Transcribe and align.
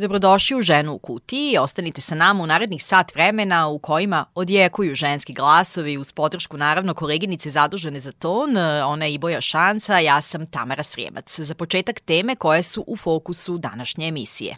Dobrodošli 0.00 0.56
u 0.56 0.62
Ženu 0.62 0.92
u 0.92 0.98
kutiji. 0.98 1.58
Ostanite 1.58 2.00
sa 2.00 2.14
nama 2.14 2.42
u 2.42 2.46
narednih 2.46 2.84
sat 2.84 3.14
vremena 3.14 3.68
u 3.68 3.78
kojima 3.78 4.24
odjekuju 4.34 4.94
ženski 4.94 5.32
glasovi 5.32 5.98
uz 5.98 6.12
podršku 6.12 6.56
naravno 6.56 6.94
koleginice 6.94 7.50
zadužene 7.50 8.00
za 8.00 8.12
ton. 8.12 8.56
Ona 8.86 9.04
je 9.04 9.14
Iboja 9.14 9.40
Šanca, 9.40 9.98
ja 9.98 10.20
sam 10.20 10.46
Tamara 10.46 10.82
Srijemac. 10.82 11.40
Za 11.40 11.54
početak 11.54 12.00
teme 12.00 12.36
koje 12.36 12.62
su 12.62 12.84
u 12.86 12.96
fokusu 12.96 13.58
današnje 13.58 14.08
emisije. 14.08 14.56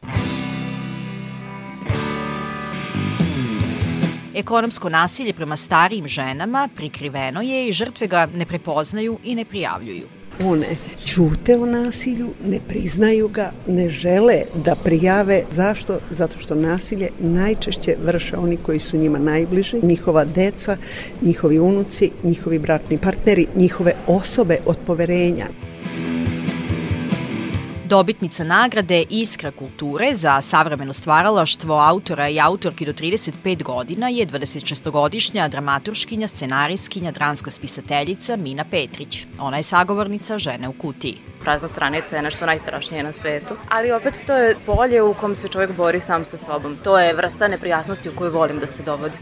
Ekonomsko 4.35 4.89
nasilje 4.89 5.33
prema 5.33 5.57
starijim 5.57 6.09
ženama 6.09 6.69
prikriveno 6.77 7.41
je 7.41 7.69
i 7.69 7.73
žrtve 7.73 8.07
ga 8.07 8.29
ne 8.35 8.47
prepoznaju 8.47 9.19
i 9.25 9.35
ne 9.35 9.45
prijavljuju. 9.45 10.22
One 10.45 10.77
ćute 11.07 11.57
o 11.57 11.67
nasilju, 11.67 12.29
ne 12.47 12.61
priznaju 12.69 13.29
ga, 13.29 13.53
ne 13.67 13.91
žele 13.91 14.43
da 14.65 14.75
prijave. 14.85 15.43
Zašto? 15.51 15.99
Zato 16.11 16.39
što 16.39 16.55
nasilje 16.55 17.09
najčešće 17.21 17.97
vrše 18.05 18.37
oni 18.37 18.57
koji 18.57 18.79
su 18.79 18.97
njima 18.97 19.19
najbliži, 19.19 19.81
njihova 19.83 20.25
deca, 20.25 20.77
njihovi 21.23 21.59
unuci, 21.59 22.11
njihovi 22.25 22.59
bratni 22.59 22.99
partneri, 22.99 23.47
njihove 23.57 23.93
osobe 24.07 24.59
od 24.67 24.77
poverenja. 24.87 25.47
Dobitnica 27.93 28.45
nagrade 28.45 29.05
Iskra 29.11 29.51
kulture 29.51 30.15
za 30.15 30.41
savremeno 30.41 30.93
stvaralaštvo 30.93 31.81
autora 31.81 32.29
i 32.29 32.41
autorki 32.41 32.87
do 32.87 32.93
35 32.93 33.63
godina 33.63 34.09
je 34.09 34.27
26-godišnja 34.27 35.49
dramaturškinja, 35.49 36.29
scenarijskinja, 36.29 37.11
dranska 37.11 37.51
spisateljica 37.51 38.37
Mina 38.37 38.65
Petrić. 38.71 39.27
Ona 39.39 39.57
je 39.57 39.63
sagovornica 39.63 40.39
žene 40.39 40.69
u 40.69 40.73
kutiji. 40.73 41.19
Prazna 41.43 41.69
stranica 41.69 42.17
je 42.17 42.23
nešto 42.23 42.47
najstrašnije 42.47 43.03
na 43.03 43.13
svetu, 43.13 43.55
ali 43.69 43.93
opet 43.93 44.23
to 44.27 44.37
je 44.37 44.57
polje 44.67 45.03
u 45.03 45.15
kom 45.15 45.37
se 45.37 45.49
čovjek 45.49 45.77
bori 45.77 46.01
sam 46.01 46.25
sa 46.25 46.37
sobom. 46.37 46.77
To 46.85 46.99
je 46.99 47.15
vrsta 47.15 47.49
neprijatnosti 47.49 48.09
u 48.09 48.17
koju 48.17 48.33
volim 48.33 48.59
da 48.59 48.67
se 48.67 48.83
dovodi. 48.83 49.17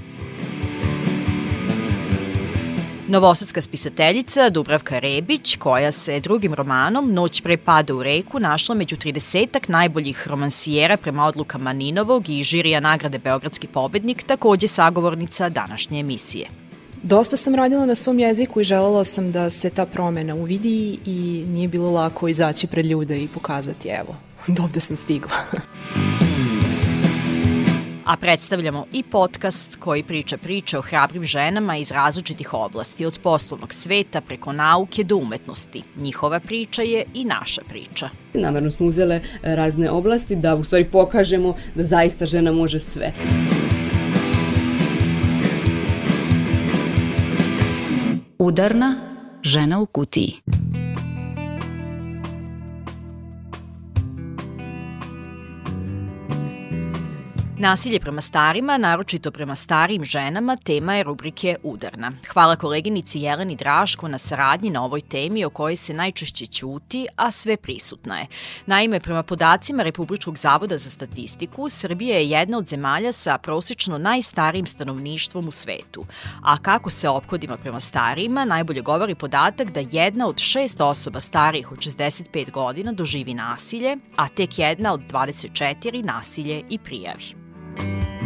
Novosadska 3.11 3.61
spisateljica 3.61 4.51
Dubravka 4.51 4.99
Rebić, 4.99 5.57
koja 5.57 5.93
se 5.93 6.21
drugim 6.21 6.55
romanom 6.55 7.13
Noć 7.13 7.41
pre 7.41 7.57
pada 7.57 7.95
u 7.95 8.03
reku 8.03 8.41
našla 8.41 8.75
među 8.75 8.97
30 8.97 9.69
najboljih 9.69 10.29
romansijera 10.29 10.97
prema 10.97 11.27
odlukama 11.27 11.73
Ninovog 11.73 12.29
i 12.29 12.43
žirija 12.43 12.81
nagrade 12.81 13.19
Beogradski 13.19 13.67
pobednik, 13.67 14.23
takođe 14.23 14.69
sagovornica 14.69 15.49
današnje 15.49 16.01
emisije. 16.01 16.47
Dosta 17.03 17.37
sam 17.37 17.55
radila 17.55 17.87
na 17.87 17.95
svom 17.95 18.19
jeziku 18.19 18.61
i 18.61 18.65
želela 18.65 19.05
sam 19.05 19.33
da 19.33 19.51
se 19.51 19.71
ta 19.71 19.87
promena 19.87 20.35
uvidi 20.35 20.99
i 21.07 21.45
nije 21.49 21.69
bilo 21.69 21.91
lako 21.91 22.29
izaći 22.29 22.67
pred 22.67 22.87
ljude 22.87 23.23
i 23.23 23.29
pokazati 23.29 23.89
evo, 23.89 24.17
dovde 24.59 24.81
sam 24.81 24.97
stigla. 24.97 25.37
a 28.11 28.17
predstavljamo 28.17 28.87
i 28.93 29.03
podcast 29.03 29.77
koji 29.77 30.03
priča 30.03 30.37
priče 30.37 30.79
o 30.79 30.83
hrabrim 30.83 31.25
ženama 31.25 31.77
iz 31.77 31.91
različitih 31.91 32.55
oblasti, 32.55 33.07
od 33.07 33.19
poslovnog 33.23 33.73
sveta 33.73 34.21
preko 34.21 34.53
nauke 34.53 35.05
do 35.05 35.17
umetnosti. 35.17 35.83
Njihova 35.97 36.41
priča 36.41 36.83
je 36.83 37.05
i 37.15 37.25
naša 37.25 37.63
priča. 37.69 38.09
Namerno 38.35 38.71
smo 38.71 38.87
uzele 38.87 39.21
razne 39.43 39.91
oblasti 39.91 40.37
da 40.37 40.55
u 40.55 40.65
stvari 40.65 40.85
pokažemo 40.85 41.55
da 41.75 41.83
zaista 41.83 42.27
žena 42.27 42.53
može 42.53 42.79
sve. 42.79 43.13
Udarna 48.39 48.95
žena 49.43 49.81
u 49.81 49.87
kutiji. 49.87 50.33
Nasilje 57.61 58.01
prema 58.01 58.21
starima, 58.21 58.79
naročito 58.79 59.31
prema 59.31 59.55
starijim 59.55 60.05
ženama, 60.05 60.57
tema 60.57 60.95
je 60.95 61.03
rubrike 61.03 61.57
Udarna. 61.63 62.13
Hvala 62.33 62.57
koleginici 62.57 63.21
Jeleni 63.21 63.57
Draško 63.57 64.09
na 64.09 64.19
saradnji 64.19 64.71
na 64.71 64.85
ovoj 64.85 65.01
temi 65.01 65.45
o 65.45 65.51
kojoj 65.51 65.77
se 65.77 65.95
najčešće 65.95 66.47
ćuti, 66.47 67.07
a 67.17 67.31
sve 67.31 67.57
prisutna 67.57 68.19
je. 68.19 68.27
Naime, 68.67 69.01
prema 69.01 69.23
podacima 69.23 69.83
Republičkog 69.83 70.39
zavoda 70.39 70.79
za 70.79 70.91
statistiku, 70.91 71.69
Srbija 71.69 72.17
je 72.17 72.31
jedna 72.31 72.59
od 72.59 72.67
zemalja 72.67 73.13
sa 73.13 73.39
prosečno 73.39 73.99
najstarijim 73.99 74.67
stanovništvom 74.67 75.49
u 75.49 75.51
svetu. 75.51 76.07
A 76.43 76.59
kako 76.59 76.91
se 76.91 77.09
ophodimo 77.09 77.57
prema 77.57 77.81
starijima, 77.81 78.45
najbolje 78.45 78.81
govori 78.81 79.15
podatak 79.15 79.71
da 79.71 79.81
jedna 79.91 80.29
od 80.29 80.39
šest 80.39 80.81
osoba 80.81 81.21
starijih 81.21 81.73
od 81.73 81.79
65 81.79 82.51
godina 82.51 82.93
doživi 82.93 83.35
nasilje, 83.35 83.97
a 84.17 84.29
tek 84.29 84.59
jedna 84.59 84.93
od 84.93 85.01
24 85.01 86.05
nasilje 86.05 86.63
i 86.69 86.79
prijavi. 86.79 87.50
you 87.79 88.20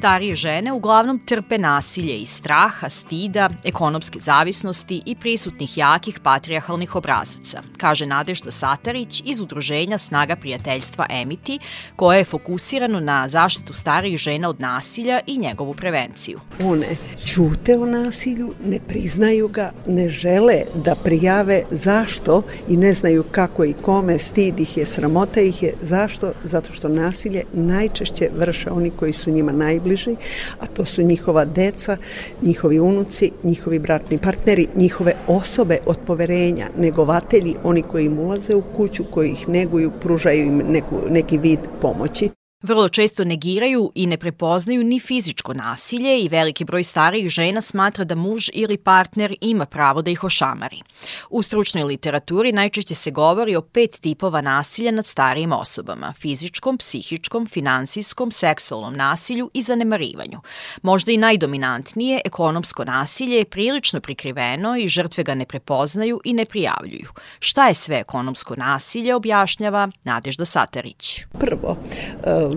Starije 0.00 0.34
žene 0.34 0.72
uglavnom 0.72 1.18
trpe 1.26 1.58
nasilje 1.58 2.16
i 2.16 2.26
straha, 2.26 2.88
stida, 2.88 3.50
ekonomske 3.64 4.20
zavisnosti 4.20 5.02
i 5.06 5.14
prisutnih 5.14 5.78
jakih 5.78 6.20
patrijarhalnih 6.20 6.96
obrazaca, 6.96 7.62
kaže 7.76 8.06
Nadežda 8.06 8.50
Satarić 8.50 9.22
iz 9.26 9.40
udruženja 9.40 9.98
Snaga 9.98 10.36
prijateljstva 10.36 11.06
Emiti, 11.10 11.58
koje 11.96 12.18
je 12.18 12.24
fokusirano 12.24 13.00
na 13.00 13.28
zaštitu 13.28 13.72
starijih 13.72 14.18
žena 14.18 14.48
od 14.48 14.60
nasilja 14.60 15.20
i 15.26 15.38
njegovu 15.38 15.74
prevenciju. 15.74 16.40
One 16.64 16.96
ćute 17.26 17.78
o 17.78 17.86
nasilju, 17.86 18.54
ne 18.64 18.80
priznaju 18.88 19.48
ga, 19.48 19.72
ne 19.86 20.08
žele 20.08 20.62
da 20.74 20.94
prijave 20.94 21.62
zašto 21.70 22.42
i 22.68 22.76
ne 22.76 22.94
znaju 22.94 23.24
kako 23.30 23.64
i 23.64 23.74
kome, 23.82 24.18
stid 24.18 24.60
ih 24.60 24.76
je, 24.76 24.86
sramota 24.86 25.40
ih 25.40 25.62
je. 25.62 25.74
Zašto? 25.82 26.32
Zato 26.44 26.72
što 26.72 26.88
nasilje 26.88 27.42
najčešće 27.52 28.30
vrše 28.36 28.70
oni 28.70 28.90
koji 28.90 29.12
su 29.12 29.30
njima 29.30 29.52
najbliži 29.52 29.89
najbliži, 29.90 30.16
a 30.60 30.66
to 30.66 30.84
su 30.84 31.02
njihova 31.02 31.44
deca, 31.44 31.96
njihovi 32.42 32.80
unuci, 32.80 33.30
njihovi 33.44 33.78
bratni 33.78 34.18
partneri, 34.18 34.66
njihove 34.76 35.12
osobe 35.26 35.78
od 35.86 35.98
poverenja, 36.06 36.66
negovatelji, 36.78 37.54
oni 37.64 37.82
koji 37.82 38.06
im 38.06 38.18
ulaze 38.18 38.54
u 38.54 38.62
kuću, 38.76 39.04
koji 39.10 39.30
ih 39.30 39.48
neguju, 39.48 39.90
pružaju 40.00 40.46
im 40.46 40.62
neku, 40.68 40.96
neki 41.10 41.38
vid 41.38 41.58
pomoći. 41.80 42.39
Vrlo 42.62 42.88
često 42.88 43.24
negiraju 43.24 43.92
i 43.94 44.06
ne 44.06 44.16
prepoznaju 44.16 44.84
ni 44.84 45.00
fizičko 45.00 45.54
nasilje 45.54 46.20
i 46.20 46.28
veliki 46.28 46.64
broj 46.64 46.84
starijih 46.84 47.28
žena 47.28 47.60
smatra 47.60 48.04
da 48.04 48.14
muž 48.14 48.48
ili 48.52 48.76
partner 48.78 49.34
ima 49.40 49.66
pravo 49.66 50.02
da 50.02 50.10
ih 50.10 50.24
ošamari. 50.24 50.82
U 51.30 51.42
stručnoj 51.42 51.84
literaturi 51.84 52.52
najčešće 52.52 52.94
se 52.94 53.10
govori 53.10 53.56
o 53.56 53.62
pet 53.62 54.00
tipova 54.00 54.40
nasilja 54.40 54.90
nad 54.90 55.06
starijim 55.06 55.52
osobama– 55.52 56.12
fizičkom, 56.20 56.78
psihičkom, 56.78 57.46
finansijskom, 57.46 58.32
seksualnom 58.32 58.94
nasilju 58.94 59.50
i 59.54 59.62
zanemarivanju. 59.62 60.40
Možda 60.82 61.12
i 61.12 61.16
najdominantnije, 61.16 62.20
ekonomsko 62.24 62.84
nasilje 62.84 63.36
je 63.36 63.44
prilično 63.44 64.00
prikriveno 64.00 64.76
i 64.76 64.88
žrtve 64.88 65.24
ga 65.24 65.34
ne 65.34 65.46
prepoznaju 65.46 66.20
i 66.24 66.32
ne 66.32 66.44
prijavljuju. 66.44 67.08
Šta 67.38 67.68
je 67.68 67.74
sve 67.74 67.96
ekonomsko 67.96 68.56
nasilje, 68.56 69.14
objašnjava 69.14 69.88
Nadežda 70.04 70.44
Satarić. 70.44 71.20
Prvo, 71.38 71.76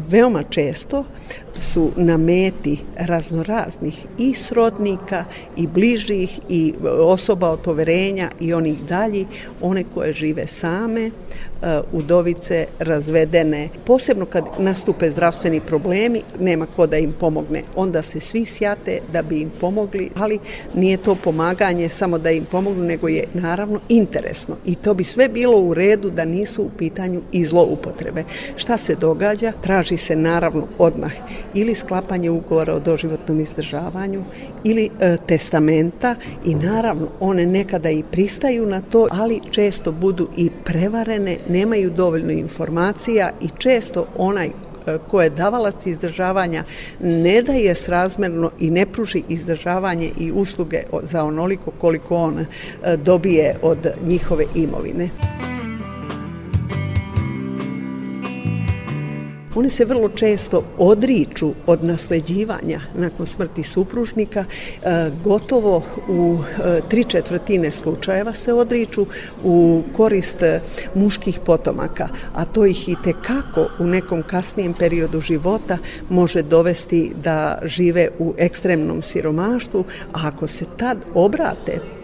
veoma 0.08 0.44
često 0.44 1.04
su 1.56 1.92
na 1.96 2.18
meti 2.18 2.80
raznoraznih 2.98 4.06
i 4.18 4.34
srodnika 4.34 5.26
i 5.58 5.68
bližih 5.68 6.40
i 6.50 6.74
osoba 7.00 7.50
od 7.50 7.60
poverenja 7.60 8.30
i 8.40 8.54
onih 8.54 8.84
dalji, 8.84 9.28
one 9.62 9.84
koje 9.94 10.14
žive 10.14 10.48
same, 10.48 11.12
udovice 11.92 12.66
razvedene, 12.80 13.70
posebno 13.86 14.26
kad 14.26 14.44
nastupe 14.60 15.10
zdravstveni 15.10 15.62
problemi, 15.62 16.22
nema 16.40 16.66
ko 16.66 16.88
da 16.88 16.98
im 16.98 17.14
pomogne. 17.20 17.64
Onda 17.76 18.02
se 18.02 18.20
svi 18.20 18.46
sjate 18.46 19.00
da 19.14 19.22
bi 19.22 19.42
im 19.42 19.52
pomogli, 19.62 20.10
ali 20.16 20.40
nije 20.76 20.98
to 20.98 21.16
pomaganje 21.16 21.90
samo 21.90 22.18
da 22.18 22.32
im 22.32 22.46
pomognu, 22.46 22.84
nego 22.84 23.08
je 23.08 23.24
naravno 23.34 23.80
interesno. 23.90 24.56
I 24.66 24.76
to 24.76 24.94
bi 24.94 25.04
sve 25.04 25.30
bilo 25.30 25.60
u 25.60 25.74
redu 25.74 26.10
da 26.10 26.26
nisu 26.26 26.64
u 26.64 26.70
pitanju 26.78 27.22
i 27.32 27.46
zloupotrebe. 27.46 28.24
Šta 28.56 28.78
se 28.78 28.96
događa? 28.96 29.52
Traži 29.62 29.98
se 29.98 30.16
naravno 30.16 30.68
odmah 30.78 31.12
ili 31.54 31.76
sklapanje 31.76 32.30
ugovora 32.30 32.74
o 32.74 32.80
doživotnom 32.80 33.40
izdržavanju 33.40 34.24
ili 34.64 34.90
e, 35.00 35.18
testamenta 35.28 36.16
i 36.46 36.56
naravno 36.56 37.08
one 37.20 37.46
nekada 37.46 37.90
i 37.90 38.04
pristaju 38.12 38.66
na 38.66 38.82
to, 38.82 39.08
ali 39.12 39.42
često 39.52 39.92
budu 39.92 40.30
i 40.38 40.50
prevarene 40.66 41.38
nemaju 41.54 41.90
dovoljno 41.90 42.32
informacija 42.32 43.30
i 43.42 43.48
često 43.58 44.06
onaj 44.18 44.48
e, 44.48 44.52
ko 45.08 45.22
je 45.22 45.30
davalac 45.30 45.86
izdržavanja 45.86 46.64
ne 47.00 47.42
daje 47.42 47.76
srazmerno 47.76 48.52
i 48.60 48.72
ne 48.72 48.86
pruži 48.86 49.24
izdržavanje 49.30 50.12
i 50.20 50.32
usluge 50.32 50.84
za 51.02 51.24
onoliko 51.24 51.72
koliko 51.72 52.16
on 52.16 52.40
e, 52.40 52.46
dobije 52.98 53.56
od 53.62 53.88
njihove 54.06 54.46
imovine. 54.56 55.10
One 59.56 59.70
se 59.70 59.86
vrlo 59.86 60.10
često 60.10 60.64
odriču 60.78 61.54
od 61.66 61.84
nasleđivanja 61.84 62.82
nakon 62.96 63.28
smrti 63.28 63.64
supružnika, 63.64 64.46
e, 64.46 65.12
gotovo 65.24 65.84
u 66.10 66.38
e, 66.38 66.82
tri 66.90 67.04
četvrtine 67.04 67.72
slučajeva 67.72 68.34
se 68.34 68.54
odriču 68.54 69.06
u 69.44 69.84
korist 69.96 70.38
muških 70.96 71.40
potomaka, 71.46 72.10
a 72.34 72.46
to 72.46 72.66
ih 72.66 72.90
i 72.90 72.96
tekako 73.04 73.68
u 73.80 73.84
nekom 73.84 74.24
kasnijem 74.24 74.74
periodu 74.74 75.22
života 75.22 75.78
može 76.10 76.42
dovesti 76.42 77.12
da 77.24 77.60
žive 77.64 78.10
u 78.20 78.34
ekstremnom 78.38 79.02
siromaštvu, 79.02 79.86
a 80.14 80.28
ako 80.28 80.48
se 80.48 80.66
tad 80.78 80.98
obrate 81.14 82.03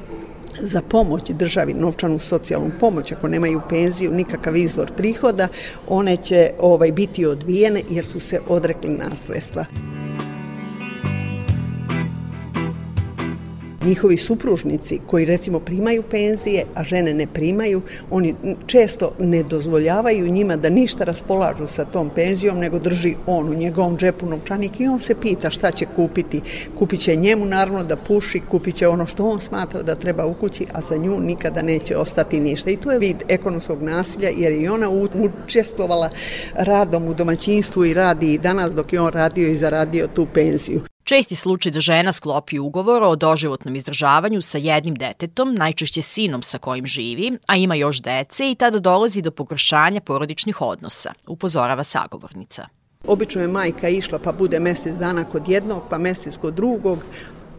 za 0.62 0.82
pomoć 0.82 1.30
državi, 1.30 1.74
novčanu 1.74 2.20
socijalnu 2.20 2.72
pomoć, 2.80 3.12
ako 3.12 3.28
nemaju 3.28 3.62
penziju, 3.70 4.12
nikakav 4.12 4.56
izvor 4.56 4.92
prihoda, 4.98 5.48
one 5.88 6.18
će 6.18 6.52
ovaj 6.60 6.92
biti 6.92 7.26
odbijene 7.26 7.82
jer 7.90 8.06
su 8.06 8.20
se 8.20 8.40
odrekli 8.48 8.90
nasledstva. 8.90 9.66
Njihovi 13.86 14.18
supružnici 14.18 15.00
koji 15.08 15.26
recimo 15.26 15.60
primaju 15.60 16.04
penzije, 16.12 16.66
a 16.76 16.84
žene 16.84 17.14
ne 17.14 17.28
primaju, 17.28 17.82
oni 18.10 18.36
često 18.68 19.12
ne 19.20 19.44
dozvoljavaju 19.44 20.32
njima 20.32 20.56
da 20.56 20.70
ništa 20.70 21.04
raspolažu 21.04 21.68
sa 21.68 21.86
tom 21.86 22.10
penzijom, 22.16 22.60
nego 22.60 22.80
drži 22.80 23.16
on 23.26 23.50
u 23.50 23.54
njegovom 23.54 23.98
džepu 23.98 24.26
novčanik 24.26 24.80
i 24.80 24.88
on 24.88 25.00
se 25.00 25.16
pita 25.16 25.50
šta 25.50 25.72
će 25.72 25.86
kupiti. 25.96 26.42
Kupit 26.80 27.00
će 27.00 27.16
njemu 27.16 27.46
naravno 27.46 27.84
da 27.84 27.96
puši, 27.96 28.42
kupit 28.50 28.76
će 28.76 28.88
ono 28.88 29.06
što 29.06 29.30
on 29.30 29.40
smatra 29.40 29.82
da 29.82 29.96
treba 29.96 30.26
u 30.26 30.34
kući, 30.34 30.66
a 30.74 30.82
za 30.82 30.98
nju 30.98 31.20
nikada 31.20 31.62
neće 31.62 31.98
ostati 31.98 32.40
ništa. 32.40 32.72
I 32.72 32.78
to 32.78 32.92
je 32.92 33.00
vid 33.00 33.18
ekonomskog 33.28 33.82
nasilja 33.82 34.30
jer 34.38 34.52
je 34.52 34.62
i 34.62 34.68
ona 34.68 34.90
učestvovala 34.90 36.10
radom 36.56 37.08
u 37.08 37.14
domaćinstvu 37.14 37.86
i 37.86 37.94
radi 37.94 38.34
i 38.34 38.38
danas 38.38 38.74
dok 38.74 38.94
je 38.94 39.02
on 39.02 39.12
radio 39.12 39.48
i 39.48 39.58
zaradio 39.58 40.08
tu 40.08 40.28
penziju. 40.34 40.82
Česti 41.10 41.36
slučaj 41.36 41.72
da 41.72 41.80
žena 41.80 42.12
sklopi 42.12 42.60
ugovor 42.60 43.04
o 43.04 43.16
doživotnom 43.16 43.76
izdržavanju 43.76 44.42
sa 44.42 44.58
jednim 44.58 44.96
detetom, 44.96 45.56
najčešće 45.56 46.02
sinom 46.02 46.42
sa 46.42 46.58
kojim 46.58 46.88
živi, 46.88 47.32
a 47.48 47.56
ima 47.56 47.76
još 47.76 48.02
dece 48.02 48.52
i 48.52 48.56
tada 48.56 48.80
dolazi 48.80 49.22
do 49.22 49.32
pogoršanja 49.32 50.02
porodičnih 50.02 50.62
odnosa, 50.62 51.14
upozorava 51.28 51.84
sagovornica. 51.84 52.68
Obično 53.08 53.42
je 53.42 53.48
majka 53.48 53.90
išla 53.90 54.20
pa 54.20 54.32
bude 54.32 54.60
mesec 54.60 54.96
dana 54.96 55.24
kod 55.24 55.50
jednog, 55.50 55.84
pa 55.90 55.98
mesec 55.98 56.38
kod 56.38 56.54
drugog, 56.54 57.00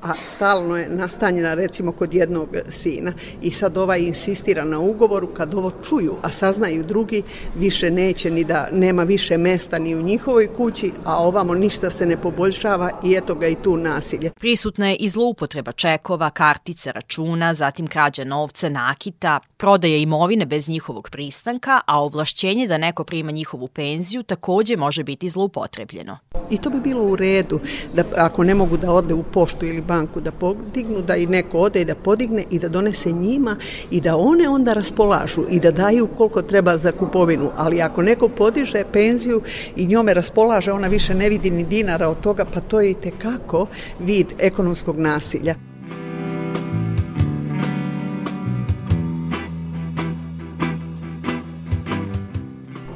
a 0.02 0.14
stalno 0.34 0.76
je 0.76 0.88
nastanjena 0.88 1.54
recimo 1.54 1.92
kod 1.92 2.14
jednog 2.14 2.48
sina 2.68 3.12
i 3.42 3.50
sad 3.50 3.76
ovaj 3.76 4.00
insistira 4.00 4.64
na 4.64 4.78
ugovoru 4.78 5.26
kad 5.26 5.54
ovo 5.54 5.70
čuju, 5.88 6.16
a 6.22 6.30
saznaju 6.30 6.84
drugi, 6.84 7.22
više 7.56 7.90
neće 7.90 8.30
ni 8.30 8.44
da 8.44 8.68
nema 8.72 9.02
više 9.02 9.38
mesta 9.38 9.78
ni 9.78 9.94
u 9.94 10.02
njihovoj 10.02 10.54
kući, 10.56 10.92
a 11.04 11.16
ovamo 11.18 11.54
ništa 11.54 11.90
se 11.90 12.06
ne 12.06 12.16
poboljšava 12.16 12.90
i 13.04 13.14
eto 13.16 13.34
ga 13.34 13.46
i 13.46 13.54
tu 13.54 13.76
nasilje. 13.76 14.30
Prisutna 14.30 14.88
je 14.88 14.96
i 14.96 15.08
zloupotreba 15.08 15.72
čekova, 15.72 16.30
kartica, 16.30 16.90
računa, 16.90 17.54
zatim 17.54 17.86
krađa 17.86 18.24
novca, 18.24 18.68
nakita, 18.68 19.40
prodaje 19.56 20.02
imovine 20.02 20.46
bez 20.46 20.68
njihovog 20.68 21.08
pristanka, 21.10 21.80
a 21.86 22.00
ovlašćenje 22.00 22.66
da 22.66 22.78
neko 22.78 23.04
prima 23.04 23.30
njihovu 23.30 23.68
penziju 23.68 24.22
takođe 24.22 24.76
može 24.76 25.04
biti 25.04 25.28
zloupotrebljeno. 25.28 26.18
I 26.50 26.58
to 26.58 26.70
bi 26.70 26.80
bilo 26.80 27.04
u 27.04 27.16
redu, 27.16 27.60
da 27.94 28.04
ako 28.16 28.44
ne 28.44 28.54
mogu 28.54 28.76
da 28.76 28.92
ode 28.92 29.14
u 29.14 29.22
poštu 29.22 29.66
ili 29.66 29.82
banku 29.90 30.20
da 30.20 30.30
podignu, 30.32 31.02
da 31.02 31.16
i 31.16 31.26
neko 31.26 31.58
ode 31.58 31.80
i 31.80 31.84
da 31.84 31.94
podigne 31.94 32.44
i 32.50 32.58
da 32.58 32.68
donese 32.68 33.12
njima 33.12 33.56
i 33.90 34.00
da 34.00 34.16
one 34.16 34.48
onda 34.48 34.72
raspolažu 34.72 35.42
i 35.50 35.60
da 35.60 35.70
daju 35.70 36.06
koliko 36.16 36.42
treba 36.42 36.76
za 36.76 36.92
kupovinu. 36.92 37.50
Ali 37.56 37.82
ako 37.82 38.02
neko 38.02 38.28
podiže 38.28 38.84
penziju 38.92 39.42
i 39.76 39.86
njome 39.86 40.14
raspolaže, 40.14 40.72
ona 40.72 40.88
više 40.88 41.14
ne 41.14 41.28
vidi 41.28 41.50
ni 41.50 41.64
dinara 41.64 42.08
od 42.08 42.20
toga, 42.20 42.44
pa 42.44 42.60
to 42.60 42.80
je 42.80 42.90
i 42.90 42.94
tekako 42.94 43.66
vid 44.00 44.26
ekonomskog 44.38 44.98
nasilja. 44.98 45.54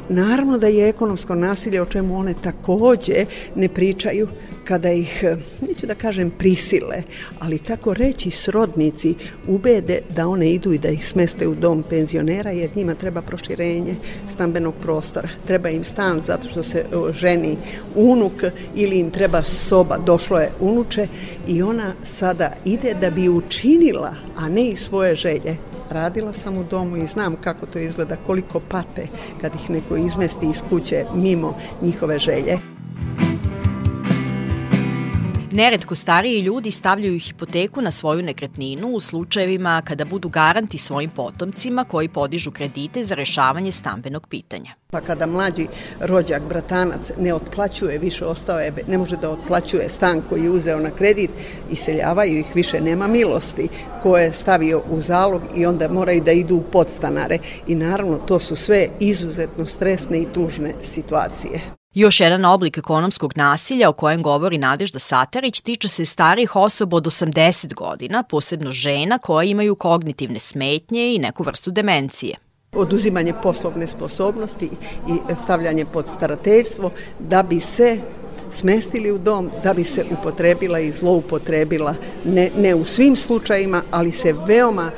Naravno 0.08 0.58
da 0.58 0.67
je 0.67 0.88
ekonomsko 0.88 1.35
nasilje 1.35 1.82
o 1.82 1.87
čemu 1.87 2.19
one 2.19 2.35
takođe 2.43 3.25
ne 3.56 3.69
pričaju 3.69 4.29
kada 4.64 4.90
ih, 4.90 5.25
neću 5.69 5.87
da 5.87 5.94
kažem 5.94 6.31
prisile, 6.31 7.02
ali 7.38 7.58
tako 7.58 7.94
reći 7.94 8.31
srodnici 8.31 9.14
ubede 9.49 10.00
da 10.16 10.28
one 10.28 10.50
idu 10.50 10.72
i 10.72 10.78
da 10.78 10.88
ih 10.88 11.06
smeste 11.06 11.49
u 11.49 11.55
dom 11.55 11.84
penzionera 11.90 12.50
jer 12.50 12.70
njima 12.76 12.94
treba 12.94 13.22
proširenje 13.22 13.96
stambenog 14.34 14.75
prostora. 14.82 15.28
Treba 15.46 15.69
im 15.69 15.84
stan 15.84 16.20
zato 16.26 16.49
što 16.49 16.62
se 16.62 16.84
ženi 17.12 17.56
unuk 17.94 18.43
ili 18.75 18.99
im 18.99 19.11
treba 19.11 19.43
soba, 19.43 19.99
došlo 19.99 20.38
je 20.38 20.50
unuče 20.61 21.06
i 21.46 21.62
ona 21.62 21.93
sada 22.19 22.52
ide 22.64 22.94
da 23.00 23.10
bi 23.10 23.28
učinila, 23.28 24.14
a 24.37 24.49
ne 24.49 24.69
i 24.69 24.76
svoje 24.76 25.14
želje, 25.14 25.56
radila 25.90 26.32
sam 26.32 26.58
u 26.58 26.64
domu 26.64 26.96
i 26.96 27.06
znam 27.06 27.37
kako 27.37 27.67
to 27.67 27.78
izgleda, 27.78 28.17
koliko 28.26 28.60
pate 28.60 29.06
kad 29.40 29.55
ih 29.55 29.70
neko 29.70 29.96
izmesti 29.96 30.46
iz 30.50 30.62
kuće 30.70 31.05
mimo 31.14 31.56
njihove 31.82 32.19
želje. 32.19 32.73
Neretko 35.54 35.94
stariji 35.94 36.40
ljudi 36.40 36.70
stavljaju 36.70 37.18
hipoteku 37.18 37.82
na 37.82 37.90
svoju 37.90 38.22
nekretninu 38.22 38.88
u 38.88 39.00
slučajevima 39.00 39.82
kada 39.84 40.04
budu 40.04 40.28
garanti 40.28 40.78
svojim 40.78 41.10
potomcima 41.10 41.84
koji 41.84 42.08
podižu 42.08 42.50
kredite 42.50 43.04
za 43.04 43.14
rešavanje 43.14 43.72
stambenog 43.72 44.26
pitanja. 44.28 44.74
Pa 44.90 45.00
kada 45.00 45.26
mlađi 45.26 45.66
rođak, 46.00 46.42
bratanac 46.48 47.12
ne 47.18 47.34
otplaćuje 47.34 47.98
više, 47.98 48.24
ostao 48.24 48.60
je, 48.60 48.72
ne 48.88 48.98
može 48.98 49.16
da 49.16 49.30
otplaćuje 49.30 49.88
stan 49.88 50.22
koji 50.28 50.42
je 50.42 50.50
uzeo 50.50 50.80
na 50.80 50.90
kredit, 50.90 51.30
iseljavaju 51.70 52.38
ih, 52.38 52.46
više 52.54 52.80
nema 52.80 53.06
milosti 53.06 53.68
ko 54.02 54.18
je 54.18 54.32
stavio 54.32 54.82
u 54.90 55.00
zalog 55.00 55.42
i 55.56 55.66
onda 55.66 55.88
moraju 55.88 56.22
da 56.22 56.32
idu 56.32 56.56
u 56.56 56.62
podstanare. 56.72 57.38
I 57.66 57.74
naravno 57.74 58.18
to 58.18 58.40
su 58.40 58.56
sve 58.56 58.88
izuzetno 59.00 59.66
stresne 59.66 60.18
i 60.18 60.26
tužne 60.32 60.74
situacije. 60.82 61.83
Još 61.94 62.20
jedan 62.20 62.44
oblik 62.44 62.79
ekonomskog 62.79 63.32
nasilja 63.37 63.88
o 63.88 63.93
kojem 63.93 64.23
govori 64.23 64.58
Nadežda 64.58 64.99
Satarić 64.99 65.61
tiče 65.61 65.88
se 65.88 66.05
starih 66.05 66.56
osoba 66.56 66.96
od 66.96 67.06
80 67.06 67.75
godina, 67.75 68.23
posebno 68.23 68.73
žena 68.73 69.19
koja 69.19 69.44
imaju 69.44 69.74
kognitivne 69.74 70.39
smetnje 70.39 71.15
i 71.15 71.19
neku 71.19 71.43
vrstu 71.43 71.70
demencije. 71.70 72.36
Oduzimanje 72.72 73.32
poslovne 73.43 73.89
sposobnosti 73.89 74.70
i 75.08 75.34
stavljanje 75.44 75.84
pod 75.84 76.06
starateljstvo 76.17 76.91
da 77.19 77.43
bi 77.43 77.60
se 77.60 77.98
smestili 78.51 79.13
u 79.13 79.19
dom 79.19 79.51
da 79.63 79.74
bi 79.74 79.84
se 79.84 80.05
upotrebila 80.20 80.81
i 80.81 80.93
zloupotrebila, 80.93 81.94
ne, 82.24 82.51
ne 82.58 82.74
u 82.74 82.84
svim 82.84 83.17
slučajima, 83.17 83.82
ali 83.91 84.13
se 84.13 84.32
veoma 84.46 84.91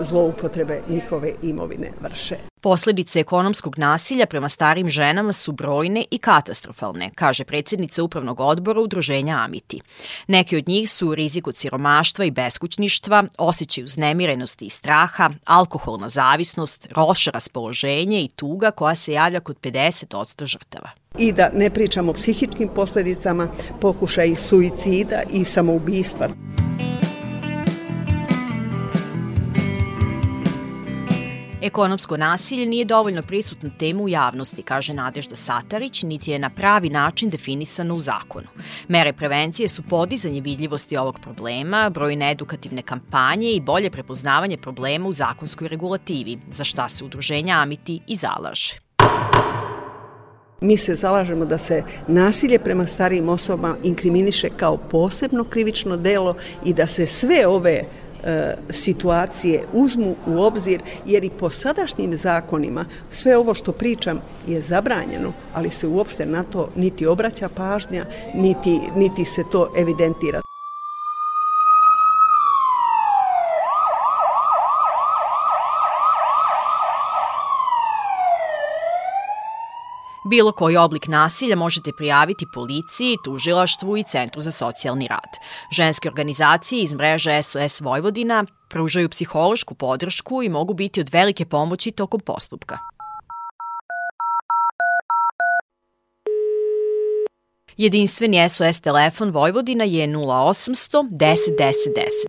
zloupotrebe 0.00 0.80
njihove 0.88 1.32
imovine 1.42 1.92
vrše. 2.00 2.36
Posledice 2.60 3.20
ekonomskog 3.20 3.78
nasilja 3.78 4.26
prema 4.26 4.48
starim 4.48 4.88
ženama 4.88 5.32
su 5.32 5.52
brojne 5.52 6.04
i 6.10 6.18
katastrofalne, 6.18 7.10
kaže 7.14 7.44
predsjednica 7.44 8.02
Upravnog 8.02 8.40
odbora 8.40 8.80
Udruženja 8.80 9.36
Amiti. 9.36 9.80
Neki 10.26 10.56
od 10.56 10.68
njih 10.68 10.90
su 10.90 11.14
rizik 11.14 11.46
od 11.46 11.56
siromaštva 11.56 12.24
i 12.24 12.30
beskućništva, 12.30 13.24
osjećaj 13.38 13.84
uznemirenosti 13.84 14.64
i 14.66 14.70
straha, 14.70 15.30
alkoholna 15.44 16.08
zavisnost, 16.08 16.86
roša 16.90 17.30
raspoloženje 17.30 18.22
i 18.22 18.28
tuga 18.28 18.70
koja 18.70 18.94
se 18.94 19.12
javlja 19.12 19.40
kod 19.40 19.56
50% 19.60 20.46
žrtava. 20.46 20.90
I 21.18 21.32
da 21.32 21.50
ne 21.54 21.70
pričamo 21.70 22.10
o 22.10 22.14
psihičkim 22.14 22.68
posledicama, 22.74 23.48
pokušaj 23.80 24.34
suicida 24.34 25.22
i 25.30 25.44
samoubistva. 25.44 26.28
Ekonomsko 31.62 32.16
nasilje 32.16 32.66
nije 32.66 32.84
dovoljno 32.84 33.22
prisutna 33.22 33.70
tema 33.78 34.02
u 34.02 34.08
javnosti, 34.08 34.62
kaže 34.62 34.94
Nadežda 34.94 35.36
Satarić, 35.36 36.02
niti 36.02 36.30
je 36.30 36.38
na 36.38 36.50
pravi 36.50 36.90
način 36.90 37.30
definisano 37.30 37.94
u 37.94 38.00
zakonu. 38.00 38.46
Mere 38.88 39.12
prevencije 39.12 39.68
su 39.68 39.82
podizanje 39.82 40.40
vidljivosti 40.40 40.96
ovog 40.96 41.18
problema, 41.20 41.90
brojne 41.90 42.30
edukativne 42.30 42.82
kampanje 42.82 43.52
i 43.52 43.60
bolje 43.60 43.90
prepoznavanje 43.90 44.56
problema 44.56 45.08
u 45.08 45.12
zakonskoj 45.12 45.68
regulativi, 45.68 46.38
za 46.52 46.64
šta 46.64 46.88
se 46.88 47.04
udruženja 47.04 47.54
Amiti 47.54 48.00
i 48.06 48.16
zalaže. 48.16 48.78
Mi 50.60 50.76
se 50.76 50.94
zalažemo 50.96 51.44
da 51.44 51.58
se 51.58 51.82
nasilje 52.08 52.58
prema 52.58 52.86
starijim 52.86 53.28
osobama 53.28 53.76
inkriminiše 53.82 54.48
kao 54.56 54.76
posebno 54.76 55.44
krivično 55.44 55.96
delo 55.96 56.34
i 56.64 56.74
da 56.74 56.86
se 56.86 57.06
sve 57.06 57.46
ove 57.46 57.84
situacije 58.70 59.64
uzmu 59.72 60.14
u 60.26 60.42
obzir, 60.42 60.82
jer 61.06 61.24
i 61.24 61.30
po 61.30 61.50
sadašnjim 61.50 62.16
zakonima 62.16 62.84
sve 63.10 63.36
ovo 63.36 63.54
što 63.54 63.72
pričam 63.72 64.20
je 64.46 64.60
zabranjeno, 64.60 65.32
ali 65.54 65.70
se 65.70 65.86
uopšte 65.86 66.26
na 66.26 66.42
to 66.42 66.68
niti 66.76 67.06
obraća 67.06 67.48
pažnja, 67.48 68.04
niti, 68.34 68.80
niti 68.96 69.24
se 69.24 69.42
to 69.52 69.72
evidentira. 69.76 70.40
Bilo 80.30 80.52
koji 80.52 80.76
oblik 80.76 81.06
nasilja 81.06 81.56
možete 81.56 81.92
prijaviti 81.96 82.46
policiji, 82.54 83.16
tužilaštvu 83.24 83.96
i 83.96 84.02
Centru 84.02 84.40
za 84.40 84.50
socijalni 84.50 85.08
rad. 85.08 85.38
Ženske 85.72 86.08
organizacije 86.08 86.82
iz 86.82 86.94
mreže 86.94 87.42
SOS 87.42 87.80
Vojvodina 87.80 88.44
pružaju 88.68 89.08
psihološku 89.08 89.74
podršku 89.74 90.42
i 90.42 90.48
mogu 90.48 90.74
biti 90.74 91.00
od 91.00 91.08
velike 91.12 91.46
pomoći 91.46 91.90
tokom 91.90 92.20
postupka. 92.20 92.78
Jedinstveni 97.78 98.48
SOS 98.48 98.80
telefon 98.80 99.30
Vojvodina 99.30 99.84
je 99.84 100.06
0800 100.06 101.08
10 101.10 101.10
10 101.10 101.36
10. 101.58 101.72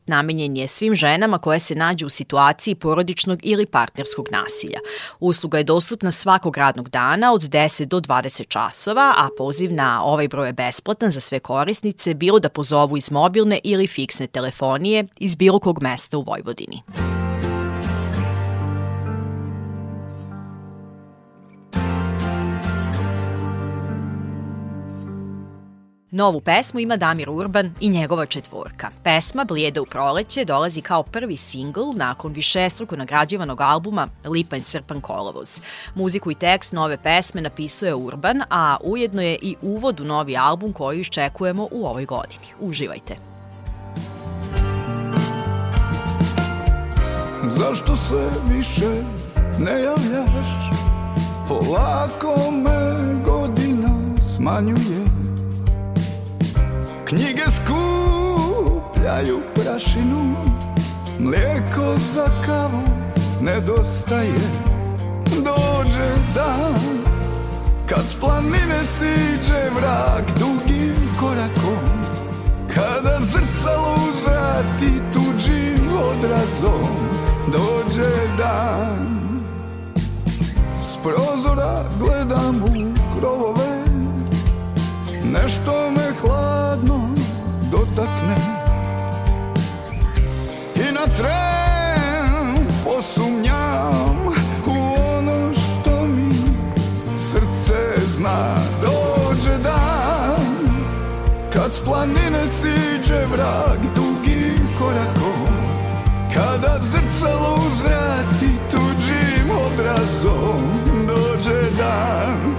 Namenjen 0.05 0.57
je 0.57 0.67
svim 0.67 0.95
ženama 0.95 1.37
koje 1.37 1.59
se 1.59 1.75
nađu 1.75 2.05
u 2.05 2.09
situaciji 2.09 2.75
porodičnog 2.75 3.39
ili 3.43 3.65
partnerskog 3.65 4.27
nasilja. 4.31 4.79
Usluga 5.19 5.57
je 5.57 5.63
dostupna 5.63 6.11
svakog 6.11 6.57
radnog 6.57 6.89
dana 6.89 7.33
od 7.33 7.41
10 7.41 7.85
do 7.85 7.99
20 7.99 8.47
časova, 8.47 9.13
a 9.17 9.29
poziv 9.37 9.73
na 9.73 10.03
ovaj 10.03 10.27
broj 10.27 10.47
je 10.47 10.53
besplatan 10.53 11.11
za 11.11 11.19
sve 11.19 11.39
korisnice, 11.39 12.13
bilo 12.13 12.39
da 12.39 12.49
pozovu 12.49 12.97
iz 12.97 13.11
mobilne 13.11 13.59
ili 13.63 13.87
fiksne 13.87 14.27
telefonije 14.27 15.05
iz 15.19 15.35
bilo 15.35 15.59
kog 15.59 15.81
mesta 15.81 16.17
u 16.17 16.21
Vojvodini. 16.21 16.81
Novu 26.11 26.41
pesmu 26.41 26.79
ima 26.79 26.97
Damir 26.97 27.29
Urban 27.29 27.73
i 27.79 27.89
njegova 27.89 28.25
četvorka. 28.25 28.89
Pesma 29.03 29.43
Blijeda 29.43 29.81
u 29.81 29.85
proleće 29.85 30.45
dolazi 30.45 30.81
kao 30.81 31.03
prvi 31.03 31.37
singl 31.37 31.81
nakon 31.95 32.33
višestruko 32.33 32.95
nagrađivanog 32.95 33.61
albuma 33.61 34.07
Lipanj 34.25 34.59
Srpan 34.59 35.01
Kolovoz. 35.01 35.61
Muziku 35.95 36.31
i 36.31 36.35
tekst 36.35 36.73
nove 36.73 36.97
pesme 36.97 37.41
napisuje 37.41 37.95
Urban, 37.95 38.41
a 38.49 38.77
ujedno 38.83 39.21
je 39.21 39.37
i 39.41 39.55
uvod 39.61 39.99
u 39.99 40.03
novi 40.03 40.37
album 40.37 40.73
koji 40.73 40.99
iščekujemo 40.99 41.67
u 41.71 41.85
ovoj 41.85 42.05
godini. 42.05 42.45
Uživajte! 42.59 43.15
Zašto 47.47 47.95
se 47.95 48.29
više 48.47 49.03
ne 49.59 49.71
javljaš? 49.71 50.47
Polako 51.47 52.51
me 52.51 53.23
godina 53.23 53.89
smanjuje 54.35 55.18
Knjige 57.09 57.43
skupljaju 57.55 59.41
prašinu. 59.55 60.35
Mlijeko 61.19 61.97
za 62.13 62.25
kavu 62.45 62.83
nedostaje. 63.41 64.39
Dođe 65.25 66.09
dan 66.35 66.79
Kad 67.85 68.05
s 68.05 68.19
planine 68.19 68.83
siđe 68.83 69.69
vrak 69.75 70.23
dugim 70.39 70.95
korakom. 71.19 71.89
Kada 72.75 73.19
zrcalo 73.21 73.95
uzrati 74.09 75.01
tuđim 75.13 75.89
odrazom 75.93 76.95
Dođe 77.45 78.11
dan. 78.37 79.41
S 80.81 81.03
prozora 81.03 81.85
gledam 81.99 82.63
u 82.63 82.93
krovove. 83.19 83.83
Nešto 85.23 85.91
me 85.91 86.13
hladno 86.21 86.48
dotakne 87.95 88.35
I 90.75 90.91
na 90.91 91.05
tren 91.17 92.65
posumnjam 92.83 94.17
U 94.67 94.71
ono 95.17 95.53
što 95.53 96.07
mi 96.07 96.33
srce 97.17 98.05
zna. 98.05 98.55
Dođe 98.81 99.57
dan 99.57 100.69
Kad 101.53 101.73
s 101.73 101.83
planine 101.85 102.47
siđe 102.47 103.25
vrag 103.25 103.79
dugim 103.95 104.67
korakom. 104.79 105.47
Kada 106.33 106.79
zrcalo 106.79 107.55
uzrati 107.55 108.51
tuđim 108.71 109.49
odrazom 109.51 110.61
Dođe 111.07 111.61
dan 111.77 112.58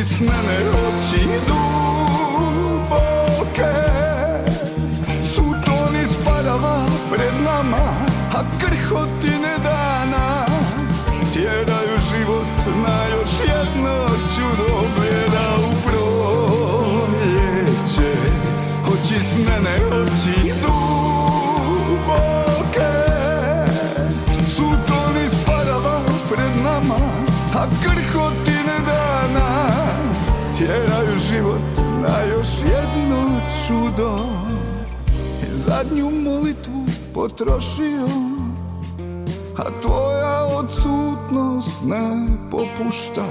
Očisnene 0.00 0.56
oči 0.72 1.22
duboke 1.46 1.69
zadnju 35.80 36.10
molitvu 36.10 36.86
potrošio 37.14 38.06
A 39.56 39.80
tvoja 39.82 40.44
odsutnost 40.58 41.82
ne 41.84 42.26
popušta. 42.50 43.26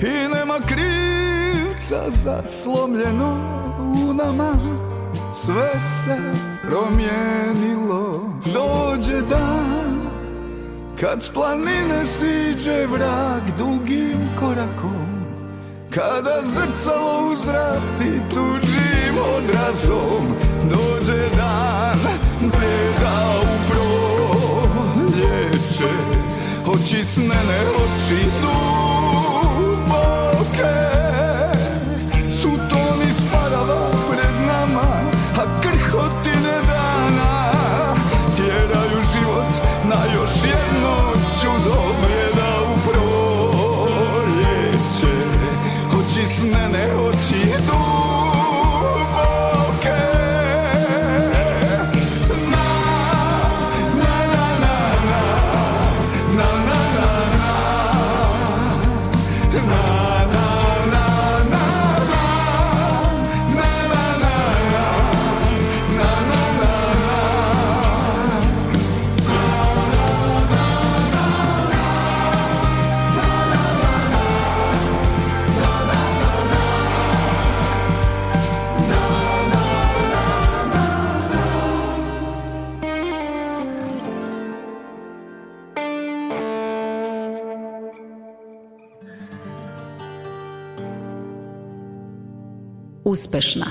I 0.00 0.28
nema 0.34 0.58
krivca 0.66 2.10
za 2.10 2.42
slomljeno 2.62 3.36
u 3.78 4.14
nama 4.14 4.52
Sve 5.34 5.70
se 6.04 6.18
promijenilo. 6.62 8.22
Dođe 8.44 9.20
dan 9.20 10.00
Kad 11.00 11.22
s 11.22 11.30
planine 11.30 12.04
siđe 12.04 12.86
vrag 12.86 13.42
dugim 13.58 14.18
korakom 14.40 15.06
Kada 15.90 16.40
zrcalo 16.42 17.32
uzrati 17.32 18.20
tuđim 18.30 19.16
odrazom 19.36 20.55
Dođe 20.70 21.36
dan 21.36 21.98
Gleda 22.40 23.40
u 23.42 23.56
oči 26.70 27.04
duboke 28.42 28.95
Uspešna, 93.16 93.66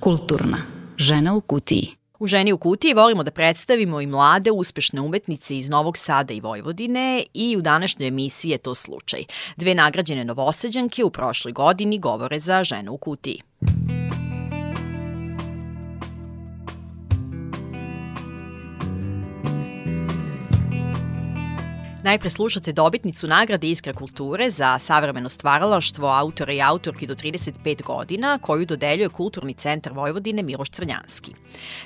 kulturna, 0.00 0.58
žena 0.96 1.34
u 1.34 1.40
kutiji. 1.40 1.88
U 2.18 2.26
Ženi 2.26 2.52
u 2.52 2.58
kutiji 2.58 2.94
volimo 2.94 3.22
da 3.22 3.30
predstavimo 3.30 4.00
i 4.00 4.06
mlade 4.06 4.50
uspešne 4.50 5.00
umetnice 5.00 5.56
iz 5.56 5.68
Novog 5.68 5.96
Sada 5.96 6.34
i 6.34 6.40
Vojvodine 6.40 7.24
i 7.34 7.56
u 7.58 7.62
današnjoj 7.62 8.08
emisiji 8.08 8.50
je 8.50 8.58
to 8.58 8.74
slučaj. 8.74 9.24
Dve 9.56 9.74
nagrađene 9.74 10.24
novoseđanke 10.24 11.04
u 11.04 11.10
prošloj 11.10 11.52
godini 11.52 11.98
govore 11.98 12.38
za 12.38 12.64
Ženu 12.64 12.92
u 12.92 12.96
kutiji. 12.96 13.42
Najpre 22.08 22.30
slušate 22.30 22.72
dobitnicu 22.72 23.26
nagrade 23.26 23.70
Iskra 23.70 23.92
kulture 23.92 24.50
za 24.50 24.78
savremeno 24.78 25.28
stvaralaštvo 25.28 26.08
autora 26.08 26.52
i 26.52 26.62
autorki 26.62 27.06
do 27.06 27.14
35 27.14 27.82
godina 27.82 28.38
koju 28.42 28.66
dodeljuje 28.66 29.08
Kulturni 29.08 29.54
centar 29.54 29.92
Vojvodine 29.92 30.42
Miloš 30.42 30.70
Crnjanski. 30.70 31.34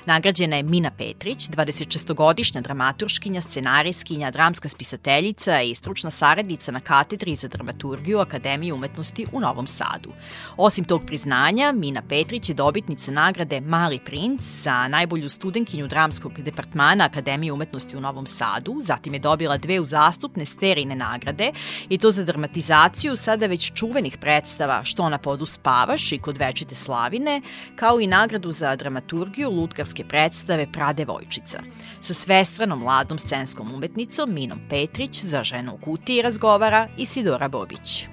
Nagrađena 0.05 0.55
je 0.55 0.63
Mina 0.63 0.91
Petrić, 0.97 1.47
26-godišnja 1.47 2.61
dramaturškinja, 2.61 3.41
scenarijskinja, 3.41 4.31
dramska 4.31 4.69
spisateljica 4.69 5.61
i 5.61 5.75
stručna 5.75 6.09
saradnica 6.09 6.71
na 6.71 6.79
katedri 6.79 7.35
za 7.35 7.47
dramaturgiju 7.47 8.19
Akademije 8.19 8.73
umetnosti 8.73 9.25
u 9.31 9.39
Novom 9.39 9.67
Sadu. 9.67 10.11
Osim 10.57 10.85
tog 10.85 11.01
priznanja, 11.07 11.71
Mina 11.71 12.01
Petrić 12.09 12.49
je 12.49 12.55
dobitnica 12.55 13.11
nagrade 13.11 13.61
Mali 13.61 13.99
princ 13.99 14.41
za 14.41 14.87
najbolju 14.87 15.29
studenkinju 15.29 15.87
dramskog 15.87 16.41
departmana 16.41 17.05
Akademije 17.05 17.53
umetnosti 17.53 17.97
u 17.97 18.01
Novom 18.01 18.25
Sadu, 18.25 18.77
zatim 18.81 19.13
je 19.13 19.19
dobila 19.19 19.57
dve 19.57 19.79
u 19.79 19.85
zastupne 20.13 20.45
sterine 20.45 20.95
nagrade 20.95 21.51
i 21.89 21.97
to 21.97 22.11
za 22.11 22.23
dramatizaciju 22.23 23.15
sada 23.15 23.47
već 23.47 23.71
čuvenih 23.73 24.17
predstava 24.17 24.83
Što 24.83 25.09
na 25.09 25.17
podu 25.17 25.45
spavaš 25.45 26.11
i 26.11 26.17
Kod 26.17 26.37
večite 26.37 26.75
slavine, 26.75 27.41
kao 27.75 27.99
i 27.99 28.07
nagradu 28.07 28.51
za 28.51 28.75
dramaturgiju 28.75 29.49
lutkarske 29.49 30.03
predstave 30.05 30.67
Pradevojčica. 30.71 31.59
Sa 32.01 32.13
svestranom 32.13 32.79
mladom 32.79 33.19
scenskom 33.19 33.73
umetnicom 33.73 34.33
Minom 34.33 34.59
Petrić 34.69 35.23
za 35.23 35.43
ženu 35.43 35.73
u 35.73 35.77
kutiji 35.77 36.21
razgovara 36.21 36.87
Isidora 36.97 37.47
Bobić. 37.47 38.07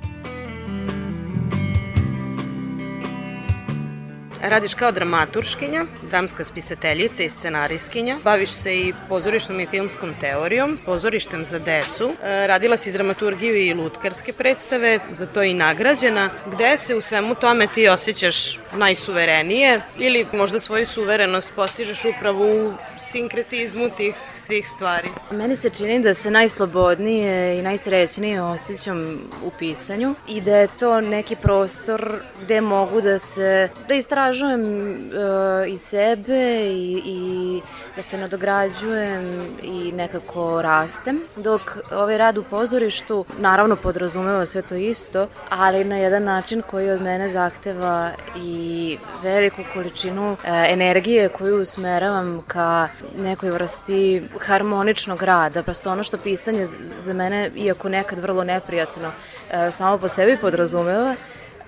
Radiš 4.42 4.74
kao 4.74 4.92
dramaturškinja, 4.92 5.84
dramska 6.10 6.44
spisateljica 6.44 7.22
i 7.22 7.28
scenarijskinja. 7.28 8.18
Baviš 8.24 8.50
se 8.50 8.76
i 8.76 8.94
pozorišnom 9.08 9.60
i 9.60 9.66
filmskom 9.66 10.14
teorijom, 10.20 10.78
pozorištem 10.86 11.44
za 11.44 11.58
decu. 11.58 12.12
E, 12.22 12.46
radila 12.46 12.76
si 12.76 12.92
dramaturgiju 12.92 13.56
i 13.56 13.74
lutkarske 13.74 14.32
predstave, 14.32 14.98
za 15.12 15.26
to 15.26 15.42
i 15.42 15.54
nagrađena. 15.54 16.30
Gde 16.46 16.76
se 16.76 16.94
u 16.94 17.00
svemu 17.00 17.34
tome 17.34 17.66
ti 17.66 17.88
osjećaš 17.88 18.58
najsuverenije 18.72 19.80
ili 19.98 20.26
možda 20.32 20.60
svoju 20.60 20.86
suverenost 20.86 21.52
postižeš 21.56 22.04
upravo 22.04 22.44
u 22.44 22.72
sinkretizmu 22.98 23.90
tih 23.90 24.14
svih 24.38 24.68
stvari? 24.68 25.08
Meni 25.30 25.56
se 25.56 25.70
čini 25.70 26.02
da 26.02 26.14
se 26.14 26.30
najslobodnije 26.30 27.58
i 27.58 27.62
najsrećnije 27.62 28.42
osjećam 28.42 29.20
u 29.44 29.50
pisanju 29.58 30.14
i 30.28 30.40
da 30.40 30.56
je 30.56 30.68
to 30.78 31.00
neki 31.00 31.36
prostor 31.36 32.22
gde 32.42 32.60
mogu 32.60 33.00
da 33.00 33.18
se, 33.18 33.68
da 33.88 33.94
istražujem 33.94 34.29
uh, 34.30 35.68
i 35.68 35.76
sebe 35.76 36.70
i, 36.72 37.02
i 37.04 37.60
da 37.96 38.02
se 38.02 38.18
nadograđujem 38.18 39.46
i 39.62 39.92
nekako 39.92 40.62
rastem. 40.62 41.20
Dok 41.36 41.78
ovaj 41.92 42.18
rad 42.18 42.38
u 42.38 42.42
pozorištu 42.42 43.24
naravno 43.38 43.76
podrazumeva 43.76 44.46
sve 44.46 44.62
to 44.62 44.74
isto, 44.74 45.28
ali 45.48 45.84
na 45.84 45.96
jedan 45.96 46.24
način 46.24 46.62
koji 46.70 46.90
od 46.90 47.02
mene 47.02 47.28
zahteva 47.28 48.10
i 48.36 48.98
veliku 49.22 49.62
količinu 49.74 50.32
uh, 50.32 50.38
energije 50.44 51.28
koju 51.28 51.60
usmeravam 51.62 52.42
ka 52.46 52.88
nekoj 53.18 53.50
vrsti 53.50 54.22
harmoničnog 54.40 55.22
rada, 55.22 55.62
prosto 55.62 55.90
ono 55.92 56.02
što 56.02 56.18
pisanje 56.18 56.66
za 57.00 57.14
mene, 57.14 57.50
iako 57.56 57.88
nekad 57.88 58.18
vrlo 58.18 58.44
neprijatno, 58.44 59.12
e, 59.50 59.70
samo 59.70 59.98
po 59.98 60.08
sebi 60.08 60.36
podrazumeva, 60.36 61.14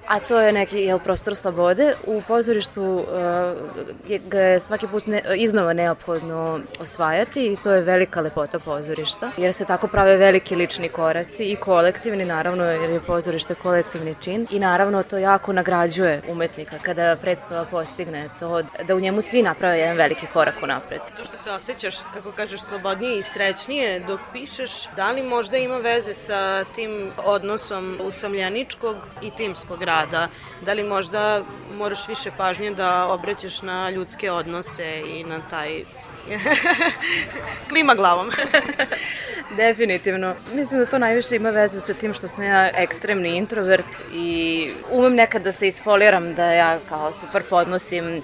a 0.09 0.21
to 0.21 0.40
je 0.40 0.52
neki 0.52 0.78
jel, 0.78 0.99
prostor 0.99 1.37
slobode. 1.37 1.94
U 2.06 2.23
pozorištu 2.28 2.82
uh, 2.82 3.06
ga 4.28 4.40
je 4.40 4.61
svaki 4.61 4.86
put 4.86 5.06
ne, 5.06 5.23
iznova 5.36 5.73
neophodno 5.73 6.60
osvajati 6.80 7.47
i 7.52 7.56
to 7.56 7.73
je 7.73 7.80
velika 7.80 8.21
lepota 8.21 8.58
pozorišta, 8.58 9.30
jer 9.36 9.52
se 9.52 9.65
tako 9.65 9.88
prave 9.88 10.17
veliki 10.17 10.56
lični 10.56 10.88
koraci 10.88 11.45
i 11.45 11.56
kolektivni, 11.56 12.25
naravno, 12.25 12.65
jer 12.65 12.91
je 12.91 13.00
pozorište 13.00 13.54
kolektivni 13.54 14.15
čin 14.21 14.47
i 14.50 14.58
naravno 14.58 15.02
to 15.02 15.19
jako 15.19 15.52
nagrađuje 15.52 16.23
umetnika 16.28 16.78
kada 16.82 17.17
predstava 17.17 17.65
postigne 17.65 18.28
to 18.38 18.62
da 18.84 18.97
u 18.97 19.00
njemu 19.00 19.23
svi 19.23 19.43
naprave 19.43 19.78
jedan 19.78 19.97
veliki 19.97 20.26
korak 20.32 20.54
u 20.62 20.67
napred. 20.67 21.00
To 21.17 21.25
što 21.25 21.36
se 21.36 21.50
osjećaš, 21.50 21.95
kako 22.15 22.32
kažeš, 22.32 22.60
slobodnije 22.60 23.19
i 23.19 23.23
srećnije 23.23 24.00
dok 24.00 24.21
pišeš, 24.32 24.73
da 24.97 25.10
li 25.10 25.23
možda 25.23 25.56
ima 25.56 25.76
veze 25.76 26.15
sa 26.15 26.65
tim 26.65 27.10
odnosom 27.25 27.99
usamljeničkog 28.02 28.97
i 29.23 29.30
timskog 29.30 29.82
rada? 29.82 29.92
Rada, 29.93 30.28
da 30.61 30.73
li 30.73 30.83
možda 30.83 31.43
moraš 31.78 32.09
više 32.09 32.31
pažnje 32.37 32.71
da 32.71 33.07
obraćaš 33.07 33.63
na 33.63 33.91
ljudske 33.91 34.31
odnose 34.31 35.02
i 35.07 35.25
na 35.25 35.39
taj 35.50 35.85
Klima 37.69 37.95
glavom. 37.95 38.30
Definitivno. 39.56 40.35
Mislim 40.54 40.80
da 40.80 40.87
to 40.87 40.99
najviše 40.99 41.37
ima 41.37 41.50
veze 41.50 41.80
sa 41.80 41.95
tim 41.95 42.15
što 42.15 42.28
sam 42.28 42.45
ja 42.45 42.71
ekstremni 42.75 43.37
introvert 43.37 43.87
i 44.15 44.71
umem 44.91 45.15
nekad 45.15 45.43
da 45.43 45.52
se 45.52 45.69
isfoliram 45.69 46.35
da 46.35 46.52
ja 46.52 46.78
kao 46.89 47.13
super 47.13 47.43
podnosim 47.50 48.04
e, 48.17 48.21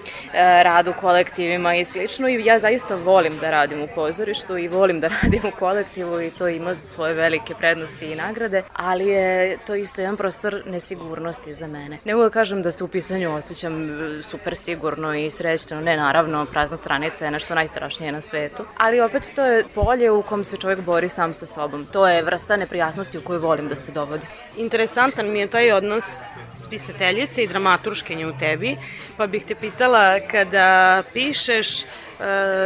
rad 0.62 0.88
u 0.88 0.92
kolektivima 1.00 1.74
i 1.74 1.84
slično 1.84 2.28
i 2.28 2.44
ja 2.44 2.58
zaista 2.58 2.96
volim 2.96 3.38
da 3.38 3.50
radim 3.50 3.82
u 3.82 3.88
pozorištu 3.94 4.58
i 4.58 4.68
volim 4.68 5.00
da 5.00 5.08
radim 5.22 5.42
u 5.44 5.58
kolektivu 5.58 6.20
i 6.20 6.30
to 6.30 6.48
ima 6.48 6.74
svoje 6.74 7.14
velike 7.14 7.54
prednosti 7.54 8.06
i 8.06 8.16
nagrade, 8.16 8.62
ali 8.76 9.06
je 9.06 9.58
to 9.66 9.74
isto 9.74 10.00
jedan 10.00 10.16
prostor 10.16 10.62
nesigurnosti 10.66 11.54
za 11.54 11.66
mene. 11.66 11.98
Ne 12.04 12.14
mogu 12.14 12.24
da 12.24 12.30
kažem 12.30 12.62
da 12.62 12.70
se 12.70 12.84
u 12.84 12.88
pisanju 12.88 13.34
osjećam 13.34 13.84
e, 13.84 14.22
super 14.22 14.56
sigurno 14.56 15.14
i 15.14 15.30
srećno, 15.30 15.80
ne 15.80 15.96
naravno, 15.96 16.46
prazna 16.46 16.76
stranica 16.76 17.24
je 17.24 17.30
nešto 17.30 17.54
najstrašnije 17.54 17.87
na 18.12 18.20
svetu, 18.20 18.64
ali 18.76 19.00
opet 19.00 19.32
to 19.34 19.44
je 19.44 19.64
polje 19.74 20.10
u 20.10 20.22
kom 20.22 20.44
se 20.44 20.56
čovjek 20.56 20.80
bori 20.80 21.08
sam 21.08 21.34
sa 21.34 21.46
sobom. 21.46 21.86
To 21.92 22.08
je 22.08 22.22
vrsta 22.22 22.56
neprijatnosti 22.56 23.18
u 23.18 23.20
koju 23.20 23.40
volim 23.40 23.68
da 23.68 23.76
se 23.76 23.92
dovodi. 23.92 24.26
Interesantan 24.56 25.30
mi 25.30 25.40
je 25.40 25.46
taj 25.46 25.72
odnos 25.72 26.20
spisateljice 26.56 27.42
i 27.42 27.48
dramaturškenje 27.48 28.26
u 28.26 28.32
tebi, 28.38 28.76
pa 29.16 29.26
bih 29.26 29.44
te 29.44 29.54
pitala 29.54 30.20
kada 30.30 31.02
pišeš 31.12 31.82
e, 31.82 31.84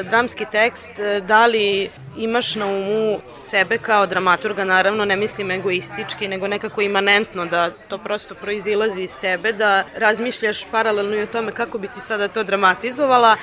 dramski 0.09 0.47
tekst, 0.53 0.99
e, 0.99 1.21
da 1.21 1.47
li 1.47 1.91
imaš 2.17 2.55
na 2.55 2.67
umu 2.67 3.21
sebe 3.37 3.79
kao 3.79 4.07
dramaturga, 4.07 4.65
naravno 4.65 5.05
ne 5.05 5.17
mislim 5.17 5.51
egoistički, 5.51 6.29
nego 6.29 6.47
nekako 6.47 6.83
imanentno 6.83 7.47
da 7.47 7.71
to 7.89 7.99
prosto 7.99 8.35
proizilazi 8.35 9.03
iz 9.03 9.21
tebe, 9.21 9.53
da 9.53 9.85
razmišljaš 9.97 10.65
paralelno 10.71 11.17
i 11.17 11.23
o 11.23 11.27
tome 11.27 11.53
kako 11.53 11.79
bi 11.79 11.89
ti 11.89 12.01
sada 12.01 12.29
to 12.29 12.45
dramatizovala 12.45 13.37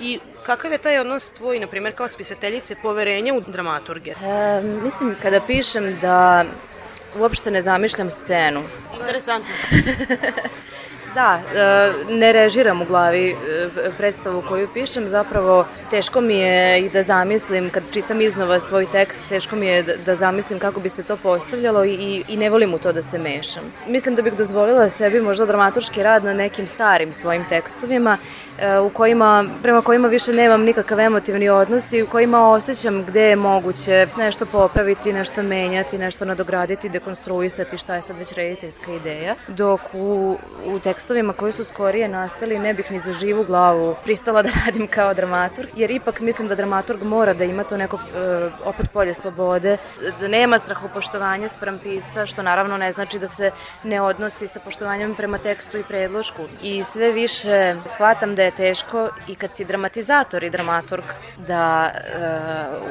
i 0.00 0.18
kakav 0.46 0.72
je 0.72 0.78
taj 0.78 0.98
odnos 0.98 1.30
tvoj, 1.30 1.60
na 1.60 1.66
primjer, 1.66 1.94
kao 1.94 2.08
spisateljice, 2.08 2.74
poverenja 2.82 3.34
u 3.34 3.40
dramaturge? 3.40 4.10
E, 4.10 4.60
mislim, 4.82 5.14
kada 5.22 5.40
pišem 5.40 5.98
da 6.00 6.44
uopšte 7.18 7.50
ne 7.50 7.62
zamišljam 7.62 8.10
scenu. 8.10 8.62
Interesantno. 9.00 9.54
Da, 11.14 11.40
e, 11.54 11.92
ne 12.14 12.32
režiram 12.32 12.82
u 12.82 12.84
glavi 12.84 13.30
e, 13.30 13.34
predstavu 13.96 14.42
koju 14.48 14.68
pišem, 14.74 15.08
zapravo 15.08 15.66
teško 15.90 16.20
mi 16.20 16.34
je 16.34 16.80
i 16.80 16.88
da 16.88 17.02
zamislim, 17.02 17.70
kad 17.70 17.82
čitam 17.92 18.20
iznova 18.20 18.60
svoj 18.60 18.86
tekst, 18.92 19.20
teško 19.28 19.56
mi 19.56 19.66
je 19.66 19.82
da, 19.82 19.96
da 19.96 20.16
zamislim 20.16 20.58
kako 20.58 20.80
bi 20.80 20.88
se 20.88 21.02
to 21.02 21.16
postavljalo 21.16 21.84
i, 21.84 22.24
i 22.28 22.36
ne 22.36 22.50
volim 22.50 22.74
u 22.74 22.78
to 22.78 22.92
da 22.92 23.02
se 23.02 23.18
mešam. 23.18 23.62
Mislim 23.86 24.14
da 24.14 24.22
bih 24.22 24.34
dozvolila 24.34 24.88
sebi 24.88 25.20
možda 25.20 25.46
dramaturški 25.46 26.02
rad 26.02 26.24
na 26.24 26.34
nekim 26.34 26.68
starim 26.68 27.12
svojim 27.12 27.44
tekstovima, 27.48 28.18
u 28.86 28.90
kojima, 28.90 29.44
prema 29.62 29.82
kojima 29.82 30.08
više 30.08 30.32
nemam 30.32 30.62
nikakav 30.62 31.00
emotivni 31.00 31.48
odnos 31.48 31.92
i 31.92 32.02
u 32.02 32.06
kojima 32.06 32.50
osjećam 32.50 33.04
gde 33.04 33.22
je 33.22 33.36
moguće 33.36 34.06
nešto 34.16 34.46
popraviti, 34.46 35.12
nešto 35.12 35.42
menjati, 35.42 35.98
nešto 35.98 36.24
nadograditi, 36.24 36.88
dekonstruisati, 36.88 37.78
šta 37.78 37.94
je 37.94 38.02
sad 38.02 38.18
već 38.18 38.32
rediteljska 38.32 38.92
ideja, 38.92 39.34
dok 39.48 39.80
u, 39.92 40.36
u 40.64 40.78
tekstovima 40.78 41.32
koji 41.32 41.52
su 41.52 41.64
skorije 41.64 42.08
nastali 42.08 42.58
ne 42.58 42.74
bih 42.74 42.90
ni 42.90 42.98
za 42.98 43.12
živu 43.12 43.44
glavu 43.44 43.96
pristala 44.04 44.42
da 44.42 44.50
radim 44.66 44.86
kao 44.86 45.14
dramaturg, 45.14 45.68
jer 45.76 45.90
ipak 45.90 46.20
mislim 46.20 46.48
da 46.48 46.54
dramaturg 46.54 47.02
mora 47.02 47.34
da 47.34 47.44
ima 47.44 47.64
to 47.64 47.76
neko 47.76 47.96
e, 47.96 48.50
opet 48.64 48.90
polje 48.92 49.14
slobode, 49.14 49.76
da 50.20 50.28
nema 50.28 50.58
strahopoštovanja 50.58 51.48
sprem 51.48 51.78
pisa, 51.78 52.26
što 52.26 52.42
naravno 52.42 52.76
ne 52.76 52.92
znači 52.92 53.18
da 53.18 53.26
se 53.26 53.50
ne 53.84 54.00
odnosi 54.00 54.46
sa 54.46 54.60
poštovanjem 54.60 55.14
prema 55.14 55.38
tekstu 55.38 55.78
i 55.78 55.82
predlošku. 55.82 56.42
I 56.62 56.84
sve 56.84 57.12
više 57.12 57.76
shvatam 57.86 58.34
da 58.34 58.42
je 58.42 58.47
teško 58.50 59.08
i 59.28 59.34
kad 59.34 59.52
si 59.52 59.64
dramatizator 59.64 60.44
i 60.44 60.50
dramaturg 60.50 61.04
da 61.36 61.90
e, 61.94 62.10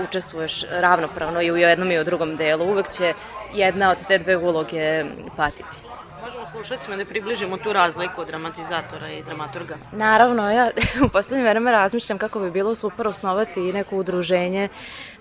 učestvuješ 0.07 0.65
ravnopravno 0.71 1.41
i 1.41 1.51
u 1.51 1.57
jednom 1.57 1.91
i 1.91 1.99
u 1.99 2.03
drugom 2.03 2.35
delu. 2.35 2.65
Uvek 2.65 2.89
će 2.89 3.13
jedna 3.53 3.91
od 3.91 4.07
te 4.07 4.17
dve 4.17 4.37
uloge 4.37 5.05
patiti. 5.37 5.86
Kažemo 6.27 6.47
slušacima 6.47 6.97
da 6.97 7.05
približimo 7.05 7.57
tu 7.57 7.73
razliku 7.73 8.25
dramatizatora 8.25 9.07
i 9.07 9.23
dramaturga? 9.23 9.75
Naravno, 9.91 10.51
ja 10.51 10.71
u 11.05 11.09
poslednje 11.09 11.49
vreme 11.49 11.71
razmišljam 11.71 12.17
kako 12.17 12.39
bi 12.39 12.51
bilo 12.51 12.75
super 12.75 13.07
osnovati 13.07 13.73
neko 13.73 13.97
udruženje 13.97 14.69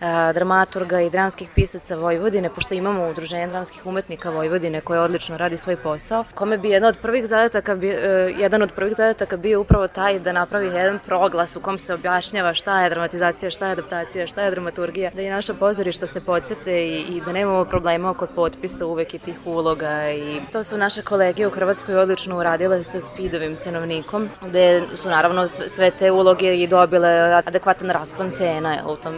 a, 0.01 0.33
dramaturga 0.33 1.01
i 1.01 1.11
dramskih 1.11 1.49
pisaca 1.55 1.97
Vojvodine, 1.97 2.51
pošto 2.51 2.75
imamo 2.75 3.09
udruženje 3.09 3.47
dramskih 3.47 3.87
umetnika 3.87 4.31
Vojvodine 4.31 4.81
koje 4.81 5.01
odlično 5.01 5.37
radi 5.37 5.57
svoj 5.57 5.77
posao, 5.77 6.25
kome 6.35 6.59
bi 6.59 6.71
jedna 6.71 6.89
od 6.89 6.99
prvih 6.99 7.27
zadataka, 7.27 7.75
bi, 7.75 7.89
uh, 7.89 7.97
jedan 8.41 8.63
od 8.63 8.73
prvih 8.73 8.97
zadataka 8.97 9.37
bio 9.37 9.61
upravo 9.61 9.89
taj 9.89 10.19
da 10.19 10.33
napravi 10.33 10.67
jedan 10.67 10.99
proglas 11.07 11.57
u 11.57 11.61
kom 11.61 11.79
se 11.79 11.95
objašnjava 11.95 12.55
šta 12.55 12.83
je 12.83 12.91
dramatizacija, 12.91 13.51
šta 13.51 13.67
je 13.67 13.73
adaptacija, 13.73 14.27
šta 14.27 14.43
je 14.43 14.51
dramaturgija, 14.51 15.11
da 15.15 15.23
i 15.23 15.31
naša 15.31 15.55
pozorišta 15.55 16.07
se 16.07 16.25
podsete 16.25 16.87
i, 16.87 17.01
i 17.01 17.21
da 17.21 17.33
nemamo 17.33 17.65
problema 17.65 18.11
oko 18.11 18.27
potpisa 18.27 18.87
uvek 18.87 19.15
i 19.15 19.19
tih 19.19 19.37
uloga 19.45 20.11
i 20.11 20.41
to 20.53 20.63
su 20.63 20.79
naše 20.79 20.96
kolege 21.03 21.47
u 21.47 21.51
Hrvatskoj 21.51 21.97
odlično 21.97 22.39
uradile 22.39 22.83
sa 22.83 23.01
Spidovim 23.01 23.57
cenovnikom, 23.57 24.29
gde 24.43 24.83
su 24.95 25.09
naravno 25.09 25.47
sve 25.49 25.91
te 25.91 26.11
uloge 26.11 26.57
i 26.57 26.67
dobile 26.67 27.09
adekvatan 27.47 27.91
raspon 27.91 28.31
cena 28.31 28.79
u 28.89 28.97
tom 28.97 29.15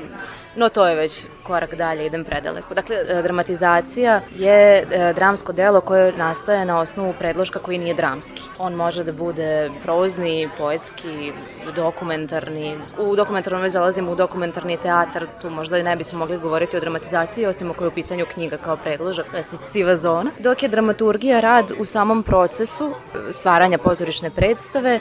no 0.59 0.68
to 0.68 0.87
je 0.87 0.97
već 0.97 1.27
korak 1.42 1.75
dalje, 1.75 2.07
idem 2.07 2.25
predaleko. 2.25 2.75
Dakle, 2.75 2.97
e, 3.09 3.23
dramatizacija 3.23 4.21
je 4.37 4.87
e, 4.90 5.12
dramsko 5.14 5.53
delo 5.53 5.81
koje 5.81 6.12
nastaje 6.12 6.64
na 6.64 6.81
osnovu 6.81 7.14
predložka 7.18 7.59
koji 7.59 7.79
nije 7.79 7.94
dramski. 7.94 8.42
On 8.59 8.75
može 8.75 9.05
da 9.05 9.12
bude 9.12 9.71
prozni, 9.83 10.49
poetski, 10.59 11.33
dokumentarni. 11.77 12.79
U 12.99 13.16
dokumentarnom 13.16 13.62
već 13.62 13.73
zalazimo 13.73 14.12
u 14.12 14.14
dokumentarni 14.14 14.77
teatar, 14.77 15.27
tu 15.42 15.51
možda 15.51 15.79
i 15.79 15.83
ne 15.83 15.97
bismo 15.97 16.18
mogli 16.18 16.38
govoriti 16.38 16.77
o 16.77 16.81
dramatizaciji, 16.81 17.47
osim 17.47 17.71
ako 17.71 17.85
je 17.85 17.88
u 17.88 17.94
pitanju 17.94 18.27
knjiga 18.35 18.57
kao 18.57 18.77
predložak, 18.77 19.31
to 19.31 19.37
je 19.37 19.42
siva 19.42 19.97
zona. 19.97 20.31
Dok 20.38 20.62
je 20.62 20.68
dramaturgija 20.68 21.40
rad 21.40 21.73
u 21.79 21.85
samom 21.85 22.23
procesu 22.23 22.90
e, 22.90 23.33
stvaranja 23.33 23.79
pozorišne 23.79 24.31
predstave, 24.31 25.01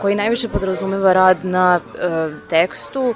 koji 0.00 0.14
najviše 0.14 0.48
podrazumeva 0.48 1.12
rad 1.12 1.44
na 1.44 1.80
tekstu, 2.48 3.14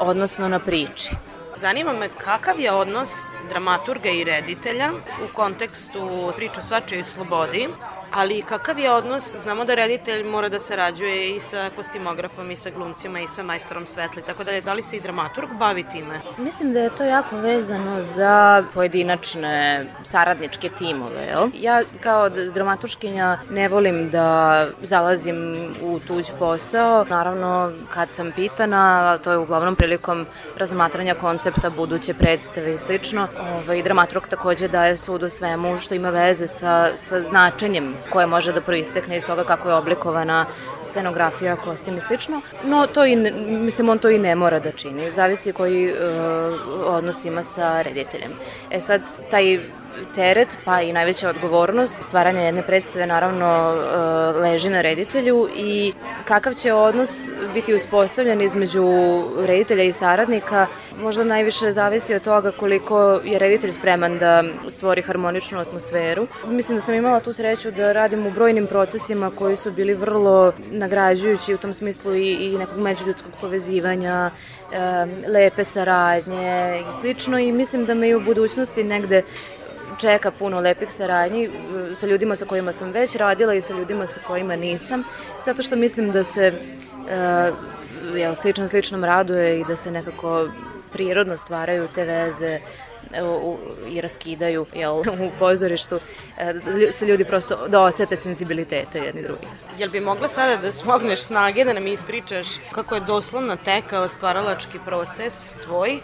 odnosno 0.00 0.48
na 0.48 0.58
priči. 0.58 1.10
Zanima 1.56 1.92
me 1.92 2.08
kakav 2.08 2.60
je 2.60 2.72
odnos 2.72 3.10
dramaturga 3.48 4.08
i 4.08 4.24
reditelja 4.24 4.92
u 5.24 5.34
kontekstu 5.34 6.32
priča 6.36 6.62
svačoj 6.62 7.04
slobodi 7.04 7.68
Ali 8.12 8.42
kakav 8.42 8.78
je 8.78 8.90
odnos? 8.90 9.34
Znamo 9.36 9.64
da 9.64 9.74
reditelj 9.74 10.24
mora 10.24 10.48
da 10.48 10.60
sarađuje 10.60 11.36
i 11.36 11.40
sa 11.40 11.70
kostimografom 11.76 12.50
i 12.50 12.56
sa 12.56 12.70
glumcima 12.70 13.20
i 13.20 13.28
sa 13.28 13.42
majstorom 13.42 13.86
svetli, 13.86 14.22
tako 14.22 14.44
da 14.44 14.50
je, 14.50 14.60
da 14.60 14.72
li 14.72 14.82
se 14.82 14.96
i 14.96 15.00
dramaturg 15.00 15.48
bavi 15.58 15.84
time? 15.92 16.20
Mislim 16.38 16.72
da 16.72 16.80
je 16.80 16.90
to 16.96 17.04
jako 17.04 17.36
vezano 17.36 18.02
za 18.02 18.64
pojedinačne 18.74 19.86
saradničke 20.02 20.68
timove, 20.68 21.22
jel? 21.22 21.48
Ja 21.54 21.82
kao 22.00 22.28
dramaturškinja 22.28 23.38
ne 23.50 23.68
volim 23.68 24.10
da 24.10 24.66
zalazim 24.82 25.36
u 25.82 25.98
tuđ 26.06 26.26
posao. 26.38 27.04
Naravno, 27.04 27.72
kad 27.94 28.12
sam 28.12 28.32
pitana, 28.32 29.18
to 29.18 29.30
je 29.30 29.38
uglavnom 29.38 29.76
prilikom 29.76 30.26
razmatranja 30.56 31.14
koncepta 31.14 31.70
buduće 31.70 32.14
predstave 32.14 32.74
i 32.74 32.78
slično, 32.78 33.28
ovaj, 33.40 33.82
dramaturg 33.82 34.26
takođe 34.26 34.68
daje 34.68 34.96
sud 34.96 35.22
o 35.22 35.28
svemu 35.28 35.78
što 35.78 35.94
ima 35.94 36.10
veze 36.10 36.46
sa, 36.46 36.96
sa 36.96 37.20
značenjem 37.20 37.99
koje 38.10 38.26
može 38.26 38.52
da 38.52 38.60
proistekne 38.60 39.16
iz 39.16 39.26
toga 39.26 39.44
kako 39.44 39.68
je 39.68 39.74
oblikovana 39.74 40.46
scenografija, 40.82 41.56
kostim 41.56 41.96
i 41.96 42.00
slično. 42.00 42.40
No, 42.64 42.86
to 42.86 43.04
i, 43.04 43.16
ne, 43.16 43.30
mislim, 43.48 43.88
on 43.88 43.98
to 43.98 44.10
i 44.10 44.18
ne 44.18 44.34
mora 44.34 44.60
da 44.60 44.72
čini. 44.72 45.10
Zavisi 45.10 45.52
koji 45.52 45.92
uh, 45.92 45.98
odnos 46.84 47.24
ima 47.24 47.42
sa 47.42 47.82
rediteljem. 47.82 48.32
E 48.70 48.80
sad, 48.80 49.02
taj 49.30 49.60
teret, 50.14 50.58
pa 50.64 50.82
i 50.82 50.92
najveća 50.92 51.28
odgovornost 51.28 52.02
stvaranja 52.02 52.40
jedne 52.40 52.62
predstave 52.62 53.06
naravno 53.06 53.46
e, 53.46 54.38
leži 54.38 54.68
na 54.68 54.80
reditelju 54.80 55.48
i 55.56 55.92
kakav 56.24 56.54
će 56.54 56.72
odnos 56.72 57.28
biti 57.54 57.74
uspostavljen 57.74 58.40
između 58.40 58.84
reditelja 59.46 59.84
i 59.84 59.92
saradnika 59.92 60.66
možda 60.98 61.24
najviše 61.24 61.72
zavisi 61.72 62.14
od 62.14 62.22
toga 62.22 62.52
koliko 62.52 63.20
je 63.24 63.38
reditelj 63.38 63.72
spreman 63.72 64.18
da 64.18 64.44
stvori 64.68 65.02
harmoničnu 65.02 65.58
atmosferu. 65.60 66.26
Mislim 66.46 66.78
da 66.78 66.82
sam 66.82 66.94
imala 66.94 67.20
tu 67.20 67.32
sreću 67.32 67.70
da 67.70 67.92
radim 67.92 68.26
u 68.26 68.30
brojnim 68.30 68.66
procesima 68.66 69.30
koji 69.30 69.56
su 69.56 69.72
bili 69.72 69.94
vrlo 69.94 70.52
nagrađujući 70.70 71.54
u 71.54 71.58
tom 71.58 71.74
smislu 71.74 72.14
i, 72.14 72.32
i 72.32 72.58
nekog 72.58 72.78
međuljudskog 72.78 73.32
povezivanja, 73.40 74.30
e, 74.72 75.28
lepe 75.28 75.64
saradnje 75.64 76.84
i 76.88 77.00
slično 77.00 77.38
i 77.38 77.52
mislim 77.52 77.84
da 77.84 77.94
me 77.94 78.08
i 78.08 78.14
u 78.14 78.20
budućnosti 78.20 78.84
negde 78.84 79.22
čeka 80.00 80.30
puno 80.30 80.60
lepih 80.60 80.92
saradnji 80.92 81.44
e, 81.44 81.50
sa 81.94 82.06
ljudima 82.06 82.36
sa 82.36 82.44
kojima 82.44 82.72
sam 82.72 82.90
već 82.90 83.16
radila 83.16 83.54
i 83.54 83.60
sa 83.60 83.74
ljudima 83.74 84.06
sa 84.06 84.20
kojima 84.26 84.56
nisam, 84.56 85.04
zato 85.44 85.62
što 85.62 85.76
mislim 85.76 86.12
da 86.12 86.24
se 86.24 86.52
uh, 86.52 88.16
jel, 88.16 88.34
slično 88.34 88.68
sličnom 88.68 89.04
raduje 89.04 89.60
i 89.60 89.64
da 89.64 89.76
se 89.76 89.90
nekako 89.90 90.48
prirodno 90.92 91.36
stvaraju 91.36 91.88
te 91.94 92.04
veze 92.04 92.60
u, 93.42 93.58
i 93.88 94.00
raskidaju 94.00 94.66
jel, 94.74 94.98
u 95.26 95.30
pozorištu, 95.38 96.00
e, 96.38 96.52
da 96.52 96.92
se 96.92 97.06
ljudi 97.06 97.24
prosto 97.24 97.68
da 97.68 97.82
osete 97.82 98.16
senzibilitete 98.16 98.98
jedni 98.98 99.22
drugi. 99.22 99.46
Jel 99.78 99.90
bi 99.90 100.00
mogla 100.00 100.28
sada 100.28 100.56
da 100.56 100.72
smogneš 100.72 101.20
snage 101.20 101.64
da 101.64 101.72
nam 101.72 101.86
ispričaš 101.86 102.46
kako 102.72 102.94
je 102.94 103.00
doslovno 103.00 103.56
tekao 103.56 104.08
stvaralački 104.08 104.78
proces 104.84 105.54
tvoj 105.64 106.00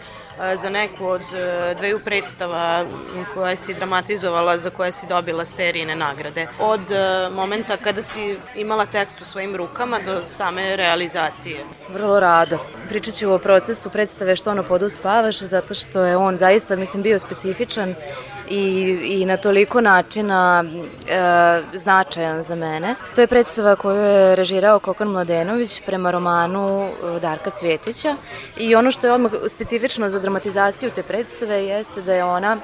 za 0.55 0.69
neku 0.69 1.05
od 1.05 1.21
e, 1.21 1.75
dveju 1.77 1.99
predstava 1.99 2.85
koje 3.33 3.55
si 3.55 3.73
dramatizovala, 3.73 4.57
za 4.57 4.69
koje 4.69 4.91
si 4.91 5.07
dobila 5.07 5.45
sterijene 5.45 5.95
nagrade. 5.95 6.47
Od 6.59 6.91
e, 6.91 7.29
momenta 7.29 7.77
kada 7.77 8.01
si 8.01 8.37
imala 8.55 8.85
tekst 8.85 9.21
u 9.21 9.25
svojim 9.25 9.55
rukama 9.55 9.99
do 10.05 10.25
same 10.25 10.75
realizacije. 10.75 11.63
Vrlo 11.89 12.19
rado. 12.19 12.59
Pričat 12.89 13.13
ću 13.13 13.31
o 13.31 13.39
procesu 13.39 13.89
predstave 13.89 14.35
Što 14.35 14.51
ono 14.51 14.63
podu 14.63 14.89
spavaš, 14.89 15.39
zato 15.39 15.73
što 15.73 16.01
je 16.01 16.17
on 16.17 16.37
zaista, 16.37 16.75
mislim, 16.75 17.03
bio 17.03 17.19
specifičan 17.19 17.95
i, 18.49 18.97
i 19.03 19.25
na 19.25 19.37
toliko 19.37 19.81
načina 19.81 20.63
e, 21.07 21.61
značajan 21.73 22.41
za 22.43 22.55
mene. 22.55 22.95
To 23.15 23.21
je 23.21 23.27
predstava 23.27 23.75
koju 23.75 24.01
je 24.01 24.35
režirao 24.35 24.79
Kokan 24.79 25.07
Mladenović 25.07 25.81
prema 25.85 26.11
romanu 26.11 26.87
e, 26.87 27.19
Darka 27.19 27.49
Cvjetića 27.49 28.15
i 28.57 28.75
ono 28.75 28.91
što 28.91 29.07
je 29.07 29.13
odmah 29.13 29.31
specifično 29.47 30.09
za 30.09 30.19
dramatizaciju 30.19 30.91
te 30.95 31.03
predstave 31.03 31.65
jeste 31.65 32.01
da 32.01 32.13
je 32.13 32.23
ona 32.23 32.57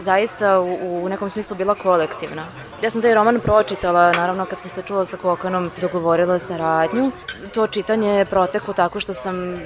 zaista 0.00 0.60
u, 0.60 1.04
u 1.04 1.08
nekom 1.08 1.30
smislu 1.30 1.56
bila 1.56 1.74
kolektivna. 1.74 2.46
Ja 2.82 2.90
sam 2.90 3.02
taj 3.02 3.14
roman 3.14 3.40
pročitala, 3.40 4.12
naravno 4.12 4.46
kad 4.46 4.60
sam 4.60 4.70
se 4.70 4.82
čula 4.82 5.04
sa 5.04 5.16
Kokanom, 5.16 5.70
dogovorila 5.80 6.38
saradnju. 6.38 7.10
To 7.54 7.66
čitanje 7.66 8.10
je 8.10 8.24
proteklo 8.24 8.74
tako 8.74 9.00
što 9.00 9.14
sam 9.14 9.60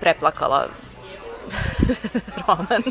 preplakala 0.00 0.66
roman. 2.46 2.82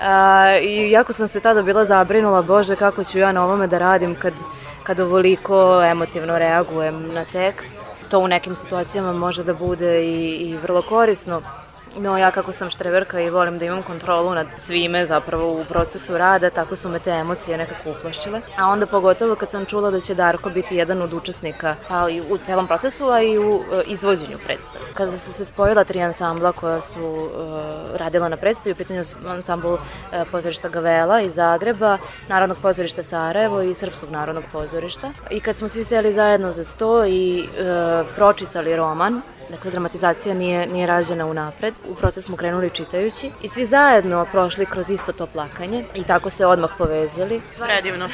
A, 0.00 0.58
I 0.62 0.90
jako 0.90 1.12
sam 1.12 1.28
se 1.28 1.40
tada 1.40 1.62
bila 1.62 1.84
zabrinula, 1.84 2.42
bože, 2.42 2.76
kako 2.76 3.04
ću 3.04 3.18
ja 3.18 3.32
na 3.32 3.44
ovome 3.44 3.66
da 3.66 3.78
radim 3.78 4.14
kad, 4.14 4.32
kad 4.82 5.00
ovoliko 5.00 5.82
emotivno 5.84 6.38
reagujem 6.38 7.12
na 7.12 7.24
tekst. 7.24 7.78
To 8.10 8.18
u 8.18 8.28
nekim 8.28 8.56
situacijama 8.56 9.12
može 9.12 9.44
da 9.44 9.54
bude 9.54 10.04
i, 10.04 10.34
i 10.34 10.56
vrlo 10.56 10.82
korisno, 10.82 11.42
No 11.98 12.18
ja 12.18 12.30
kako 12.30 12.52
sam 12.52 12.70
štreverka 12.70 13.20
i 13.20 13.30
volim 13.30 13.58
da 13.58 13.64
imam 13.64 13.82
kontrolu 13.82 14.34
nad 14.34 14.46
svime 14.58 15.06
zapravo 15.06 15.60
u 15.60 15.64
procesu 15.64 16.18
rada, 16.18 16.50
tako 16.50 16.76
su 16.76 16.88
me 16.88 16.98
te 16.98 17.10
emocije 17.10 17.58
nekako 17.58 17.90
uplašile. 17.90 18.40
A 18.58 18.68
onda 18.68 18.86
pogotovo 18.86 19.34
kad 19.34 19.50
sam 19.50 19.64
čula 19.64 19.90
da 19.90 20.00
će 20.00 20.14
Darko 20.14 20.50
biti 20.50 20.76
jedan 20.76 21.02
od 21.02 21.14
učesnika, 21.14 21.74
pa 21.88 22.08
i 22.10 22.20
u 22.20 22.38
celom 22.38 22.66
procesu, 22.66 23.08
a 23.08 23.22
i 23.22 23.38
u 23.38 23.54
uh, 23.54 23.62
izvođenju 23.86 24.38
predstave. 24.44 24.84
Kada 24.94 25.16
su 25.16 25.32
se 25.32 25.44
spojila 25.44 25.84
tri 25.84 26.02
ansambla 26.02 26.52
koja 26.52 26.80
su 26.80 27.00
uh, 27.00 27.30
radila 27.94 28.28
na 28.28 28.36
predstavi, 28.36 28.72
u 28.72 28.76
pitanju 28.76 29.04
su 29.04 29.16
ansambl 29.28 29.72
uh, 29.72 29.78
pozorišta 30.30 30.68
Gavela 30.68 31.20
iz 31.20 31.34
Zagreba, 31.34 31.98
Narodnog 32.28 32.58
pozorišta 32.62 33.02
Sarajevo 33.02 33.62
i 33.62 33.74
Srpskog 33.74 34.10
narodnog 34.10 34.44
pozorišta. 34.52 35.10
I 35.30 35.40
kad 35.40 35.56
smo 35.56 35.68
svi 35.68 35.84
seli 35.84 36.12
zajedno 36.12 36.52
za 36.52 36.64
sto 36.64 37.06
i 37.06 37.48
uh, 37.48 38.06
pročitali 38.16 38.76
roman, 38.76 39.22
Dakle, 39.50 39.70
dramatizacija 39.70 40.34
nije, 40.34 40.66
nije 40.66 40.86
rađena 40.86 41.26
unapred. 41.26 41.74
U 41.88 41.94
proces 41.94 42.24
smo 42.24 42.36
krenuli 42.36 42.70
čitajući 42.70 43.30
i 43.42 43.48
svi 43.48 43.64
zajedno 43.64 44.26
prošli 44.32 44.66
kroz 44.66 44.90
isto 44.90 45.12
to 45.12 45.26
plakanje 45.26 45.84
i 45.94 46.04
tako 46.04 46.30
se 46.30 46.46
odmah 46.46 46.70
povezali. 46.78 47.42
Predivno. 47.58 48.08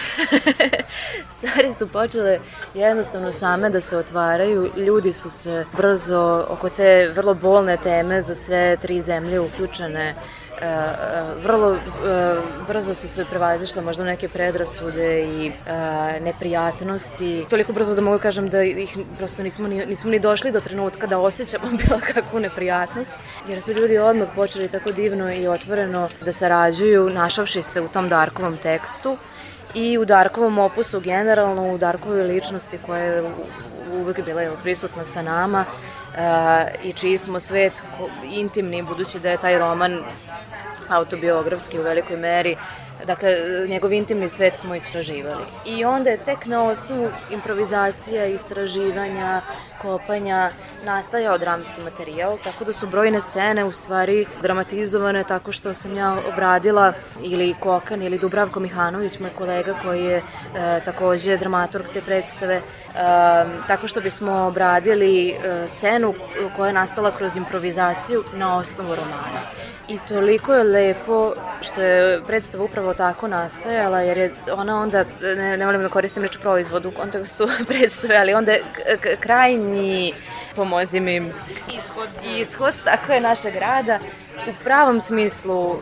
Stvari 1.39 1.73
su 1.73 1.89
počele 1.89 2.39
jednostavno 2.75 3.33
same 3.33 3.71
da 3.71 3.81
se 3.81 3.97
otvaraju. 3.97 4.71
Ljudi 4.77 5.13
su 5.13 5.31
se 5.31 5.65
brzo 5.77 6.47
oko 6.49 6.69
te 6.69 7.13
vrlo 7.17 7.35
bolne 7.35 7.77
teme 7.77 8.21
za 8.21 8.35
sve 8.35 8.77
tri 8.77 9.03
zemlje 9.03 9.41
uključene 9.41 10.15
vrlo 11.43 11.75
e, 11.75 11.79
brzo 12.69 12.95
su 12.95 13.09
se 13.09 13.25
prevazišle 13.25 13.83
možda 13.83 14.05
neke 14.05 14.29
predrasude 14.29 15.25
i 15.25 15.53
neprijatnosti. 16.21 17.47
Toliko 17.51 17.73
brzo 17.73 17.95
da 17.95 18.01
mogu 18.01 18.19
kažem 18.19 18.49
da 18.49 18.63
ih 18.63 18.97
prosto 19.19 19.43
nismo 19.43 19.69
ni, 19.69 19.87
nismo 19.87 20.11
ni 20.11 20.19
došli 20.19 20.53
do 20.53 20.61
trenutka 20.61 21.07
da 21.07 21.19
osjećamo 21.19 21.65
bilo 21.87 22.01
kakvu 22.15 22.41
neprijatnost, 22.41 23.15
jer 23.49 23.63
su 23.63 23.73
ljudi 23.73 23.99
odmah 23.99 24.29
počeli 24.35 24.69
tako 24.69 24.93
divno 24.93 25.33
i 25.35 25.49
otvoreno 25.49 26.09
da 26.21 26.33
sarađuju, 26.33 27.11
našavši 27.11 27.63
se 27.63 27.81
u 27.81 27.89
tom 27.89 28.09
Darkovom 28.09 28.57
tekstu 28.57 29.17
i 29.75 29.99
u 29.99 30.05
Darkovom 30.05 30.59
opusu 30.59 31.01
generalno, 31.01 31.73
u 31.73 31.79
Darkovoj 31.79 32.23
ličnosti 32.23 32.79
koja 32.87 33.03
je 33.03 33.23
uvek 33.93 34.25
bila 34.25 34.43
prisutna 34.63 35.05
sa 35.05 35.23
nama 35.23 35.65
uh, 35.65 36.85
i 36.85 36.93
čiji 36.93 37.19
smo 37.19 37.41
svet 37.41 37.73
intimni, 38.25 38.83
budući 38.83 39.21
da 39.21 39.31
je 39.31 39.37
taj 39.37 39.59
roman 39.59 39.99
autobiografski 40.93 41.79
u 41.79 41.83
velikoj 41.83 42.17
meri 42.17 42.57
Dakle, 43.07 43.37
njegov 43.69 43.93
intimni 43.93 44.29
svet 44.29 44.57
smo 44.57 44.75
istraživali. 44.75 45.45
I 45.67 45.85
onda 45.85 46.11
je 46.11 46.25
tek 46.25 46.47
na 46.47 46.65
osnovu 46.65 47.09
improvizacija, 47.31 48.27
istraživanja, 48.27 49.41
kopanja 49.83 50.51
nastajao 50.85 51.39
dramski 51.39 51.81
materijal, 51.81 52.39
tako 52.45 52.65
da 52.65 52.73
su 52.73 52.87
brojne 52.87 53.21
scene 53.21 53.65
u 53.65 53.73
stvari 53.73 54.27
dramatizovane 54.43 55.25
tako 55.25 55.53
što 55.53 55.73
sam 55.73 55.97
ja 55.97 56.17
obradila 56.33 56.93
ili 57.23 57.55
Kokan 57.61 58.03
ili 58.03 58.19
Dubravko 58.19 58.61
Mihanović, 58.61 59.19
moj 59.19 59.31
kolega 59.31 59.75
koji 59.83 60.05
je 60.05 60.17
e, 60.17 60.23
takođe 60.85 61.37
dramaturg 61.37 61.85
te 61.93 62.01
predstave, 62.01 62.55
e, 62.55 62.63
tako 63.67 63.87
što 63.87 64.01
bismo 64.01 64.33
obradili 64.33 65.31
e, 65.31 65.69
scenu 65.69 66.15
koja 66.57 66.67
je 66.67 66.73
nastala 66.73 67.15
kroz 67.15 67.37
improvizaciju 67.37 68.25
na 68.35 68.57
osnovu 68.57 68.97
romana. 68.97 69.43
I 69.93 69.99
toliko 70.09 70.55
je 70.55 70.65
lepo 70.65 71.35
što 71.61 71.81
je 71.81 72.21
predstava 72.27 72.65
upravo 72.65 72.95
tako 72.95 73.29
nastajala, 73.29 74.01
jer 74.01 74.19
je 74.19 74.33
ona 74.53 74.81
onda, 74.81 75.05
ne, 75.21 75.57
ne 75.57 75.67
volim 75.67 75.83
da 75.83 75.89
koristim 75.89 76.23
reč 76.23 76.39
proizvod 76.39 76.87
u 76.87 76.91
kontekstu 76.91 77.49
predstave, 77.69 78.17
ali 78.17 78.35
onda 78.35 78.53
je 78.53 78.63
krajnji, 79.21 80.13
pomozi 80.57 81.01
mi, 81.01 81.17
ishod, 81.69 82.09
ishod, 82.25 82.75
tako 82.85 83.13
je 83.13 83.21
našeg 83.21 83.57
rada, 83.57 83.99
u 84.49 84.53
pravom 84.65 85.01
smislu 85.01 85.71
uh, 85.71 85.79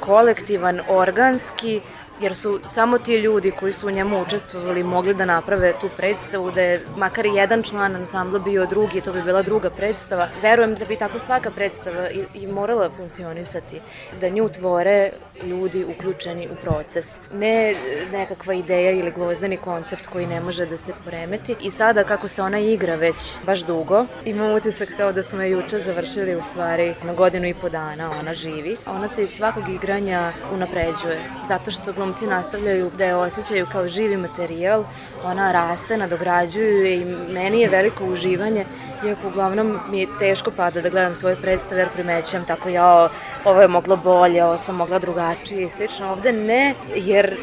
kolektivan, 0.00 0.80
organski, 0.88 1.80
jer 2.20 2.34
su 2.34 2.60
samo 2.64 2.98
ti 2.98 3.14
ljudi 3.14 3.50
koji 3.50 3.72
su 3.72 3.88
u 3.88 3.90
njemu 3.90 4.22
učestvovali 4.22 4.82
mogli 4.82 5.14
da 5.14 5.24
naprave 5.24 5.72
tu 5.80 5.88
predstavu, 5.96 6.50
da 6.50 6.60
je 6.60 6.80
makar 6.96 7.26
jedan 7.26 7.62
član 7.62 7.96
ansambla 7.96 8.38
bio 8.38 8.66
drugi, 8.66 9.00
to 9.00 9.12
bi 9.12 9.22
bila 9.22 9.42
druga 9.42 9.70
predstava. 9.70 10.28
Verujem 10.42 10.74
da 10.74 10.84
bi 10.84 10.96
tako 10.96 11.18
svaka 11.18 11.50
predstava 11.50 12.10
i, 12.10 12.24
i 12.34 12.46
morala 12.46 12.90
funkcionisati, 12.96 13.80
da 14.20 14.28
nju 14.28 14.48
tvore 14.48 15.10
ljudi 15.42 15.84
uključeni 15.84 16.48
u 16.48 16.56
proces. 16.62 17.18
Ne 17.32 17.74
nekakva 18.12 18.54
ideja 18.54 18.90
ili 18.90 19.10
gvozdeni 19.10 19.56
koncept 19.56 20.06
koji 20.06 20.26
ne 20.26 20.40
može 20.40 20.66
da 20.66 20.76
se 20.76 20.92
poremeti. 21.04 21.56
I 21.60 21.70
sada 21.70 22.04
kako 22.04 22.28
se 22.28 22.42
ona 22.42 22.58
igra 22.58 22.94
već 22.94 23.34
baš 23.46 23.60
dugo, 23.60 24.06
imam 24.24 24.54
utisak 24.54 24.88
kao 24.96 25.12
da 25.12 25.22
smo 25.22 25.42
je 25.42 25.50
juče 25.50 25.78
završili 25.78 26.36
u 26.36 26.42
stvari 26.42 26.94
na 27.02 27.14
godinu 27.14 27.46
i 27.46 27.54
po 27.54 27.68
dana, 27.68 28.10
ona 28.20 28.34
živi. 28.34 28.76
Ona 28.86 29.08
se 29.08 29.22
iz 29.22 29.30
svakog 29.30 29.68
igranja 29.68 30.32
unapređuje, 30.52 31.20
zato 31.48 31.70
što 31.70 31.92
glumci 32.04 32.26
nastavljaju 32.26 32.90
da 32.98 33.04
je 33.04 33.16
osjećaju 33.16 33.66
kao 33.72 33.88
živi 33.88 34.16
materijal, 34.16 34.84
ona 35.24 35.52
raste, 35.52 35.96
nadograđuju 35.96 36.86
i 36.86 37.04
meni 37.32 37.60
je 37.60 37.68
veliko 37.68 38.04
uživanje, 38.04 38.64
iako 39.06 39.28
uglavnom 39.28 39.78
mi 39.90 40.00
je 40.00 40.06
teško 40.18 40.50
pada 40.50 40.80
da 40.80 40.88
gledam 40.88 41.14
svoje 41.14 41.36
predstave 41.36 41.80
jer 41.80 41.88
primećujem 41.94 42.44
tako 42.44 42.68
ja, 42.68 43.08
ovo 43.44 43.60
je 43.62 43.68
moglo 43.68 43.96
bolje, 43.96 44.44
ovo 44.44 44.56
sam 44.56 44.76
mogla 44.76 44.98
drugačije 44.98 45.64
i 45.64 45.68
slično. 45.68 46.10
Ovde 46.12 46.32
ne, 46.32 46.74
jer 46.94 47.36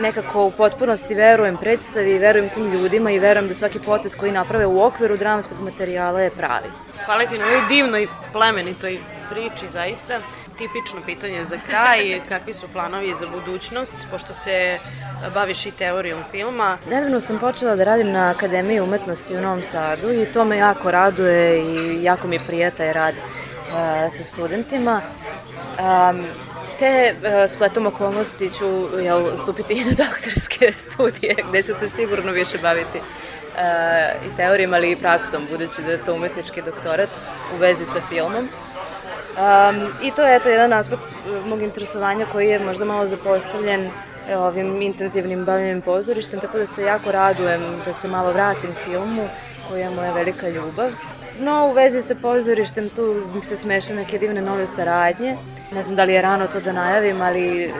nekako 0.00 0.44
u 0.44 0.50
potpunosti 0.50 1.14
verujem 1.14 1.56
predstavi, 1.56 2.18
verujem 2.18 2.48
tim 2.48 2.72
ljudima 2.72 3.10
i 3.10 3.18
verujem 3.18 3.48
da 3.48 3.54
svaki 3.54 3.78
potez 3.78 4.16
koji 4.16 4.32
naprave 4.32 4.66
u 4.66 4.82
okviru 4.84 5.16
dramskog 5.16 5.60
materijala 5.60 6.20
je 6.20 6.30
pravi. 6.30 6.72
Hvala 7.04 7.26
ti 7.26 7.38
na 7.38 7.46
ovoj 7.46 7.68
divnoj, 7.68 8.06
plemenitoj 8.32 8.98
priči 9.30 9.70
zaista. 9.70 10.20
Tipično 10.58 11.00
pitanje 11.06 11.44
za 11.44 11.58
kraj, 11.66 12.20
kakvi 12.28 12.52
su 12.54 12.68
planovi 12.72 13.14
za 13.14 13.26
budućnost, 13.26 13.96
pošto 14.10 14.34
se 14.34 14.78
baviš 15.34 15.66
i 15.66 15.70
teorijom 15.70 16.24
filma. 16.30 16.78
Nedavno 16.90 17.20
sam 17.20 17.38
počela 17.38 17.76
da 17.76 17.84
radim 17.84 18.12
na 18.12 18.30
Akademiji 18.30 18.80
umetnosti 18.80 19.36
u 19.36 19.40
Novom 19.40 19.62
Sadu 19.62 20.12
i 20.12 20.26
to 20.32 20.44
me 20.44 20.56
jako 20.56 20.90
raduje 20.90 21.62
i 21.62 22.04
jako 22.04 22.28
mi 22.28 22.38
prijata 22.38 22.84
je 22.84 22.92
rad 22.92 23.14
uh, 23.14 24.12
sa 24.16 24.24
studentima. 24.24 25.00
Um, 25.78 26.24
te 26.78 27.14
uh, 27.14 27.50
spletom 27.50 27.86
okolnosti 27.86 28.50
ću 28.50 28.98
jel, 29.00 29.36
stupiti 29.36 29.74
i 29.74 29.84
na 29.84 29.92
doktorske 29.92 30.72
studije 30.84 31.36
gde 31.48 31.62
ću 31.62 31.74
se 31.74 31.88
sigurno 31.88 32.32
više 32.32 32.58
baviti 32.58 32.98
uh, 32.98 34.32
i 34.32 34.36
teorijom, 34.36 34.74
ali 34.74 34.90
i 34.90 34.96
praksom, 34.96 35.46
budući 35.50 35.82
da 35.82 35.90
je 35.90 36.04
to 36.04 36.14
umetnički 36.14 36.62
doktorat 36.62 37.08
u 37.54 37.58
vezi 37.58 37.84
sa 37.84 38.00
filmom. 38.08 38.48
Um, 39.36 39.92
I 40.02 40.10
to 40.10 40.22
je 40.22 40.36
eto 40.36 40.48
jedan 40.48 40.72
aspekt 40.72 41.02
uh, 41.02 41.46
mog 41.46 41.62
interesovanja 41.62 42.26
koji 42.32 42.48
je 42.48 42.58
možda 42.58 42.84
malo 42.84 43.06
zapostavljen 43.06 43.90
ovim 44.34 44.82
intenzivnim 44.82 45.44
bavljenjem 45.44 45.82
pozorištem, 45.82 46.40
tako 46.40 46.58
da 46.58 46.66
se 46.66 46.82
jako 46.82 47.12
radujem 47.12 47.62
da 47.84 47.92
se 47.92 48.08
malo 48.08 48.32
vratim 48.32 48.70
filmu 48.84 49.28
koja 49.68 49.84
je 49.84 49.90
moja 49.90 50.12
velika 50.12 50.48
ljubav. 50.48 50.90
No, 51.40 51.68
u 51.70 51.72
vezi 51.72 52.02
sa 52.02 52.14
pozorištem 52.14 52.88
tu 52.88 53.14
se 53.42 53.56
smeša 53.56 53.94
neke 53.94 54.18
divne 54.18 54.42
nove 54.42 54.66
saradnje. 54.66 55.36
Ne 55.72 55.82
znam 55.82 55.96
da 55.96 56.04
li 56.04 56.12
je 56.12 56.22
rano 56.22 56.46
to 56.46 56.60
da 56.60 56.72
najavim, 56.72 57.20
ali 57.22 57.64
e, 57.64 57.70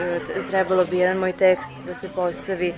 trebalo 0.47 0.85
bi 0.85 0.97
jedan 0.97 1.17
moj 1.17 1.31
tekst 1.31 1.73
da 1.85 1.93
se 1.93 2.09
postavi 2.09 2.73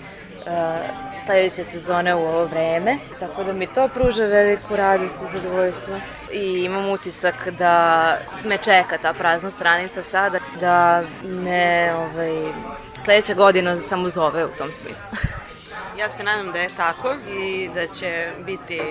sledeće 1.20 1.64
sezone 1.64 2.16
u 2.16 2.20
ovo 2.20 2.46
vreme, 2.46 2.98
tako 3.20 3.44
da 3.44 3.54
mi 3.54 3.68
to 3.68 3.88
pruža 3.88 4.26
veliku 4.26 4.76
radost 4.76 5.16
i 5.16 5.38
zadovoljstvo 5.38 5.96
i 6.34 6.64
imam 6.66 6.90
utisak 6.90 7.50
da 7.50 8.18
me 8.46 8.58
čeka 8.58 8.98
ta 9.02 9.14
prazna 9.14 9.50
stranica 9.50 10.02
sada, 10.02 10.40
da 10.60 11.04
me 11.24 11.94
ovaj, 11.96 12.54
sledeća 13.04 13.34
godina 13.34 13.78
samo 13.78 14.10
zove 14.10 14.46
u 14.46 14.50
tom 14.58 14.74
smislu. 14.74 15.08
Ja 16.00 16.10
se 16.10 16.24
nadam 16.24 16.52
da 16.52 16.60
je 16.60 16.70
tako 16.78 17.16
i 17.40 17.70
da 17.74 17.88
će 17.88 18.32
biti 18.46 18.82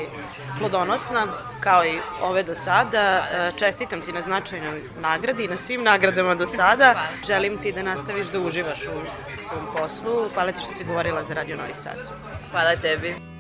plodonosna 0.58 1.26
kao 1.60 1.84
i 1.84 1.98
ove 2.22 2.42
do 2.42 2.54
sada. 2.54 3.00
E, 3.00 3.52
čestitam 3.58 4.00
ti 4.00 4.12
na 4.12 4.22
značajnoj 4.22 4.82
nagradi 5.00 5.44
i 5.44 5.48
na 5.48 5.56
svim 5.56 5.82
nagradama 5.82 6.34
do 6.34 6.46
sada. 6.46 6.94
Želim 7.26 7.58
ti 7.58 7.72
da 7.72 7.82
nastaviš 7.82 8.26
da 8.26 8.40
uživaš 8.40 8.86
u 8.86 9.00
svom 9.48 9.66
poslu. 9.76 10.28
Hvala 10.34 10.52
ti 10.52 10.60
što 10.60 10.72
si 10.72 10.84
govorila 10.84 11.24
za 11.24 11.34
Radio 11.34 11.56
Novi 11.56 11.74
Sad. 11.74 12.12
Hvala 12.50 12.76
tebi. 12.76 13.37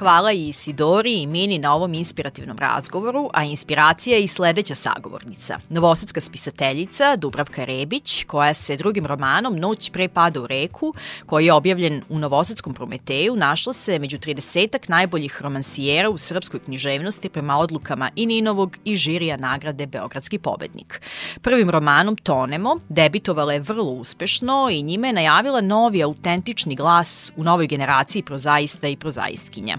Hvala 0.00 0.32
i 0.32 0.48
Isidori 0.48 1.22
i 1.22 1.26
Mini 1.26 1.58
na 1.58 1.74
ovom 1.74 1.94
inspirativnom 1.94 2.58
razgovoru, 2.58 3.30
a 3.32 3.44
inspiracija 3.44 4.16
je 4.16 4.24
i 4.24 4.28
sledeća 4.28 4.74
sagovornica. 4.74 5.58
Novosadska 5.68 6.20
spisateljica 6.20 7.16
Dubravka 7.16 7.64
Rebić, 7.64 8.24
koja 8.24 8.54
se 8.54 8.76
drugim 8.76 9.06
romanom 9.06 9.56
Noć 9.56 9.90
pre 9.90 10.08
pada 10.08 10.40
u 10.40 10.46
reku, 10.46 10.94
koji 11.26 11.46
je 11.46 11.52
objavljen 11.52 12.02
u 12.08 12.18
Novosadskom 12.18 12.74
Prometeju, 12.74 13.36
našla 13.36 13.72
se 13.72 13.98
među 13.98 14.18
30 14.18 14.78
najboljih 14.88 15.42
romansijera 15.42 16.10
u 16.10 16.18
srpskoj 16.18 16.60
književnosti 16.60 17.28
prema 17.28 17.58
odlukama 17.58 18.10
i 18.16 18.26
Ninovog 18.26 18.76
i 18.84 18.96
žirija 18.96 19.36
nagrade 19.36 19.86
Beogradski 19.86 20.38
pobednik. 20.38 21.00
Prvim 21.42 21.70
romanom 21.70 22.16
Tonemo 22.16 22.76
debitovala 22.88 23.52
je 23.52 23.60
vrlo 23.60 23.90
uspešno 23.90 24.68
i 24.72 24.82
njime 24.82 25.08
je 25.08 25.12
najavila 25.12 25.60
novi 25.60 26.02
autentični 26.02 26.76
glas 26.76 27.32
u 27.36 27.44
novoj 27.44 27.66
generaciji 27.66 28.22
prozaista 28.22 28.88
i 28.88 28.96
prozaistkinja. 28.96 29.78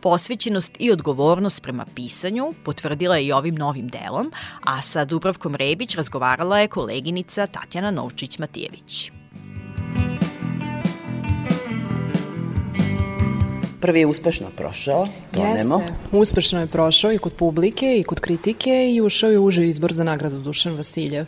Posvećenost 0.00 0.76
i 0.78 0.92
odgovornost 0.92 1.62
prema 1.62 1.86
pisanju 1.94 2.54
potvrdila 2.64 3.16
je 3.16 3.26
i 3.26 3.32
ovim 3.32 3.54
novim 3.54 3.88
delom, 3.88 4.32
a 4.64 4.82
sa 4.82 5.04
Dubravkom 5.04 5.54
Rebić 5.54 5.94
razgovarala 5.94 6.58
je 6.58 6.68
koleginica 6.68 7.46
Tatjana 7.46 7.92
Novčić-Matijević. 7.92 9.10
Prvi 13.80 14.00
je 14.00 14.06
uspešno 14.06 14.46
prošao, 14.56 15.08
tonemo. 15.32 15.78
Jeste, 15.78 15.94
uspešno 16.12 16.60
je 16.60 16.66
prošao 16.66 17.12
i 17.12 17.18
kod 17.18 17.32
publike 17.32 17.98
i 17.98 18.04
kod 18.04 18.20
kritike 18.20 18.90
i 18.90 19.00
ušao 19.00 19.30
je 19.30 19.38
uži 19.38 19.68
izbor 19.68 19.92
za 19.92 20.04
nagradu 20.04 20.38
Dušan 20.38 20.76
Vasiljev, 20.76 21.26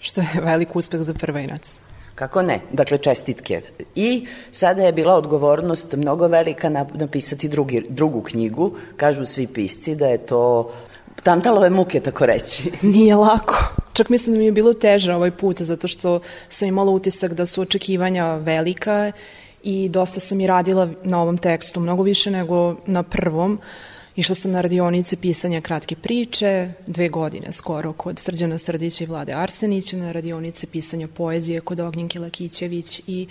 što 0.00 0.20
je 0.20 0.28
velik 0.42 0.76
uspeh 0.76 1.00
za 1.00 1.14
prvenac. 1.14 1.76
Kako 2.18 2.42
ne? 2.42 2.60
Dakle, 2.72 2.98
čestitke. 2.98 3.60
I 3.94 4.26
sada 4.52 4.82
je 4.82 4.92
bila 4.92 5.14
odgovornost 5.14 5.92
mnogo 5.92 6.26
velika 6.26 6.68
napisati 6.94 7.48
drugi, 7.48 7.84
drugu 7.88 8.22
knjigu. 8.22 8.72
Kažu 8.96 9.24
svi 9.24 9.46
pisci 9.46 9.94
da 9.94 10.06
je 10.06 10.18
to 10.18 10.72
tamtalove 11.22 11.70
muke, 11.70 12.00
tako 12.00 12.26
reći. 12.26 12.72
Nije 12.94 13.16
lako. 13.16 13.64
Čak 13.92 14.08
mislim 14.08 14.34
da 14.34 14.38
mi 14.38 14.44
je 14.44 14.52
bilo 14.52 14.72
teže 14.72 15.14
ovaj 15.14 15.30
put, 15.30 15.62
zato 15.62 15.88
što 15.88 16.20
sam 16.48 16.68
imala 16.68 16.90
utisak 16.90 17.34
da 17.34 17.46
su 17.46 17.62
očekivanja 17.62 18.34
velika 18.34 19.12
i 19.62 19.88
dosta 19.88 20.20
sam 20.20 20.40
i 20.40 20.46
radila 20.46 20.88
na 21.02 21.22
ovom 21.22 21.38
tekstu, 21.38 21.80
mnogo 21.80 22.02
više 22.02 22.30
nego 22.30 22.76
na 22.86 23.02
prvom. 23.02 23.52
Uh, 23.52 23.97
Išla 24.18 24.34
sam 24.34 24.50
na 24.50 24.60
radionice 24.60 25.16
pisanja 25.16 25.60
kratke 25.60 25.96
priče, 25.96 26.70
dve 26.86 27.08
godine 27.08 27.52
skoro 27.52 27.92
kod 27.92 28.18
Srđana 28.18 28.58
Srdića 28.58 29.04
i 29.04 29.06
Vlade 29.06 29.32
Arsenića, 29.32 29.96
na 29.96 30.12
radionice 30.12 30.66
pisanja 30.66 31.08
poezije 31.08 31.60
kod 31.60 31.80
Ognjenke 31.80 32.20
Lakićević 32.20 33.00
i 33.06 33.28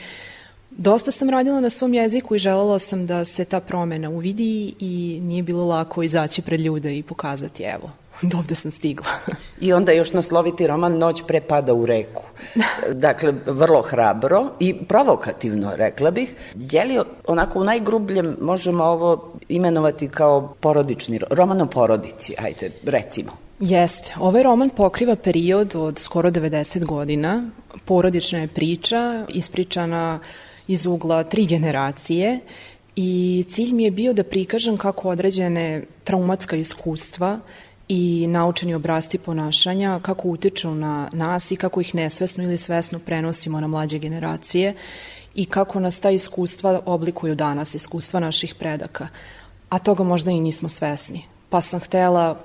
Dosta 0.72 1.12
sam 1.12 1.30
radila 1.30 1.60
na 1.60 1.70
svom 1.70 1.94
jeziku 1.94 2.36
i 2.36 2.40
želela 2.40 2.80
sam 2.80 3.06
da 3.06 3.26
se 3.26 3.46
ta 3.46 3.60
promena 3.60 4.10
uvidi 4.10 4.74
i 4.80 5.20
nije 5.22 5.44
bilo 5.44 5.66
lako 5.66 6.04
izaći 6.04 6.42
pred 6.42 6.60
ljude 6.60 6.98
i 6.98 7.04
pokazati 7.04 7.64
evo, 7.64 7.92
dovde 8.34 8.56
sam 8.56 8.72
stigla. 8.72 9.08
I 9.62 9.74
onda 9.74 9.92
još 9.92 10.14
nasloviti 10.14 10.68
roman 10.68 10.98
Noć 10.98 11.24
pre 11.28 11.42
pada 11.42 11.74
u 11.74 11.86
reku. 11.86 12.24
Dakle, 13.06 13.34
vrlo 13.46 13.82
hrabro 13.82 14.50
i 14.60 14.74
provokativno, 14.86 15.76
rekla 15.76 16.12
bih. 16.12 16.36
Je 16.56 16.86
li 16.86 17.00
onako 17.28 17.60
u 17.60 17.64
najgrubljem 17.64 18.38
možemo 18.42 18.84
ovo 18.84 19.37
imenovati 19.50 20.08
kao 20.08 20.56
porodični 20.60 21.20
roman 21.30 21.62
o 21.62 21.66
porodici, 21.66 22.34
ajde, 22.38 22.72
recimo? 22.84 23.32
Jeste. 23.60 24.14
Ovaj 24.20 24.44
roman 24.44 24.70
pokriva 24.70 25.16
period 25.16 25.76
od 25.76 26.00
skoro 26.00 26.32
90 26.32 26.86
godina. 26.86 27.50
Porodična 27.86 28.40
je 28.40 28.48
priča, 28.48 29.26
ispričana 29.30 30.20
iz 30.68 30.86
ugla 30.86 31.24
tri 31.24 31.46
generacije 31.46 32.40
i 32.96 33.46
cilj 33.50 33.74
mi 33.74 33.84
je 33.84 33.92
bio 33.92 34.14
da 34.14 34.24
prikažem 34.24 34.78
kako 34.78 35.10
određene 35.10 35.84
traumatska 36.04 36.56
iskustva 36.56 37.40
i 37.88 38.28
naučeni 38.28 38.76
obrazci 38.76 39.18
ponašanja, 39.18 40.00
kako 40.02 40.28
utiču 40.28 40.72
na 40.72 41.10
nas 41.14 41.52
i 41.52 41.56
kako 41.56 41.82
ih 41.82 41.96
nesvesno 41.96 42.44
ili 42.44 42.58
svesno 42.58 43.00
prenosimo 43.00 43.60
na 43.60 43.68
mlađe 43.68 44.00
generacije 44.00 44.74
i 45.38 45.46
kako 45.46 45.80
nas 45.80 46.00
ta 46.00 46.10
iskustva 46.10 46.82
oblikuju 46.86 47.36
danas, 47.36 47.76
iskustva 47.76 48.20
naših 48.20 48.56
predaka. 48.56 49.08
A 49.70 49.80
toga 49.80 50.04
možda 50.04 50.32
i 50.32 50.42
nismo 50.42 50.70
svesni. 50.70 51.24
Pa 51.50 51.62
sam 51.62 51.80
htela 51.80 52.38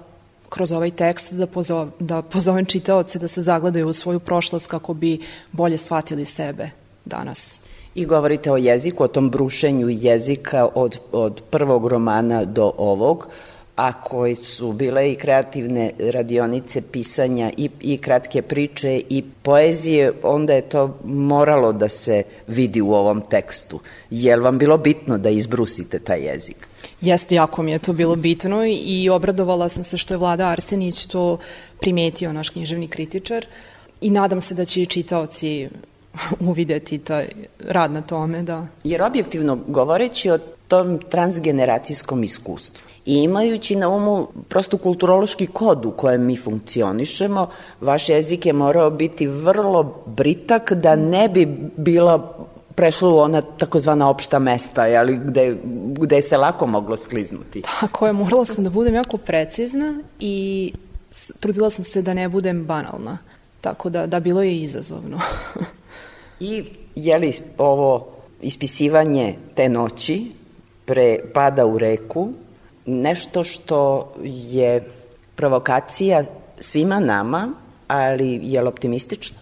kroz 0.48 0.72
ovaj 0.72 0.90
tekst 0.90 1.32
da, 1.32 1.46
pozov, 1.46 1.88
da 1.98 2.22
pozovem 2.22 2.66
čitaoce 2.66 3.18
da 3.18 3.28
se 3.28 3.42
zagledaju 3.42 3.88
u 3.88 3.92
svoju 3.92 4.20
prošlost 4.20 4.66
kako 4.66 4.94
bi 4.94 5.20
bolje 5.52 5.78
shvatili 5.78 6.26
sebe 6.26 6.70
danas. 7.04 7.60
I 7.94 8.04
govorite 8.06 8.52
o 8.52 8.56
jeziku, 8.56 9.04
o 9.04 9.08
tom 9.08 9.30
brušenju 9.30 9.88
jezika 9.88 10.68
od, 10.74 11.00
od 11.12 11.42
prvog 11.50 11.86
romana 11.86 12.44
do 12.44 12.72
ovog 12.78 13.28
a 13.76 13.92
koji 13.92 14.34
su 14.36 14.72
bile 14.72 15.12
i 15.12 15.14
kreativne 15.14 15.90
radionice 15.98 16.82
pisanja 16.82 17.50
i, 17.56 17.70
i 17.80 17.98
kratke 17.98 18.42
priče 18.42 19.02
i 19.08 19.24
poezije, 19.42 20.12
onda 20.22 20.54
je 20.54 20.62
to 20.62 20.98
moralo 21.04 21.72
da 21.72 21.88
se 21.88 22.22
vidi 22.46 22.80
u 22.80 22.92
ovom 22.92 23.20
tekstu. 23.20 23.80
Je 24.10 24.36
li 24.36 24.42
vam 24.42 24.58
bilo 24.58 24.78
bitno 24.78 25.18
da 25.18 25.30
izbrusite 25.30 25.98
taj 25.98 26.20
jezik? 26.20 26.68
Jeste, 27.00 27.34
jako 27.34 27.62
mi 27.62 27.72
je 27.72 27.78
to 27.78 27.92
bilo 27.92 28.16
bitno 28.16 28.64
i 28.66 29.08
obradovala 29.08 29.68
sam 29.68 29.84
se 29.84 29.98
što 29.98 30.14
je 30.14 30.18
Vlada 30.18 30.46
Arsenić 30.46 31.06
to 31.06 31.38
primetio, 31.80 32.32
naš 32.32 32.50
književni 32.50 32.88
kritičar, 32.88 33.46
i 34.00 34.10
nadam 34.10 34.40
se 34.40 34.54
da 34.54 34.64
će 34.64 34.82
i 34.82 34.86
čitaoci 34.86 35.68
uvideti 36.50 36.98
taj 36.98 37.28
rad 37.58 37.92
na 37.92 38.02
tome, 38.02 38.42
da. 38.42 38.66
Jer 38.84 39.02
objektivno 39.02 39.58
govoreći 39.66 40.30
o 40.30 40.38
tom 40.72 40.98
transgeneracijskom 41.08 42.24
iskustvu 42.24 42.88
i 43.06 43.14
imajući 43.14 43.76
na 43.76 43.88
umu 43.88 44.28
prosto 44.48 44.78
kulturološki 44.78 45.46
kod 45.46 45.84
u 45.86 45.90
kojem 45.90 46.24
mi 46.26 46.36
funkcionišemo, 46.36 47.48
vaš 47.80 48.08
jezik 48.08 48.46
je 48.46 48.52
morao 48.52 48.90
biti 48.90 49.26
vrlo 49.26 50.02
britak 50.06 50.72
da 50.72 50.96
ne 50.96 51.28
bi 51.28 51.46
bila 51.76 52.46
prešlo 52.74 53.14
u 53.14 53.18
ona 53.18 53.42
takozvana 53.42 54.08
opšta 54.08 54.38
mesta, 54.38 54.86
jeli, 54.86 55.20
gde, 55.24 55.56
gde 55.98 56.22
se 56.22 56.36
lako 56.36 56.66
moglo 56.66 56.96
skliznuti. 56.96 57.62
Tako 57.80 58.06
je, 58.06 58.12
morala 58.12 58.44
sam 58.44 58.64
da 58.64 58.70
budem 58.70 58.94
jako 58.94 59.16
precizna 59.16 60.02
i 60.20 60.72
trudila 61.40 61.70
sam 61.70 61.84
se 61.84 62.02
da 62.02 62.14
ne 62.14 62.28
budem 62.28 62.64
banalna. 62.64 63.18
Tako 63.60 63.90
da, 63.90 64.06
da 64.06 64.20
bilo 64.20 64.42
je 64.42 64.62
izazovno. 64.62 65.20
I 66.40 66.64
je 66.94 67.18
li 67.18 67.32
ovo 67.58 68.06
ispisivanje 68.42 69.34
te 69.54 69.68
noći 69.68 70.41
pre 70.92 71.18
pada 71.34 71.66
u 71.66 71.78
reku 71.78 72.28
nešto 72.86 73.44
što 73.44 74.12
je 74.24 74.84
provokacija 75.34 76.24
svima 76.60 77.00
nama, 77.00 77.52
ali 77.88 78.40
je 78.42 78.60
li 78.60 78.68
optimistično? 78.68 79.38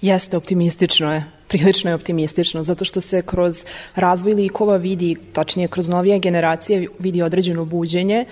Jeste, 0.00 0.36
optimistično 0.36 1.14
je. 1.14 1.24
Prilično 1.48 1.90
je 1.90 1.94
optimistično, 1.94 2.62
zato 2.62 2.84
što 2.84 3.00
se 3.00 3.22
kroz 3.22 3.64
razvoj 3.94 4.34
likova 4.34 4.76
vidi, 4.76 5.16
tačnije 5.32 5.68
kroz 5.68 5.88
novije 5.88 6.18
generacije, 6.18 6.88
vidi 6.98 7.22
određeno 7.22 7.64
buđenje 7.64 8.24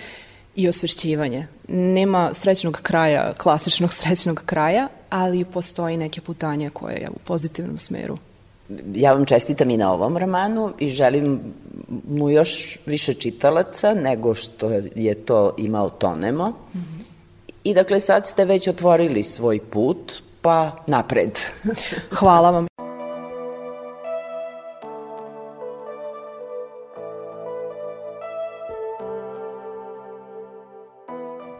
i 0.56 0.68
osvešćivanje. 0.68 1.46
Nema 1.68 2.30
srećnog 2.34 2.78
kraja, 2.82 3.32
klasičnog 3.38 3.92
srećnog 3.92 4.42
kraja, 4.46 4.88
ali 5.10 5.44
postoji 5.44 5.96
neke 5.96 6.20
putanje 6.20 6.70
koje 6.70 6.94
je 6.94 7.10
u 7.10 7.18
pozitivnom 7.24 7.78
smeru. 7.78 8.18
Ja 8.94 9.12
vam 9.12 9.24
čestitam 9.24 9.70
i 9.70 9.76
na 9.76 9.92
ovom 9.92 10.18
romanu 10.18 10.72
i 10.78 10.88
želim 10.88 11.40
mu 12.08 12.30
još 12.30 12.78
više 12.86 13.14
čitalaca 13.14 13.94
nego 13.94 14.34
što 14.34 14.70
je 14.94 15.14
to 15.14 15.54
imao 15.58 15.90
Tonemo. 15.90 16.48
Mm 16.48 16.78
-hmm. 16.78 17.02
I 17.64 17.74
dakle 17.74 18.00
sad 18.00 18.26
ste 18.26 18.44
već 18.44 18.68
otvorili 18.68 19.22
svoj 19.22 19.58
put, 19.58 20.12
pa 20.40 20.84
napred. 20.86 21.38
Hvala 22.18 22.50
vam. 22.50 22.71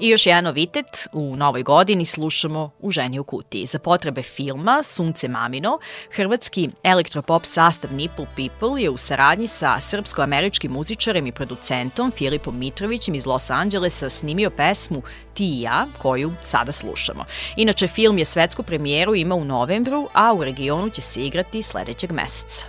I 0.03 0.09
još 0.09 0.27
jedan 0.27 0.45
novitet, 0.45 1.09
u 1.13 1.37
novoj 1.37 1.63
godini 1.63 2.05
slušamo 2.05 2.71
U 2.81 2.91
ženi 2.91 3.19
u 3.19 3.25
kutiji. 3.25 3.67
Za 3.67 3.79
potrebe 3.79 4.23
filma 4.23 4.83
Sunce 4.83 5.29
Mamino, 5.29 5.79
hrvatski 6.11 6.69
elektropop 6.83 7.45
sastav 7.45 7.93
Nipple 7.93 8.27
People 8.37 8.83
je 8.83 8.91
u 8.91 8.97
saradnji 8.97 9.49
sa 9.49 9.81
srpsko-američkim 9.81 10.73
muzičarem 10.73 11.27
i 11.27 11.33
producentom 11.33 12.11
Filipom 12.11 12.59
Mitrovićem 12.59 13.15
iz 13.15 13.27
Los 13.27 13.51
Angelesa 13.51 14.09
snimio 14.09 14.51
pesmu 14.51 15.03
Ti 15.35 15.45
i 15.45 15.61
ja, 15.61 15.87
koju 15.99 16.33
sada 16.43 16.73
slušamo. 16.73 17.25
Inače, 17.57 17.87
film 17.87 18.19
je 18.19 18.25
svetsku 18.25 18.63
premijeru 18.63 19.15
ima 19.15 19.35
u 19.35 19.45
novembru, 19.45 20.09
a 20.13 20.35
u 20.35 20.45
regionu 20.45 20.91
će 20.91 21.01
se 21.01 21.25
igrati 21.25 21.63
sledećeg 21.63 22.13
meseca. 22.13 22.67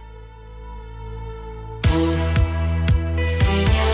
Isi 3.17 3.92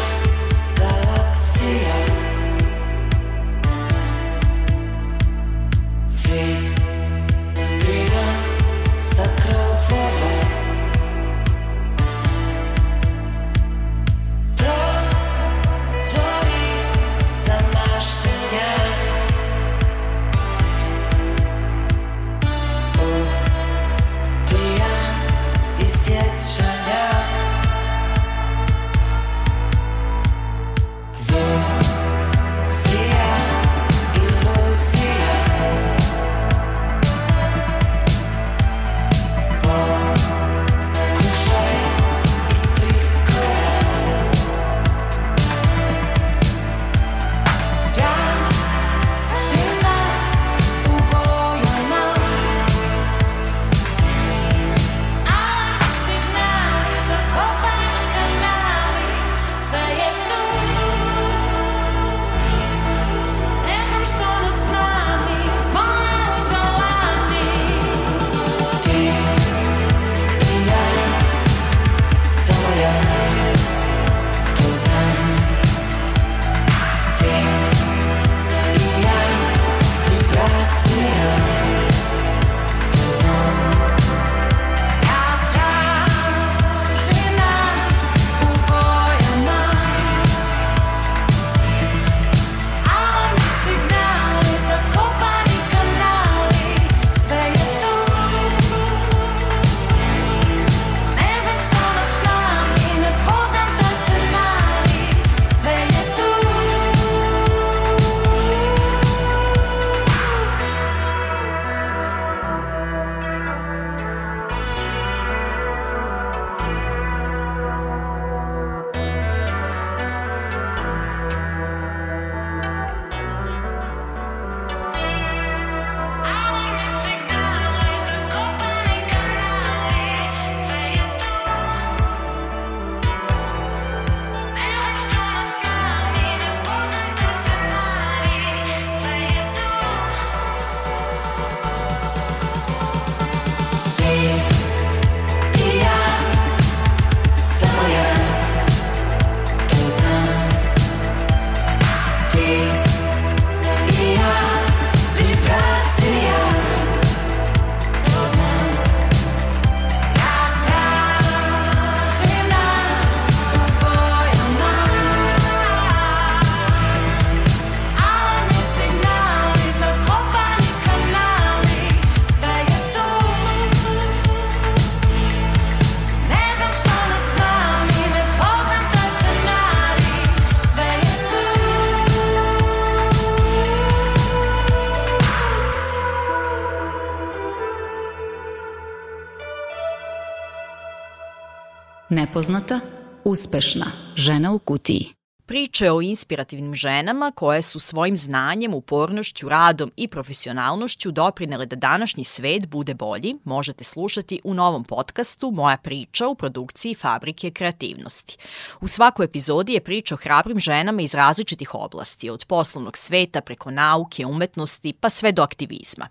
Nepoznata, 192.40 192.80
uspešna, 193.24 193.86
žena 194.16 194.52
u 194.52 194.60
kutiji. 194.60 195.08
Priče 195.46 195.92
o 195.92 196.02
inspirativnim 196.02 196.76
ženama 196.76 197.32
koje 197.36 197.62
su 197.62 197.80
svojim 197.80 198.16
znanjem, 198.16 198.74
upornošću, 198.74 199.50
radom 199.50 199.92
i 199.96 200.08
profesionalnošću 200.08 201.12
doprinele 201.12 201.66
da 201.66 201.76
današnji 201.76 202.24
svet 202.24 202.68
bude 202.68 202.94
bolji 202.94 203.36
možete 203.44 203.84
slušati 203.84 204.40
u 204.44 204.54
novom 204.54 204.84
podcastu 204.84 205.52
Moja 205.52 205.78
priča 205.78 206.28
u 206.28 206.36
produkciji 206.36 206.96
Fabrike 206.96 207.52
kreativnosti. 207.52 208.38
U 208.82 208.88
svakoj 208.88 209.26
epizodi 209.26 209.74
je 209.74 209.84
priča 209.84 210.16
o 210.16 210.18
hrabrim 210.18 210.60
ženama 210.60 211.02
iz 211.02 211.14
različitih 211.14 211.76
oblasti, 211.76 212.30
od 212.30 212.46
poslovnog 212.46 212.98
sveta 212.98 213.42
preko 213.42 213.72
nauke, 213.72 214.26
umetnosti 214.26 214.94
pa 214.94 215.10
sve 215.10 215.32
do 215.32 215.44
aktivizma. 215.44 216.08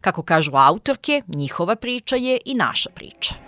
Kako 0.00 0.22
kažu 0.22 0.52
autorke, 0.54 1.22
njihova 1.26 1.76
priča 1.76 2.16
je 2.16 2.38
i 2.44 2.54
naša 2.54 2.90
priča. 2.90 3.45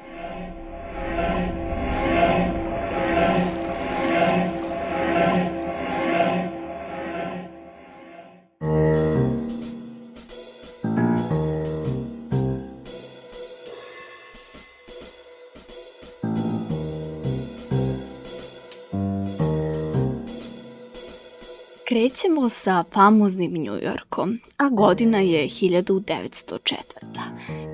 Krećemo 21.89 22.49
sa 22.49 22.85
famoznim 22.93 23.53
Njujorkom, 23.53 24.39
a 24.57 24.69
godina 24.69 25.19
je 25.19 25.49
1904. 25.49 26.75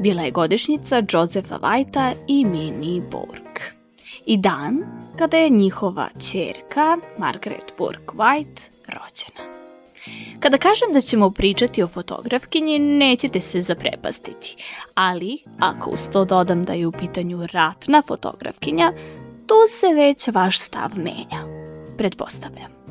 Bila 0.00 0.22
je 0.22 0.30
godišnjica 0.30 1.02
Josefa 1.12 1.58
Whitea 1.58 2.14
i 2.28 2.44
Minnie 2.44 3.02
Bourke. 3.10 3.62
I 4.26 4.36
dan 4.36 4.78
kada 5.18 5.36
je 5.36 5.50
njihova 5.50 6.08
čerka, 6.30 6.98
Margaret 7.18 7.72
Bourke 7.78 8.12
White, 8.14 8.70
rođena. 8.86 9.54
Kada 10.40 10.58
kažem 10.58 10.92
da 10.92 11.00
ćemo 11.00 11.30
pričati 11.30 11.82
o 11.82 11.88
fotografkinji, 11.88 12.78
nećete 12.78 13.40
se 13.40 13.62
zaprepastiti. 13.62 14.56
Ali, 14.94 15.38
ako 15.58 15.90
uz 15.90 16.10
to 16.12 16.24
dodam 16.24 16.64
da 16.64 16.72
je 16.72 16.86
u 16.86 16.92
pitanju 16.92 17.46
ratna 17.52 18.02
fotografkinja, 18.06 18.92
tu 19.46 19.54
se 19.68 19.94
već 19.94 20.28
vaš 20.28 20.60
stav 20.60 20.90
menja. 20.96 21.64
Pretpostavljam. 21.98 22.83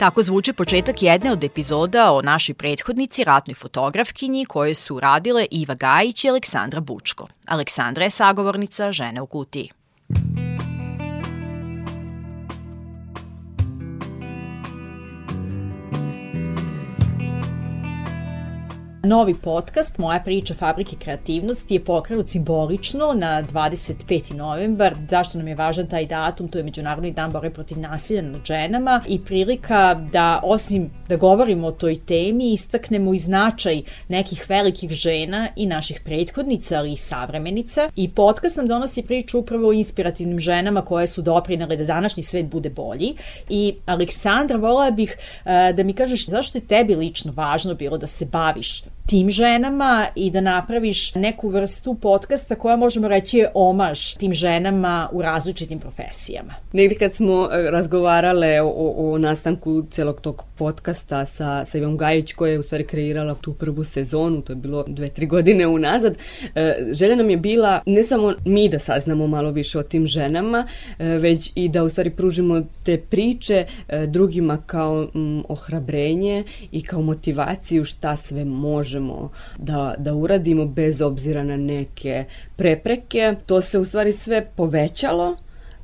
Tako 0.00 0.22
zvuči 0.22 0.52
početak 0.52 1.02
jedne 1.02 1.32
od 1.32 1.44
epizoda 1.44 2.12
o 2.12 2.22
našoj 2.22 2.54
prethodnici, 2.54 3.24
ratnoj 3.24 3.54
fotografkinji, 3.54 4.44
koje 4.44 4.74
su 4.74 5.00
radile 5.00 5.46
Iva 5.50 5.74
Gajić 5.74 6.24
i 6.24 6.28
Aleksandra 6.28 6.80
Bučko. 6.80 7.28
Aleksandra 7.46 8.04
je 8.04 8.10
sagovornica 8.10 8.92
žene 8.92 9.20
u 9.20 9.26
kutiji. 9.26 9.70
Novi 19.02 19.34
podcast 19.34 19.98
Moja 19.98 20.20
priča 20.20 20.54
fabrike 20.54 20.96
kreativnosti 20.96 21.74
je 21.74 21.84
pokrenut 21.84 22.28
simbolično 22.28 23.12
na 23.14 23.42
25. 23.42 24.34
novembar. 24.34 24.94
Zašto 25.08 25.38
nam 25.38 25.48
je 25.48 25.54
važan 25.54 25.86
taj 25.86 26.06
datum? 26.06 26.48
To 26.48 26.58
je 26.58 26.64
Međunarodni 26.64 27.12
dan 27.12 27.32
borbe 27.32 27.50
protiv 27.50 27.78
nasilja 27.78 28.22
nad 28.22 28.40
ženama 28.44 29.02
i 29.08 29.20
prilika 29.24 29.94
da 30.12 30.40
osim 30.44 30.90
da 31.08 31.16
govorimo 31.16 31.66
o 31.66 31.72
toj 31.72 31.96
temi 31.96 32.52
istaknemo 32.52 33.14
i 33.14 33.18
značaj 33.18 33.82
nekih 34.08 34.44
velikih 34.48 34.90
žena 34.90 35.48
i 35.56 35.66
naših 35.66 36.00
prethodnica 36.04 36.78
ali 36.78 36.92
i 36.92 36.96
savremenica. 36.96 37.90
I 37.96 38.08
podcast 38.08 38.56
nam 38.56 38.66
donosi 38.66 39.02
priču 39.02 39.38
upravo 39.38 39.68
o 39.68 39.72
inspirativnim 39.72 40.38
ženama 40.38 40.82
koje 40.82 41.06
su 41.06 41.22
doprinale 41.22 41.76
da 41.76 41.84
današnji 41.84 42.22
svet 42.22 42.46
bude 42.46 42.70
bolji. 42.70 43.14
I 43.48 43.74
Aleksandra, 43.86 44.56
volila 44.56 44.90
bih 44.90 45.16
uh, 45.16 45.76
da 45.76 45.82
mi 45.82 45.92
kažeš 45.92 46.26
zašto 46.26 46.58
je 46.58 46.66
tebi 46.66 46.94
lično 46.94 47.32
važno 47.36 47.74
bilo 47.74 47.98
da 47.98 48.06
se 48.06 48.26
baviš 48.26 48.82
tim 49.10 49.30
ženama 49.30 50.06
i 50.14 50.30
da 50.30 50.40
napraviš 50.40 51.14
neku 51.14 51.48
vrstu 51.48 51.94
podcasta 51.94 52.54
koja 52.54 52.76
možemo 52.76 53.08
reći 53.08 53.38
je 53.38 53.50
omaž 53.54 54.14
tim 54.14 54.32
ženama 54.32 55.08
u 55.12 55.22
različitim 55.22 55.78
profesijama. 55.78 56.54
Negde 56.72 56.94
kad 56.94 57.14
smo 57.14 57.48
e, 57.52 57.70
razgovarale 57.70 58.60
o, 58.62 58.94
o 58.96 59.18
nastanku 59.18 59.82
celog 59.90 60.20
tog 60.20 60.44
podcasta 60.58 61.26
sa, 61.26 61.64
sa 61.64 61.78
Ivom 61.78 61.96
Gajić 61.96 62.32
koja 62.32 62.52
je 62.52 62.58
u 62.58 62.62
stvari 62.62 62.84
kreirala 62.84 63.34
tu 63.34 63.54
prvu 63.54 63.84
sezonu, 63.84 64.42
to 64.42 64.52
je 64.52 64.56
bilo 64.56 64.84
dve, 64.88 65.08
tri 65.08 65.26
godine 65.26 65.66
unazad, 65.66 66.16
e, 66.54 66.76
želja 66.92 67.16
nam 67.16 67.30
je 67.30 67.36
bila 67.36 67.80
ne 67.86 68.02
samo 68.02 68.34
mi 68.44 68.68
da 68.68 68.78
saznamo 68.78 69.26
malo 69.26 69.50
više 69.50 69.78
o 69.78 69.82
tim 69.82 70.06
ženama, 70.06 70.66
e, 70.98 71.04
već 71.04 71.52
i 71.54 71.68
da 71.68 71.84
u 71.84 71.88
stvari 71.88 72.10
pružimo 72.10 72.62
te 72.84 72.98
priče 72.98 73.66
drugima 74.06 74.58
kao 74.66 75.08
ohrabrenje 75.48 76.44
i 76.72 76.82
kao 76.82 77.02
motivaciju 77.02 77.84
šta 77.84 78.16
sve 78.16 78.44
možemo 78.44 78.99
možemo 79.00 79.30
da, 79.58 79.94
da 79.98 80.14
uradimo 80.14 80.64
bez 80.64 81.02
obzira 81.02 81.44
na 81.44 81.56
neke 81.56 82.24
prepreke. 82.56 83.34
To 83.46 83.60
se 83.60 83.78
u 83.78 83.84
stvari 83.84 84.12
sve 84.12 84.46
povećalo 84.56 85.36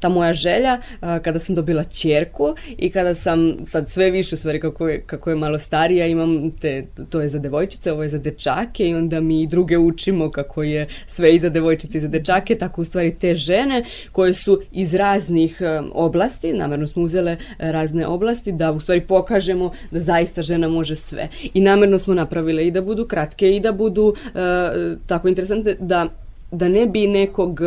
ta 0.07 0.11
moja 0.11 0.34
želja 0.34 0.80
a, 1.00 1.18
kada 1.18 1.38
sam 1.38 1.54
dobila 1.54 1.84
čerku 1.84 2.54
i 2.78 2.90
kada 2.90 3.14
sam 3.14 3.57
sad 3.66 3.90
sve 3.90 4.11
više 4.11 4.34
u 4.34 4.38
stvari 4.38 4.61
kako 4.61 4.88
je, 4.88 5.00
kako 5.00 5.30
je 5.30 5.36
malo 5.36 5.59
starija 5.59 6.07
imam 6.07 6.50
te, 6.50 6.86
to 7.11 7.20
je 7.20 7.28
za 7.28 7.38
devojčice, 7.38 7.92
ovo 7.92 8.02
je 8.02 8.09
za 8.09 8.18
dečake 8.18 8.88
i 8.88 8.94
onda 8.94 9.20
mi 9.20 9.42
i 9.42 9.46
druge 9.46 9.78
učimo 9.78 10.30
kako 10.30 10.62
je 10.62 10.86
sve 11.07 11.34
i 11.34 11.38
za 11.38 11.48
devojčice 11.48 11.98
i 11.98 12.00
za 12.00 12.09
dečake, 12.09 12.54
tako 12.59 12.80
u 12.80 12.84
stvari 12.84 13.14
te 13.14 13.34
žene 13.34 13.84
koje 14.12 14.34
su 14.34 14.61
iz 14.72 14.94
raznih 14.94 15.62
a, 15.62 15.82
oblasti, 15.92 16.52
namerno 16.52 16.86
smo 16.86 17.02
uzele 17.02 17.36
razne 17.59 18.07
oblasti 18.07 18.52
da 18.52 18.72
u 18.72 18.80
stvari 18.80 19.00
pokažemo 19.00 19.72
da 19.90 20.00
zaista 20.00 20.42
žena 20.42 20.68
može 20.68 20.96
sve. 20.96 21.28
I 21.54 21.61
namerno 21.61 21.98
smo 21.98 22.14
napravile 22.14 22.66
i 22.66 22.70
da 22.70 22.82
budu 22.82 23.07
kratke 23.07 23.57
i 23.57 23.61
da 23.61 23.72
budu 23.72 24.14
a, 24.34 24.72
tako 25.07 25.28
interesantne 25.28 25.74
da 25.80 26.07
da 26.50 26.68
ne 26.68 26.86
bi 26.86 27.07
nekog 27.07 27.61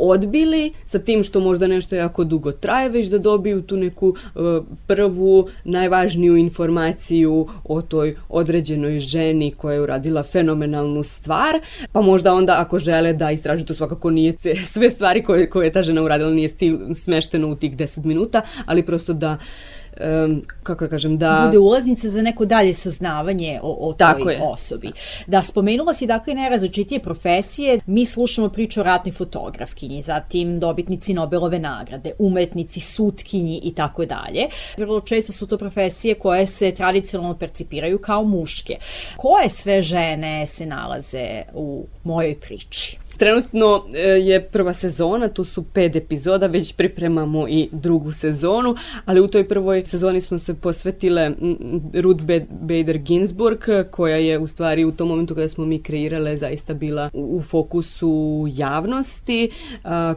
odbili 0.00 0.72
sa 0.84 0.98
tim 0.98 1.22
što 1.22 1.40
možda 1.40 1.66
nešto 1.66 1.96
jako 1.96 2.24
dugo 2.24 2.52
traje, 2.52 2.88
već 2.88 3.06
da 3.06 3.18
dobiju 3.18 3.62
tu 3.62 3.76
neku 3.76 4.08
uh, 4.08 4.64
prvu, 4.86 5.48
najvažniju 5.64 6.36
informaciju 6.36 7.46
o 7.64 7.82
toj 7.82 8.16
određenoj 8.28 8.98
ženi 8.98 9.50
koja 9.50 9.74
je 9.74 9.80
uradila 9.80 10.22
fenomenalnu 10.22 11.02
stvar, 11.02 11.60
pa 11.92 12.00
možda 12.00 12.34
onda 12.34 12.56
ako 12.58 12.78
žele 12.78 13.12
da 13.12 13.30
istražu 13.30 13.64
to 13.64 13.74
svakako 13.74 14.10
nije 14.10 14.34
sve 14.72 14.90
stvari 14.90 15.24
koje, 15.24 15.50
koje 15.50 15.66
je 15.66 15.72
ta 15.72 15.82
žena 15.82 16.02
uradila 16.02 16.30
nije 16.30 16.48
stil, 16.48 16.78
smešteno 16.94 17.48
u 17.48 17.54
tih 17.54 17.76
10 17.76 18.04
minuta, 18.04 18.42
ali 18.66 18.82
prosto 18.82 19.12
da 19.12 19.32
uh, 19.32 19.79
um, 20.24 20.42
kako 20.62 20.84
ja 20.84 20.88
da 20.88 20.90
kažem, 20.90 21.18
da... 21.18 21.42
Bude 21.46 21.58
ulaznica 21.58 22.08
za 22.08 22.22
neko 22.22 22.44
dalje 22.44 22.74
saznavanje 22.74 23.60
o, 23.62 23.88
o 23.88 23.92
Tako 23.92 24.22
toj 24.22 24.34
je. 24.34 24.40
osobi. 24.42 24.92
Da, 25.26 25.42
spomenula 25.42 25.94
si 25.94 26.06
dakle 26.06 26.34
najrazličitije 26.34 27.00
profesije. 27.00 27.80
Mi 27.86 28.06
slušamo 28.06 28.48
priču 28.48 28.80
o 28.80 28.82
ratnoj 28.82 29.12
fotografkinji, 29.12 30.02
zatim 30.02 30.58
dobitnici 30.60 31.14
Nobelove 31.14 31.58
nagrade, 31.58 32.12
umetnici, 32.18 32.80
sutkinji 32.80 33.60
i 33.64 33.74
tako 33.74 34.04
dalje. 34.04 34.48
Vrlo 34.76 35.00
često 35.00 35.32
su 35.32 35.46
to 35.46 35.58
profesije 35.58 36.14
koje 36.14 36.46
se 36.46 36.70
tradicionalno 36.70 37.38
percipiraju 37.38 37.98
kao 37.98 38.24
muške. 38.24 38.76
Koje 39.16 39.48
sve 39.48 39.82
žene 39.82 40.46
se 40.46 40.66
nalaze 40.66 41.42
u 41.54 41.86
mojoj 42.04 42.40
priči? 42.40 42.99
Trenutno 43.20 43.84
e, 43.94 44.00
je 44.00 44.42
prva 44.42 44.72
sezona, 44.72 45.28
tu 45.28 45.44
su 45.44 45.62
pet 45.62 45.96
epizoda, 45.96 46.46
već 46.46 46.72
pripremamo 46.72 47.48
i 47.48 47.68
drugu 47.72 48.12
sezonu, 48.12 48.74
ali 49.04 49.20
u 49.20 49.28
toj 49.28 49.48
prvoj 49.48 49.82
sezoni 49.86 50.20
smo 50.20 50.38
se 50.38 50.54
posvetile 50.54 51.30
Ruth 51.94 52.24
Bader 52.60 52.98
Ginsburg, 52.98 53.58
koja 53.90 54.16
je 54.16 54.38
u 54.38 54.46
stvari 54.46 54.84
u 54.84 54.92
tom 54.92 55.08
momentu 55.08 55.34
kada 55.34 55.48
smo 55.48 55.64
mi 55.64 55.82
kreirale 55.82 56.36
zaista 56.36 56.74
bila 56.74 57.10
u 57.12 57.42
fokusu 57.42 58.46
javnosti, 58.50 59.50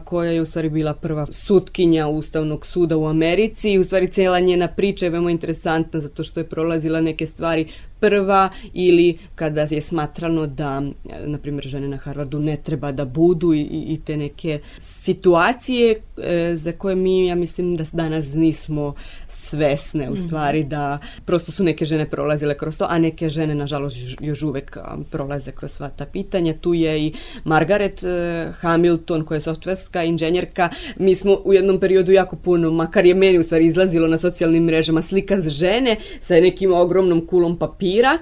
koja 0.04 0.30
je 0.30 0.40
u 0.40 0.46
stvari 0.46 0.68
bila 0.68 0.94
prva 0.94 1.26
sutkinja 1.26 2.08
Ustavnog 2.08 2.66
suda 2.66 2.96
u 2.96 3.06
Americi. 3.06 3.72
I 3.72 3.78
u 3.78 3.84
stvari 3.84 4.10
cijela 4.10 4.40
njena 4.40 4.68
priča 4.68 5.06
je 5.06 5.10
veoma 5.10 5.30
interesantna 5.30 6.00
zato 6.00 6.24
što 6.24 6.40
je 6.40 6.44
prolazila 6.44 7.00
neke 7.00 7.26
stvari 7.26 7.68
prva 8.04 8.48
ili 8.72 9.18
kada 9.34 9.66
je 9.70 9.80
smatrano 9.80 10.46
da, 10.46 10.80
na 11.26 11.38
primjer, 11.38 11.64
žene 11.66 11.88
na 11.88 11.96
Harvardu 11.96 12.38
ne 12.38 12.56
treba 12.56 12.92
da 12.92 13.04
budu 13.04 13.54
i, 13.54 13.62
i 13.62 14.00
te 14.04 14.16
neke 14.16 14.58
situacije 14.78 16.00
e, 16.16 16.52
za 16.56 16.72
koje 16.72 16.94
mi, 16.94 17.26
ja 17.26 17.34
mislim 17.34 17.76
da 17.76 17.84
danas 17.92 18.34
nismo 18.34 18.92
svesne 19.28 20.10
u 20.10 20.12
mhm. 20.12 20.26
stvari 20.26 20.64
da 20.64 20.98
prosto 21.24 21.52
su 21.52 21.64
neke 21.64 21.84
žene 21.84 22.10
prolazile 22.10 22.58
kroz 22.58 22.78
to, 22.78 22.86
a 22.88 22.98
neke 22.98 23.28
žene 23.28 23.54
nažalost 23.54 23.96
još 24.20 24.42
uvek 24.42 24.78
prolaze 25.10 25.52
kroz 25.52 25.70
sva 25.70 25.88
ta 25.88 26.06
pitanja. 26.06 26.54
Tu 26.60 26.74
je 26.74 27.06
i 27.06 27.12
Margaret 27.44 28.04
e, 28.04 28.52
Hamilton 28.60 29.24
koja 29.24 29.36
je 29.36 29.40
softverska 29.40 30.02
inženjerka. 30.02 30.68
Mi 30.96 31.14
smo 31.14 31.34
u 31.44 31.52
jednom 31.52 31.80
periodu 31.80 32.12
jako 32.12 32.36
puno, 32.36 32.70
makar 32.70 33.06
je 33.06 33.14
meni 33.14 33.38
u 33.38 33.42
stvari 33.42 33.66
izlazilo 33.66 34.08
na 34.08 34.18
socijalnim 34.18 34.64
mrežama 34.64 35.02
slika 35.02 35.40
žene 35.40 35.96
sa 36.20 36.34
nekim 36.34 36.72
ogromnom 36.72 37.26
kulom 37.26 37.58
papira 37.58 37.93
papira 37.94 38.18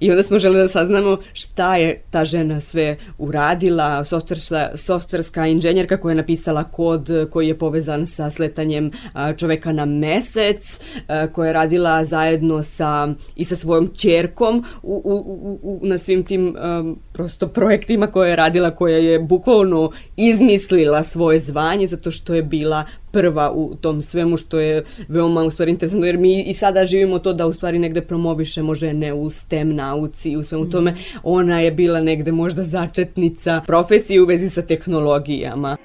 i 0.00 0.10
onda 0.10 0.22
smo 0.22 0.38
žele 0.38 0.62
da 0.62 0.68
saznamo 0.68 1.18
šta 1.32 1.76
je 1.76 2.02
ta 2.10 2.24
žena 2.24 2.60
sve 2.60 2.96
uradila, 3.18 4.04
softverska, 4.04 4.70
softverska 4.74 5.46
inženjerka 5.46 5.96
koja 5.96 6.12
je 6.12 6.16
napisala 6.16 6.64
kod 6.64 7.08
koji 7.30 7.48
je 7.48 7.58
povezan 7.58 8.06
sa 8.06 8.30
sletanjem 8.30 8.90
čoveka 9.36 9.72
na 9.72 9.84
mesec, 9.84 10.80
koja 11.32 11.46
je 11.46 11.52
radila 11.52 12.04
zajedno 12.04 12.62
sa, 12.62 13.14
i 13.36 13.44
sa 13.44 13.56
svojom 13.56 13.90
čerkom 13.96 14.64
u, 14.82 15.02
u, 15.04 15.58
u, 15.62 15.80
na 15.82 15.98
svim 15.98 16.22
tim 16.22 16.56
um, 16.56 16.98
prosto 17.12 17.48
projektima 17.48 18.06
koje 18.06 18.30
je 18.30 18.36
radila, 18.36 18.74
koja 18.74 18.98
je 18.98 19.18
bukvalno 19.18 19.90
izmislila 20.16 21.02
svoje 21.02 21.40
zvanje 21.40 21.86
zato 21.86 22.10
što 22.10 22.34
je 22.34 22.42
bila 22.42 22.84
prva 23.14 23.52
u 23.52 23.74
tom 23.74 24.02
svemu 24.02 24.36
što 24.36 24.60
je 24.60 24.84
veoma 25.08 25.42
u 25.42 25.50
stvari 25.50 25.70
interesantno 25.70 26.06
jer 26.06 26.18
mi 26.18 26.42
i 26.42 26.54
sada 26.54 26.86
živimo 26.86 27.18
to 27.18 27.32
da 27.32 27.46
u 27.46 27.52
stvari 27.52 27.78
negde 27.78 28.02
promovišemo 28.02 28.74
žene 28.74 29.12
u 29.12 29.30
STEM 29.30 29.74
nauci 29.74 30.30
i 30.30 30.36
u 30.36 30.42
svemu 30.42 30.70
tome. 30.70 30.90
Mhm. 30.90 31.00
Ona 31.22 31.60
je 31.60 31.70
bila 31.70 32.00
negde 32.00 32.32
možda 32.32 32.64
začetnica 32.64 33.62
profesije 33.66 34.22
u 34.22 34.26
vezi 34.26 34.50
sa 34.50 34.62
tehnologijama. 34.62 35.76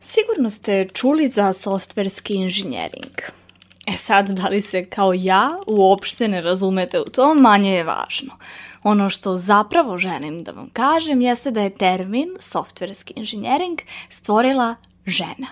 Sigurno 0.00 0.50
ste 0.50 0.88
čuli 0.92 1.28
za 1.28 1.52
softverski 1.52 2.34
inženjering. 2.34 3.41
E 3.86 3.92
sad, 3.92 4.28
da 4.28 4.48
li 4.48 4.60
se 4.60 4.84
kao 4.84 5.12
ja 5.12 5.50
uopšte 5.66 6.28
ne 6.28 6.40
razumete 6.40 7.00
u 7.00 7.04
to, 7.04 7.34
manje 7.34 7.72
je 7.72 7.84
važno. 7.84 8.36
Ono 8.82 9.10
što 9.10 9.36
zapravo 9.36 9.98
želim 9.98 10.44
da 10.44 10.52
vam 10.52 10.68
kažem 10.72 11.20
jeste 11.20 11.50
da 11.50 11.62
je 11.62 11.74
termin 11.74 12.36
softverski 12.40 13.14
inženjering 13.16 13.80
stvorila 14.08 14.74
žena. 15.06 15.46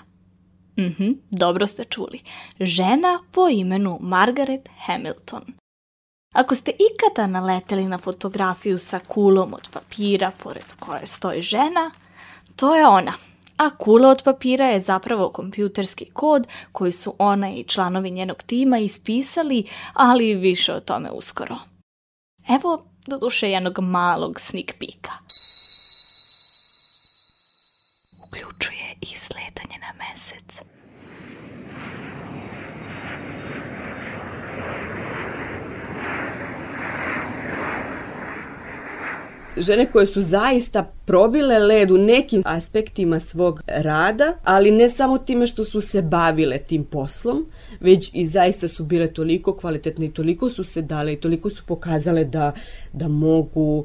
Mhm, 0.79 1.11
dobro 1.31 1.67
ste 1.67 1.85
čuli. 1.85 2.21
Žena 2.61 3.19
po 3.31 3.49
imenu 3.49 3.99
Margaret 4.01 4.69
Hamilton. 4.79 5.43
Ako 6.35 6.55
ste 6.55 6.71
ikada 6.71 7.27
naleteli 7.27 7.87
na 7.87 7.99
fotografiju 7.99 8.79
sa 8.79 8.99
kulom 8.99 9.55
od 9.55 9.69
papira 9.73 10.31
pored 10.43 10.75
koje 10.81 11.07
stoji 11.07 11.43
žena, 11.43 11.91
to 12.57 12.77
je 12.77 12.87
ona– 12.87 13.13
a 13.61 13.71
kula 13.71 14.09
od 14.09 14.23
papira 14.23 14.67
je 14.67 14.81
zapravo 14.81 15.31
kompjuterski 15.31 16.11
kod 16.13 16.47
koji 16.73 16.93
su 16.93 17.15
ona 17.19 17.51
i 17.51 17.65
članovi 17.65 18.11
njenog 18.11 18.43
tima 18.43 18.79
ispisali, 18.79 19.65
ali 19.93 20.35
više 20.35 20.75
o 20.75 20.81
tome 20.81 21.11
uskoro. 21.11 21.57
Evo, 22.49 22.87
do 23.07 23.19
duše 23.19 23.51
jednog 23.51 23.79
malog 23.81 24.41
sneak 24.41 24.75
pika. 24.79 25.13
Uključuje 28.27 28.95
i 29.01 29.07
sletanje 29.07 29.79
na 29.81 29.93
mesec. 29.99 30.63
Žene 39.57 39.91
koje 39.91 40.07
su 40.07 40.21
zaista 40.21 40.93
probile 41.05 41.59
led 41.59 41.91
u 41.91 41.99
nekim 41.99 42.43
aspektima 42.45 43.21
svog 43.21 43.63
rada, 43.67 44.33
ali 44.45 44.71
ne 44.71 44.89
samo 44.89 45.19
time 45.19 45.47
što 45.47 45.65
su 45.65 45.81
se 45.81 46.03
bavile 46.03 46.59
tim 46.59 46.85
poslom, 46.85 47.47
već 47.81 48.11
i 48.13 48.27
zaista 48.27 48.69
su 48.69 48.85
bile 48.85 49.13
toliko 49.13 49.57
kvalitetne 49.57 50.07
i 50.07 50.13
toliko 50.13 50.51
su 50.51 50.65
se 50.65 50.83
dale 50.83 51.13
i 51.13 51.21
toliko 51.21 51.51
su 51.51 51.63
pokazale 51.67 52.25
da, 52.25 52.53
da 52.93 53.09
mogu 53.09 53.85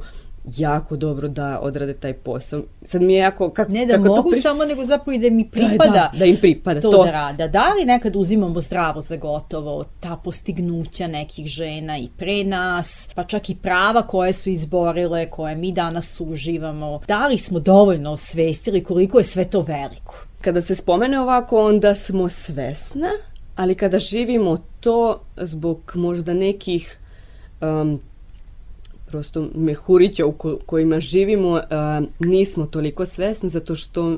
jako 0.58 0.96
dobro 0.96 1.28
da 1.28 1.60
odrade 1.62 1.94
taj 1.94 2.14
posao. 2.14 2.62
Sad 2.86 3.02
mi 3.02 3.14
je 3.14 3.20
jako... 3.20 3.50
Kak, 3.50 3.70
ne 3.70 3.86
da 3.86 3.94
kako 3.94 4.08
mogu 4.08 4.32
to 4.32 4.42
samo, 4.42 4.66
nego 4.66 4.86
zapravo 4.86 5.16
i 5.16 5.20
da 5.20 5.30
mi 5.30 5.50
pripada 5.50 5.92
da, 5.92 6.10
da, 6.14 6.20
da 6.20 6.26
im 6.26 6.38
pripada 6.38 6.82
to, 6.82 6.92
to 6.92 7.04
da 7.04 7.12
rada. 7.12 7.48
Da 7.48 7.74
li 7.74 7.86
nekad 7.86 8.16
uzimamo 8.16 8.62
zdravo 8.62 9.02
za 9.02 9.16
gotovo 9.16 9.86
ta 10.00 10.16
postignuća 10.24 11.08
nekih 11.08 11.48
žena 11.48 11.98
i 11.98 12.10
pre 12.18 12.44
nas, 12.44 13.10
pa 13.16 13.24
čak 13.24 13.50
i 13.50 13.56
prava 13.56 14.08
koje 14.08 14.34
su 14.34 14.50
izborile, 14.50 15.30
koje 15.30 15.56
mi 15.56 15.72
danas 15.72 16.22
uživamo. 16.22 17.02
Da 17.08 17.28
li 17.28 17.38
smo 17.38 17.60
dovoljno 17.60 18.12
osvestili 18.12 18.84
koliko 18.84 19.18
je 19.18 19.24
sve 19.24 19.46
to 19.46 19.62
veliko? 19.62 20.16
Kada 20.42 20.62
se 20.62 20.76
spomene 20.76 21.20
ovako, 21.20 21.68
onda 21.68 21.96
smo 21.96 22.30
svesna, 22.30 23.10
ali 23.56 23.76
kada 23.76 24.00
živimo 24.00 24.58
to 24.80 25.22
zbog 25.38 25.92
možda 25.96 26.34
nekih 26.34 26.98
um, 27.62 28.00
prosto 29.16 29.48
mehurića 29.56 30.26
u 30.26 30.34
kojima 30.66 31.00
živimo 31.00 31.62
nismo 32.20 32.66
toliko 32.66 33.06
svesni 33.06 33.50
zato 33.50 33.76
što 33.76 34.18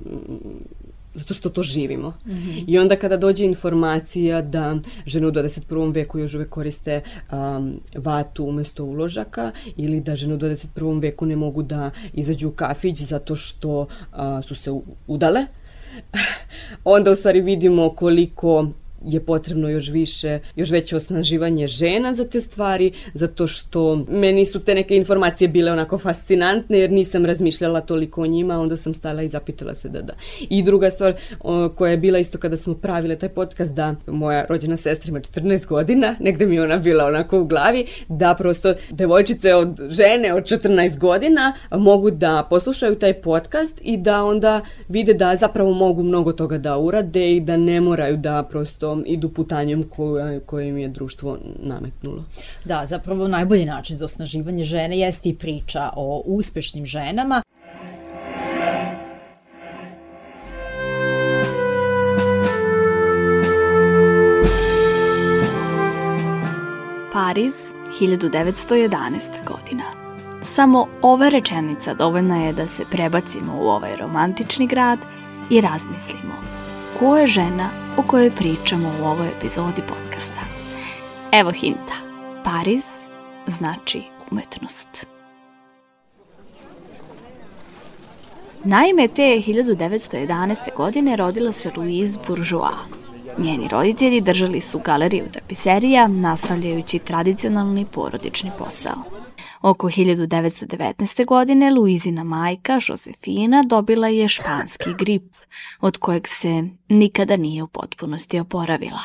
zato 1.14 1.34
što 1.34 1.50
to 1.50 1.64
živimo. 1.64 2.10
Mm 2.10 2.32
-hmm. 2.32 2.64
I 2.68 2.80
onda 2.80 2.96
kada 2.96 3.18
dođe 3.18 3.46
informacija 3.46 4.42
da 4.42 4.78
žene 5.06 5.28
u 5.28 5.32
21. 5.32 5.94
veku 5.94 6.20
još 6.20 6.34
uvek 6.34 6.50
koriste 6.50 7.02
um, 7.32 7.80
vatu 7.96 8.46
umesto 8.46 8.86
uložaka 8.86 9.52
ili 9.76 10.00
da 10.00 10.16
žene 10.16 10.34
u 10.34 10.38
21. 10.38 11.02
veku 11.02 11.26
ne 11.26 11.36
mogu 11.36 11.64
da 11.64 11.92
izađu 12.14 12.48
u 12.48 12.52
kafić 12.52 13.02
zato 13.02 13.36
što 13.36 13.80
uh, 13.82 13.88
su 14.46 14.56
se 14.56 14.72
udale, 15.08 15.46
onda 16.96 17.12
u 17.12 17.16
stvari 17.16 17.42
vidimo 17.42 17.90
koliko 17.90 18.68
je 19.06 19.20
potrebno 19.20 19.70
još 19.70 19.90
više, 19.90 20.40
još 20.56 20.70
veće 20.70 20.98
osnaživanje 20.98 21.68
žena 21.68 22.14
za 22.14 22.26
te 22.26 22.42
stvari, 22.42 22.92
zato 23.14 23.48
što 23.48 24.06
meni 24.10 24.46
su 24.46 24.60
te 24.60 24.76
neke 24.76 24.98
informacije 24.98 25.48
bile 25.48 25.72
onako 25.72 25.98
fascinantne, 25.98 26.80
jer 26.80 26.92
nisam 26.92 27.26
razmišljala 27.26 27.82
toliko 27.82 28.22
o 28.22 28.28
njima, 28.28 28.60
onda 28.60 28.78
sam 28.78 28.94
stala 28.94 29.22
i 29.22 29.28
zapitala 29.28 29.76
se 29.76 29.90
da 29.90 30.02
da. 30.02 30.14
I 30.50 30.64
druga 30.64 30.90
stvar 30.90 31.14
o, 31.40 31.70
koja 31.70 31.92
je 31.92 31.98
bila 31.98 32.20
isto 32.20 32.38
kada 32.38 32.58
smo 32.58 32.74
pravile 32.74 33.16
taj 33.16 33.30
podcast, 33.30 33.74
da 33.74 33.96
moja 34.08 34.46
rođena 34.50 34.78
sestra 34.78 35.10
ima 35.10 35.20
14 35.20 35.68
godina, 35.68 36.16
negde 36.20 36.46
mi 36.46 36.60
ona 36.60 36.78
bila 36.78 37.06
onako 37.06 37.40
u 37.40 37.46
glavi, 37.46 37.86
da 38.08 38.36
prosto 38.38 38.74
devojčice 38.90 39.56
od 39.56 39.82
žene 39.90 40.34
od 40.34 40.44
14 40.44 40.98
godina 40.98 41.54
mogu 41.72 42.12
da 42.12 42.48
poslušaju 42.50 42.96
taj 42.96 43.14
podcast 43.22 43.82
i 43.82 43.98
da 43.98 44.24
onda 44.24 44.62
vide 44.88 45.14
da 45.14 45.36
zapravo 45.36 45.74
mogu 45.74 46.04
mnogo 46.04 46.34
toga 46.34 46.58
da 46.58 46.78
urade 46.78 47.32
i 47.32 47.40
da 47.40 47.58
ne 47.58 47.82
moraju 47.82 48.18
da 48.18 48.44
prosto 48.50 48.87
tom 48.88 49.04
idu 49.08 49.30
putanjem 49.30 49.84
koje, 49.84 50.40
koje 50.40 50.68
im 50.68 50.78
je 50.78 50.88
društvo 50.88 51.38
nametnulo. 51.60 52.24
Da, 52.66 52.86
zapravo 52.86 53.28
najbolji 53.28 53.66
način 53.66 53.98
za 53.98 54.06
osnaživanje 54.06 54.64
žene 54.64 55.00
jeste 55.00 55.30
i 55.30 55.36
priča 55.36 55.90
o 55.96 56.24
uspešnim 56.26 56.86
ženama. 56.86 57.42
Pariz, 67.14 67.56
1911. 68.00 68.92
godina. 69.48 69.84
Samo 70.44 70.88
ova 71.02 71.30
rečenica 71.30 71.94
dovoljna 71.94 72.38
je 72.38 72.54
da 72.54 72.68
se 72.68 72.84
prebacimo 72.92 73.60
u 73.62 73.68
ovaj 73.68 73.96
romantični 73.98 74.68
grad 74.68 75.00
i 75.50 75.62
razmislimo 75.62 76.57
ko 77.00 77.18
je 77.18 77.28
žena 77.28 77.70
o 77.98 78.02
kojoj 78.02 78.32
pričamo 78.32 78.92
u 79.02 79.06
ovoj 79.06 79.28
epizodi 79.28 79.82
podcasta. 79.82 80.42
Evo 81.32 81.52
hinta. 81.52 81.94
Pariz 82.44 82.84
znači 83.48 84.02
umetnost. 84.32 85.08
Naime, 88.64 89.08
te 89.08 89.22
1911. 89.22 90.76
godine 90.76 91.16
rodila 91.16 91.52
se 91.52 91.72
Louise 91.78 92.20
Bourgeois. 92.28 92.78
Njeni 93.38 93.68
roditelji 93.68 94.22
držali 94.22 94.62
su 94.62 94.80
galeriju 94.80 95.26
tapiserija, 95.34 96.08
nastavljajući 96.08 97.00
tradicionalni 97.00 97.86
porodični 97.86 98.52
posao. 98.58 99.17
Oko 99.62 99.88
1919. 99.88 101.26
godine 101.26 101.72
Luizina 101.72 102.24
majka, 102.24 102.80
Josefina, 102.88 103.64
dobila 103.64 104.08
je 104.08 104.28
španski 104.28 104.90
grip, 105.00 105.36
od 105.82 105.98
kojeg 105.98 106.28
se 106.28 106.64
nikada 106.90 107.38
nije 107.38 107.64
u 107.64 107.68
potpunosti 107.68 108.40
oporavila. 108.40 109.02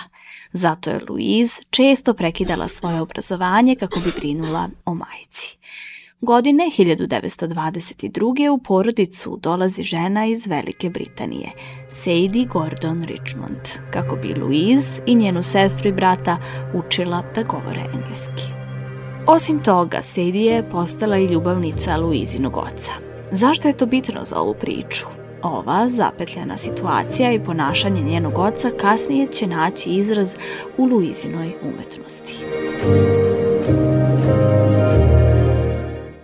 Zato 0.52 0.90
je 0.90 1.00
Luiz 1.08 1.60
često 1.70 2.14
prekidala 2.14 2.68
svoje 2.68 3.00
obrazovanje 3.00 3.76
kako 3.76 4.00
bi 4.00 4.12
brinula 4.16 4.68
o 4.84 4.94
majci. 4.94 5.56
Godine 6.20 6.64
1922. 6.78 8.48
u 8.48 8.58
porodicu 8.58 9.38
dolazi 9.42 9.82
žena 9.82 10.26
iz 10.26 10.46
Velike 10.46 10.90
Britanije, 10.90 11.50
Sadie 11.88 12.46
Gordon 12.52 13.04
Richmond, 13.04 13.60
kako 13.90 14.16
bi 14.16 14.34
Louise 14.34 15.02
i 15.06 15.14
njenu 15.14 15.42
sestru 15.42 15.88
i 15.88 15.92
brata 15.92 16.38
učila 16.74 17.22
da 17.34 17.42
govore 17.42 17.84
engleski. 17.94 18.61
Osim 19.26 19.62
toga, 19.62 20.02
Sadie 20.02 20.52
je 20.52 20.68
postala 20.70 21.18
i 21.18 21.26
ljubavnica 21.26 21.96
Luizinog 21.96 22.56
oca. 22.56 22.92
Zašto 23.30 23.68
je 23.68 23.76
to 23.76 23.86
bitno 23.86 24.24
za 24.24 24.40
ovu 24.40 24.54
priču? 24.54 25.06
Ova 25.42 25.88
zapetljana 25.88 26.58
situacija 26.58 27.32
i 27.32 27.44
ponašanje 27.44 28.02
njenog 28.02 28.38
oca 28.38 28.70
kasnije 28.80 29.26
će 29.32 29.46
naći 29.46 29.90
izraz 29.90 30.34
u 30.78 30.84
Luizinoj 30.84 31.52
umetnosti. 31.62 32.34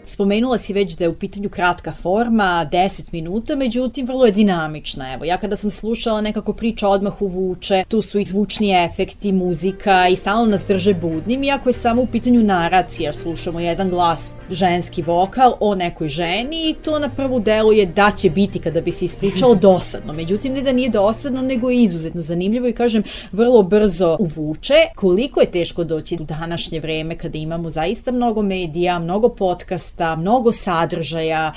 Spomenula 0.09 0.59
si 0.59 0.73
već 0.73 0.97
da 0.97 1.05
je 1.05 1.09
u 1.09 1.15
pitanju 1.15 1.49
kratka 1.49 1.93
forma, 1.93 2.69
10 2.73 3.13
minuta, 3.13 3.57
međutim 3.57 4.07
vrlo 4.07 4.27
je 4.27 4.33
dinamična. 4.33 5.15
Evo, 5.15 5.25
ja 5.25 5.37
kada 5.37 5.57
sam 5.57 5.71
slušala 5.71 6.21
nekako 6.21 6.53
priča 6.53 6.89
odmah 6.89 7.23
uvuče, 7.23 7.85
tu 7.89 8.03
su 8.03 8.19
i 8.19 8.25
zvučni 8.25 8.85
efekti, 8.85 9.33
muzika 9.33 10.09
i 10.09 10.17
stalno 10.17 10.47
nas 10.47 10.67
drže 10.67 10.95
budnim, 10.95 11.45
iako 11.45 11.69
je 11.69 11.73
samo 11.73 12.03
u 12.03 12.07
pitanju 12.07 12.43
naracija, 12.43 13.13
slušamo 13.13 13.61
jedan 13.61 13.89
glas 13.89 14.33
ženski 14.51 15.03
vokal 15.03 15.53
o 15.61 15.75
nekoj 15.75 16.09
ženi 16.09 16.71
i 16.71 16.75
to 16.75 16.99
na 16.99 17.09
prvu 17.09 17.41
delu 17.41 17.73
je 17.73 17.87
da 17.87 18.11
će 18.11 18.31
biti 18.31 18.59
kada 18.59 18.81
bi 18.81 18.93
se 18.93 19.05
ispričalo 19.05 19.55
dosadno. 19.69 20.13
Međutim, 20.13 20.53
ne 20.53 20.63
da 20.63 20.73
nije 20.73 20.89
dosadno, 20.89 21.43
nego 21.43 21.71
je 21.71 21.83
izuzetno 21.83 22.21
zanimljivo 22.21 22.69
i 22.69 22.73
kažem, 22.73 23.03
vrlo 23.33 23.63
brzo 23.63 24.17
uvuče. 24.21 24.75
Koliko 24.97 25.41
je 25.41 25.51
teško 25.51 25.85
doći 25.85 26.17
u 26.21 26.25
današnje 26.25 26.81
vreme 26.81 27.19
kada 27.19 27.39
imamo 27.39 27.71
zaista 27.71 28.13
mnogo 28.13 28.43
medija, 28.43 28.99
mnogo 28.99 29.29
podcasta, 29.29 29.98
mnogo 30.17 30.53
sadržaja, 30.53 31.53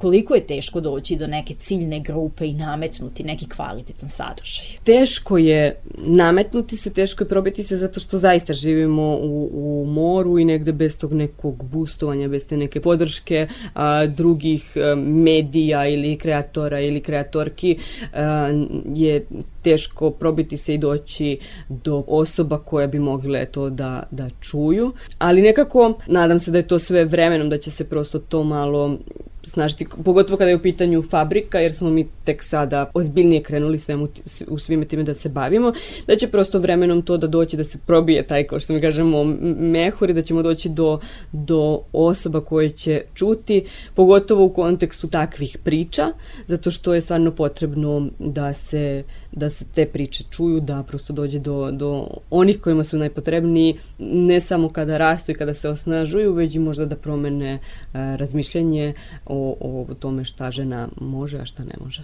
koliko 0.00 0.34
je 0.34 0.46
teško 0.46 0.80
doći 0.80 1.16
do 1.16 1.26
neke 1.26 1.54
ciljne 1.54 2.00
grupe 2.00 2.46
i 2.46 2.54
nametnuti 2.54 3.24
neki 3.24 3.48
kvalitetan 3.48 4.08
sadržaj? 4.08 4.66
Teško 4.84 5.38
je 5.38 5.80
nametnuti 5.96 6.76
se, 6.76 6.92
teško 6.92 7.24
je 7.24 7.28
probiti 7.28 7.62
se 7.62 7.76
zato 7.76 8.00
što 8.00 8.18
zaista 8.18 8.52
živimo 8.52 9.02
u, 9.02 9.50
u 9.52 9.86
moru 9.86 10.38
i 10.38 10.44
negde 10.44 10.72
bez 10.72 10.98
tog 10.98 11.12
nekog 11.12 11.64
boostovanja, 11.64 12.28
bez 12.28 12.46
te 12.46 12.56
neke 12.56 12.80
podrške 12.80 13.48
a, 13.74 14.06
drugih 14.06 14.76
medija 14.96 15.88
ili 15.88 16.16
kreatora 16.18 16.80
ili 16.80 17.00
kreatorki 17.00 17.78
a, 18.12 18.50
je 18.94 19.26
teško 19.62 20.10
probiti 20.10 20.56
se 20.56 20.74
i 20.74 20.78
doći 20.78 21.38
do 21.68 22.04
osoba 22.06 22.58
koje 22.58 22.88
bi 22.88 22.98
mogle 22.98 23.44
to 23.46 23.70
da, 23.70 24.02
da 24.10 24.28
čuju. 24.40 24.92
Ali 25.18 25.42
nekako, 25.42 25.92
nadam 26.06 26.40
se 26.40 26.50
da 26.50 26.58
je 26.58 26.68
to 26.68 26.78
sve 26.78 27.04
vremenom, 27.04 27.48
da 27.50 27.58
će 27.58 27.70
se 27.70 27.83
prosto 27.84 28.18
to 28.18 28.44
malo 28.44 28.98
snažiti, 29.46 29.86
pogotovo 30.04 30.36
kada 30.36 30.50
je 30.50 30.56
u 30.56 30.62
pitanju 30.62 31.02
fabrika, 31.02 31.58
jer 31.58 31.74
smo 31.74 31.90
mi 31.90 32.08
tek 32.24 32.42
sada 32.42 32.90
ozbiljnije 32.94 33.42
krenuli 33.42 33.78
svemu, 33.78 34.08
u 34.48 34.58
svime 34.58 34.84
time 34.84 35.02
da 35.02 35.14
se 35.14 35.28
bavimo, 35.28 35.72
da 36.06 36.16
će 36.16 36.28
prosto 36.28 36.58
vremenom 36.58 37.02
to 37.02 37.16
da 37.16 37.26
doći, 37.26 37.56
da 37.56 37.64
se 37.64 37.78
probije 37.86 38.26
taj, 38.26 38.44
kao 38.44 38.60
što 38.60 38.72
mi 38.72 38.80
kažemo, 38.80 39.24
mehur 39.58 40.10
i 40.10 40.12
da 40.12 40.22
ćemo 40.22 40.42
doći 40.42 40.68
do, 40.68 41.00
do 41.32 41.80
osoba 41.92 42.40
koje 42.40 42.70
će 42.70 43.02
čuti, 43.14 43.64
pogotovo 43.94 44.44
u 44.44 44.52
kontekstu 44.52 45.08
takvih 45.08 45.58
priča, 45.64 46.06
zato 46.46 46.70
što 46.70 46.94
je 46.94 47.00
stvarno 47.00 47.30
potrebno 47.30 48.08
da 48.18 48.54
se 48.54 49.04
da 49.36 49.50
se 49.50 49.64
te 49.74 49.86
priče 49.86 50.24
čuju, 50.30 50.60
da 50.60 50.82
prosto 50.82 51.12
dođe 51.12 51.38
do, 51.38 51.70
do 51.70 52.08
onih 52.30 52.60
kojima 52.60 52.84
su 52.84 52.98
najpotrebniji, 52.98 53.78
ne 53.98 54.40
samo 54.40 54.68
kada 54.68 54.98
rastu 54.98 55.30
i 55.30 55.34
kada 55.34 55.54
se 55.54 55.68
osnažuju, 55.68 56.32
već 56.32 56.54
i 56.54 56.58
možda 56.58 56.86
da 56.86 56.96
promene 56.96 57.52
e, 57.52 57.58
razmišljanje 57.92 58.94
o, 59.26 59.56
o 59.60 59.94
tome 59.94 60.24
šta 60.24 60.50
žena 60.50 60.88
može, 61.00 61.38
a 61.38 61.44
šta 61.44 61.64
ne 61.64 61.74
može. 61.84 62.02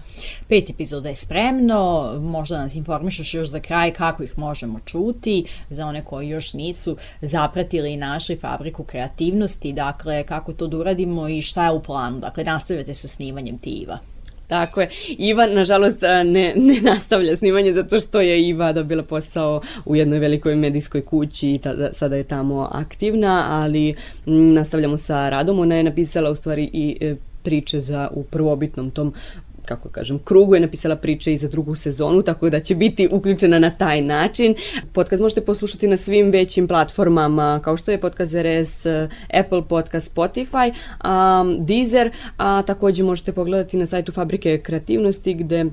Pet 0.49 0.71
epizoda 0.71 1.09
je 1.09 1.15
spremno, 1.15 2.13
možda 2.21 2.59
nas 2.59 2.75
informišeš 2.75 3.35
još 3.35 3.49
za 3.49 3.61
kraj 3.61 3.93
kako 3.93 4.23
ih 4.23 4.39
možemo 4.39 4.81
čuti, 4.85 5.45
za 5.71 5.87
one 5.87 6.05
koji 6.05 6.29
još 6.29 6.55
nisu 6.55 6.97
zapratili 7.21 7.93
i 7.93 7.97
našli 7.97 8.37
fabriku 8.37 8.85
kreativnosti, 8.85 9.73
dakle 9.73 10.25
kako 10.25 10.53
to 10.53 10.67
da 10.67 10.77
uradimo 10.79 11.29
i 11.29 11.43
šta 11.43 11.65
je 11.65 11.71
u 11.71 11.83
planu, 11.83 12.21
dakle 12.21 12.45
nastavljate 12.45 12.95
sa 12.95 13.09
snimanjem 13.09 13.59
Tiva. 13.59 13.99
Tako 14.51 14.81
je. 14.81 14.91
Iva, 15.19 15.47
nažalost, 15.47 16.03
ne, 16.25 16.55
ne 16.57 16.81
nastavlja 16.83 17.37
snimanje 17.37 17.73
zato 17.73 18.01
što 18.01 18.21
je 18.21 18.49
Iva 18.49 18.73
dobila 18.73 19.03
posao 19.03 19.61
u 19.85 19.97
jednoj 19.97 20.19
velikoj 20.19 20.55
medijskoj 20.55 21.05
kući 21.05 21.51
i 21.51 21.59
tada, 21.59 21.93
sada 21.93 22.17
je 22.17 22.25
tamo 22.25 22.69
aktivna, 22.73 23.47
ali 23.51 23.95
nastavljamo 24.27 24.99
sa 24.99 25.29
radom. 25.29 25.59
Ona 25.59 25.77
je 25.77 25.85
napisala 25.85 26.31
u 26.31 26.35
stvari 26.35 26.71
i 26.73 26.97
e, 27.01 27.15
priče 27.43 27.81
za 27.81 28.09
u 28.13 28.23
prvobitnom 28.23 28.91
tom 28.91 29.15
kako 29.65 29.89
kažem, 29.89 30.19
krugu 30.19 30.55
je 30.55 30.61
napisala 30.61 30.97
priče 30.97 31.33
i 31.33 31.37
za 31.37 31.49
drugu 31.49 31.75
sezonu, 31.75 32.23
tako 32.23 32.51
da 32.51 32.61
će 32.61 32.75
biti 32.75 33.09
uključena 33.11 33.59
na 33.59 33.71
taj 33.71 34.03
način. 34.03 34.55
Podcast 34.93 35.23
možete 35.23 35.41
poslušati 35.41 35.89
na 35.89 35.97
svim 35.97 36.31
većim 36.31 36.69
platformama, 36.69 37.61
kao 37.65 37.77
što 37.77 37.91
je 37.91 38.01
Podcast 38.01 38.33
RS, 38.35 38.87
Apple 39.41 39.63
Podcast, 39.69 40.17
Spotify, 40.17 40.73
um, 41.05 41.67
Deezer, 41.67 42.11
a 42.37 42.63
takođe 42.63 43.03
možete 43.03 43.33
pogledati 43.33 43.77
na 43.77 43.87
sajtu 43.87 44.13
Fabrike 44.13 44.59
kreativnosti 44.59 45.35
gde 45.35 45.65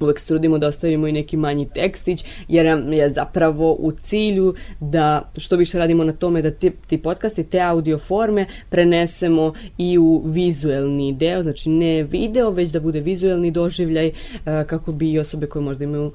uvek 0.00 0.20
se 0.20 0.26
trudimo 0.26 0.58
da 0.58 0.66
ostavimo 0.66 1.08
i 1.08 1.12
neki 1.12 1.36
manji 1.36 1.68
tekstić, 1.74 2.24
jer 2.48 2.66
nam 2.66 2.92
je 2.92 3.10
zapravo 3.10 3.72
u 3.72 3.92
cilju 3.92 4.54
da 4.80 5.30
što 5.38 5.56
više 5.56 5.78
radimo 5.78 6.04
na 6.04 6.12
tome 6.12 6.42
da 6.42 6.50
ti, 6.50 6.72
ti 6.86 6.98
podcasti, 6.98 7.44
te 7.44 7.60
audio 7.60 7.98
forme 7.98 8.46
prenesemo 8.68 9.52
i 9.78 9.98
u 9.98 10.22
vizuelni 10.24 11.12
deo, 11.12 11.42
znači 11.42 11.70
ne 11.70 12.02
video, 12.02 12.50
već 12.50 12.70
da 12.70 12.80
bude 12.80 13.00
vizuelni 13.00 13.50
doživljaj 13.50 14.12
kako 14.44 14.92
bi 14.92 15.12
i 15.12 15.18
osobe 15.18 15.46
koje 15.46 15.62
možda 15.62 15.84
imaju 15.84 16.12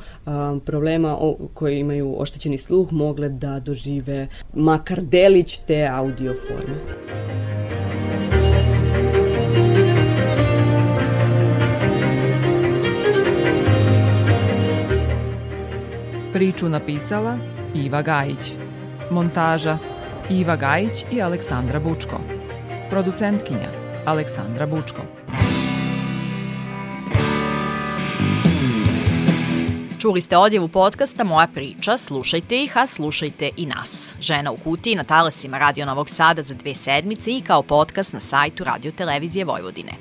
problema, 0.65 1.17
koje 1.53 1.79
imaju 1.79 2.15
oštećeni 2.17 2.57
sluh, 2.57 2.91
mogle 2.91 3.29
da 3.29 3.59
dožive 3.59 4.27
makar 4.53 5.01
delić 5.01 5.57
te 5.57 5.87
audio 5.91 6.35
forme. 6.47 6.75
Priču 16.33 16.69
napisala 16.69 17.37
Iva 17.75 18.01
Gajić. 18.01 18.51
Montaža 19.11 19.77
Iva 20.29 20.55
Gajić 20.55 21.05
i 21.11 21.21
Aleksandra 21.21 21.79
Bučko. 21.79 22.19
Producentkinja 22.89 23.69
Aleksandra 24.05 24.65
Bučko. 24.65 25.01
Čuli 29.99 30.21
ste 30.21 30.37
odjevu 30.37 30.67
podcasta 30.67 31.23
Moja 31.23 31.47
priča, 31.47 31.97
slušajte 31.97 32.63
ih, 32.63 32.77
a 32.77 32.87
slušajte 32.87 33.49
i 33.57 33.65
nas. 33.65 34.15
Žena 34.21 34.51
u 34.51 34.57
kutiji 34.57 34.95
na 34.95 35.03
talasima 35.03 35.57
Radio 35.57 35.85
Novog 35.85 36.09
Sada 36.09 36.41
za 36.41 36.53
dve 36.53 36.73
sedmice 36.73 37.31
i 37.31 37.41
kao 37.41 37.61
podcast 37.61 38.13
na 38.13 38.19
sajtu 38.19 38.63
Radio 38.63 38.91
Televizije 38.91 39.45
Vojvodine. 39.45 39.91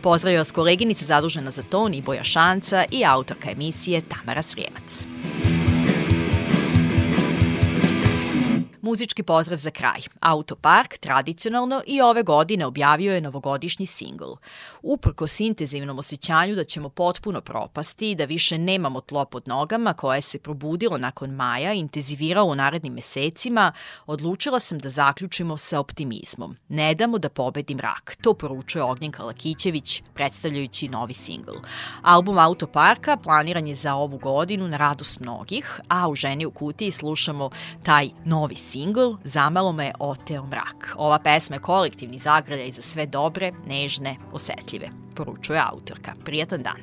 Pozdravio 0.00 0.40
vas 0.40 0.52
koleginica 0.52 1.04
zadužena 1.04 1.50
za 1.50 1.62
ton 1.62 1.94
i 1.94 2.02
Boja 2.02 2.24
Šanca 2.24 2.84
i 2.90 3.04
autorka 3.04 3.50
emisije 3.50 4.00
Tamara 4.00 4.42
Srijemac. 4.42 5.06
Muzički 8.84 9.22
pozdrav 9.22 9.58
za 9.58 9.70
kraj. 9.70 10.00
Autopark 10.20 10.98
tradicionalno 10.98 11.82
i 11.86 12.00
ove 12.00 12.22
godine 12.22 12.66
objavio 12.66 13.14
je 13.14 13.20
novogodišnji 13.20 13.86
singl. 13.86 14.32
Uprko 14.82 15.24
intenzivnom 15.38 15.98
osjećanju 15.98 16.54
da 16.54 16.64
ćemo 16.64 16.88
potpuno 16.88 17.40
propasti 17.40 18.10
i 18.10 18.14
da 18.14 18.24
više 18.24 18.58
nemamo 18.58 19.00
tlo 19.00 19.24
pod 19.24 19.48
nogama 19.48 19.94
koje 19.94 20.20
se 20.20 20.38
probudilo 20.38 20.98
nakon 20.98 21.30
maja 21.30 21.72
i 21.72 21.78
intenziviralo 21.78 22.50
u 22.50 22.54
narednim 22.54 22.92
mesecima, 22.92 23.72
odlučila 24.06 24.60
sam 24.60 24.78
da 24.78 24.88
zaključimo 24.88 25.56
sa 25.56 25.80
optimizmom. 25.80 26.56
Ne 26.68 26.94
damo 26.94 27.18
da 27.18 27.28
pobedi 27.28 27.74
mrak. 27.74 28.16
To 28.22 28.34
poručuje 28.34 28.82
Ognjenka 28.82 29.22
Lakićević 29.22 30.02
predstavljajući 30.14 30.88
novi 30.88 31.14
singl. 31.14 31.56
Album 32.02 32.38
Autoparka 32.38 33.16
planiran 33.16 33.68
je 33.68 33.74
za 33.74 33.94
ovu 33.94 34.18
godinu 34.18 34.68
na 34.68 34.76
radost 34.76 35.20
mnogih, 35.20 35.80
a 35.88 36.08
u 36.08 36.14
Ženi 36.14 36.46
u 36.46 36.50
kutiji 36.50 36.90
slušamo 36.90 37.50
taj 37.82 38.10
novi 38.24 38.56
singl 38.56 38.73
singl 38.74 39.16
Zamalo 39.24 39.72
me 39.72 39.92
oteo 39.98 40.46
mrak. 40.46 40.94
Ova 40.96 41.18
pesma 41.18 41.56
je 41.56 41.60
kolektivni 41.60 42.18
zagrljaj 42.18 42.70
za 42.70 42.82
sve 42.82 43.06
dobre, 43.06 43.52
nežne, 43.66 44.16
osetljive, 44.32 44.90
poručuje 45.14 45.60
autorka. 45.60 46.14
Prijatan 46.24 46.62
dan. 46.62 46.80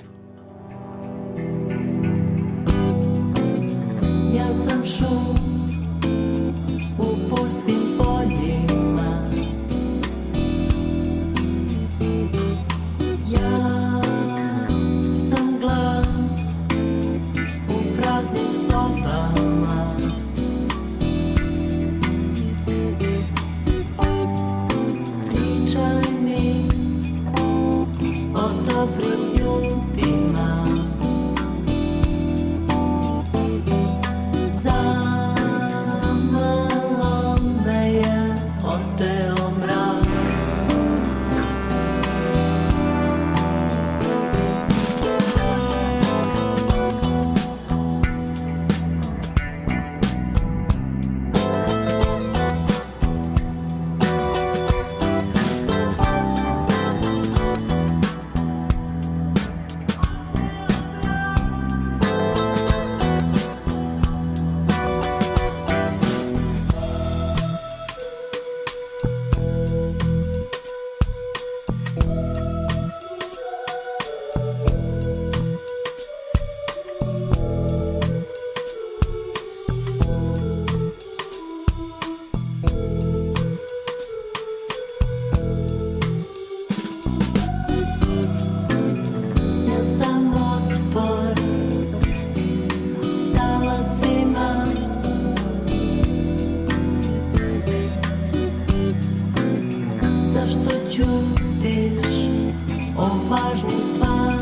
Ja 4.35 4.53
sam 4.53 4.85
šut 4.85 5.71
u 6.97 7.29
pustim 7.29 7.90
ćutiš 100.91 102.15
o 102.97 103.09
važnim 103.29 103.81
stvarima 103.81 104.40